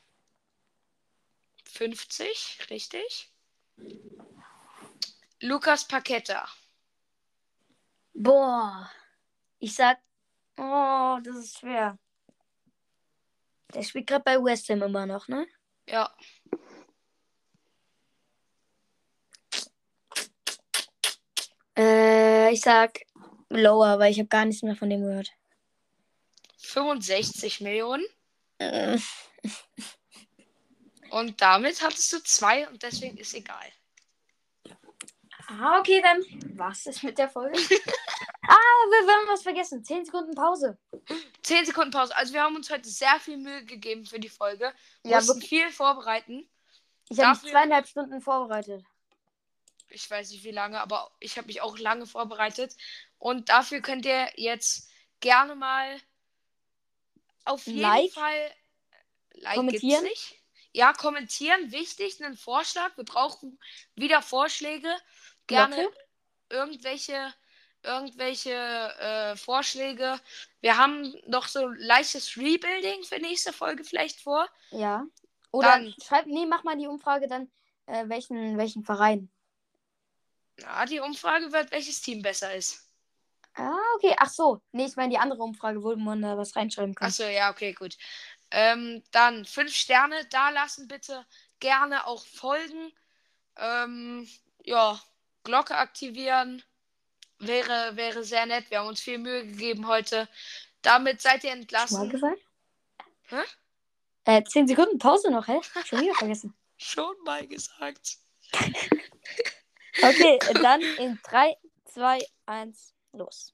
50, 1.65 2.59
richtig. 2.71 3.31
Lukas 5.41 5.87
Paqueta. 5.87 6.47
Boah. 8.15 8.91
Ich 9.59 9.75
sag. 9.75 9.99
Oh, 10.59 11.19
das 11.23 11.37
ist 11.37 11.59
schwer. 11.59 11.99
Der 13.75 13.83
spielt 13.83 14.07
gerade 14.07 14.25
bei 14.25 14.37
West 14.43 14.69
Ham 14.69 14.83
immer 14.83 15.07
noch, 15.07 15.29
ne? 15.29 15.47
Ja. 15.89 16.15
Äh, 21.77 22.53
ich 22.53 22.61
sag 22.61 23.01
Lower, 23.49 23.99
weil 23.99 24.11
ich 24.13 24.19
habe 24.19 24.29
gar 24.29 24.45
nichts 24.45 24.63
mehr 24.63 24.77
von 24.77 24.91
dem 24.91 25.03
gehört. 25.03 25.31
65 26.59 27.61
Millionen. 27.61 28.05
Äh, 28.59 28.99
Und 31.11 31.41
damit 31.41 31.83
hattest 31.83 32.13
du 32.13 32.23
zwei 32.23 32.69
und 32.69 32.83
deswegen 32.83 33.17
ist 33.17 33.35
egal. 33.35 33.67
Ah, 35.49 35.81
okay, 35.81 36.01
dann 36.01 36.23
was 36.57 36.87
ist 36.87 37.03
mit 37.03 37.19
der 37.19 37.29
Folge? 37.29 37.59
ah, 38.49 38.55
wir, 38.55 39.13
haben 39.13 39.29
was 39.29 39.43
vergessen. 39.43 39.85
10 39.85 40.05
Sekunden 40.05 40.35
Pause. 40.35 40.79
10 41.43 41.67
Sekunden 41.67 41.91
Pause. 41.91 42.17
Also 42.17 42.33
wir 42.33 42.43
haben 42.43 42.55
uns 42.55 42.71
heute 42.71 42.89
sehr 42.89 43.19
viel 43.19 43.37
Mühe 43.37 43.65
gegeben 43.65 44.07
für 44.07 44.21
die 44.21 44.29
Folge. 44.29 44.73
Wir 45.03 45.11
Ja, 45.13 45.17
mussten 45.19 45.37
wirklich. 45.37 45.49
viel 45.49 45.71
vorbereiten. 45.71 46.49
Ich 47.09 47.19
habe 47.19 47.41
mich 47.43 47.51
zweieinhalb 47.51 47.89
Stunden 47.89 48.21
vorbereitet. 48.21 48.85
Ich 49.89 50.09
weiß 50.09 50.31
nicht 50.31 50.45
wie 50.45 50.53
lange, 50.53 50.81
aber 50.81 51.11
ich 51.19 51.37
habe 51.37 51.49
mich 51.49 51.61
auch 51.61 51.77
lange 51.79 52.07
vorbereitet. 52.07 52.77
Und 53.19 53.49
dafür 53.49 53.81
könnt 53.81 54.07
ihr 54.07 54.31
jetzt 54.37 54.89
gerne 55.19 55.57
mal 55.57 56.01
auf 57.45 57.67
jeden 57.67 57.81
Like? 57.81 58.13
Fall 58.13 58.55
like 59.35 59.57
Kommentieren? 59.57 60.07
Ja, 60.73 60.93
kommentieren, 60.93 61.73
wichtig, 61.73 62.23
einen 62.23 62.37
Vorschlag. 62.37 62.97
Wir 62.97 63.05
brauchen 63.05 63.59
wieder 63.97 64.23
Vorschläge. 64.23 64.89
Gerne 65.47 65.75
Glocke? 65.75 65.97
irgendwelche, 66.49 67.35
irgendwelche 67.83 68.53
äh, 68.53 69.37
Vorschläge. 69.37 70.21
Wir 70.61 70.77
haben 70.77 71.13
noch 71.27 71.49
so 71.49 71.67
leichtes 71.67 72.37
Rebuilding 72.37 73.03
für 73.03 73.19
nächste 73.19 73.53
Folge 73.53 73.83
vielleicht 73.83 74.21
vor. 74.21 74.49
Ja. 74.71 75.05
Oder 75.51 75.69
Dann- 75.69 75.95
schreib, 76.05 76.27
nee, 76.27 76.47
mach 76.47 76.63
mal 76.63 76.77
die 76.77 76.87
Umfrage 76.87 77.27
dann, 77.27 77.51
äh, 77.87 78.09
welchen, 78.09 78.57
welchen 78.57 78.85
Verein. 78.85 79.29
Ja, 80.61 80.85
die 80.87 81.01
Umfrage 81.01 81.51
wird, 81.53 81.73
welches 81.73 82.01
Team 82.01 82.23
besser 82.23 82.55
ist. 82.55 82.87
Ah, 83.55 83.77
okay. 83.97 84.15
Ach 84.19 84.29
so. 84.29 84.61
Nee, 84.73 84.87
ich 84.87 84.97
meine 84.97 85.11
die 85.11 85.19
andere 85.19 85.43
Umfrage, 85.43 85.83
wo 85.83 85.97
man 85.97 86.23
da 86.23 86.37
was 86.37 86.55
reinschreiben 86.55 86.95
kann. 86.95 87.09
Achso, 87.09 87.25
ja, 87.25 87.51
okay, 87.51 87.73
gut. 87.73 87.97
Ähm, 88.51 89.03
dann 89.13 89.45
fünf 89.45 89.75
Sterne 89.75 90.25
da 90.31 90.51
lassen, 90.51 90.89
bitte. 90.89 91.25
Gerne 91.61 92.07
auch 92.07 92.25
folgen. 92.27 92.93
Ähm, 93.57 94.29
ja, 94.65 95.01
Glocke 95.45 95.77
aktivieren. 95.77 96.63
Wäre, 97.39 97.97
wäre 97.97 98.25
sehr 98.25 98.47
nett. 98.47 98.71
Wir 98.71 98.81
haben 98.81 98.89
uns 98.89 99.01
viel 99.01 99.19
Mühe 99.19 99.47
gegeben 99.47 99.87
heute. 99.87 100.29
Damit 100.83 101.21
seid 101.23 101.45
ihr 101.45 101.51
Schon 101.51 101.59
mal 101.59 101.63
entlassen. 101.63 102.11
gesagt? 102.11 102.41
Hä? 103.29 103.43
Äh, 104.25 104.45
10 104.45 104.69
Sekunden 104.69 104.99
Pause 104.99 105.31
noch, 105.31 105.47
hä? 105.49 105.61
Schon 105.85 106.01
wieder 106.01 106.15
vergessen. 106.15 106.55
Schon 106.77 107.15
mal 107.25 107.47
gesagt. 107.47 108.19
Okay, 110.03 110.39
dann 110.63 110.81
in 110.81 111.19
3, 111.25 111.57
2, 111.93 112.21
1, 112.47 112.95
los. 113.13 113.53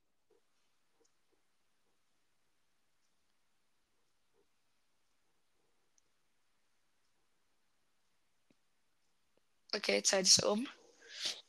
Okay, 9.77 10.03
Zeit 10.03 10.27
ist 10.27 10.43
um. 10.45 10.67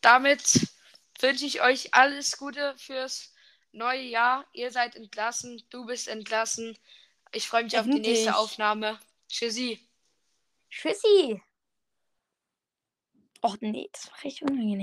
Damit 0.01 0.67
wünsche 1.19 1.45
ich 1.45 1.61
euch 1.61 1.93
alles 1.93 2.37
Gute 2.37 2.75
fürs 2.77 3.33
neue 3.71 4.01
Jahr. 4.01 4.45
Ihr 4.53 4.71
seid 4.71 4.95
entlassen. 4.95 5.63
Du 5.69 5.85
bist 5.85 6.09
entlassen. 6.09 6.77
Ich 7.31 7.47
freue 7.47 7.63
mich 7.63 7.77
auf 7.77 7.85
die 7.85 7.91
Endlich. 7.91 8.17
nächste 8.17 8.35
Aufnahme. 8.35 8.99
Tschüssi. 9.29 9.79
Tschüssi. 10.69 11.41
Och 13.41 13.57
nee, 13.61 13.89
das 13.93 14.11
war 14.11 14.23
richtig 14.23 14.41
unangenehm. 14.43 14.75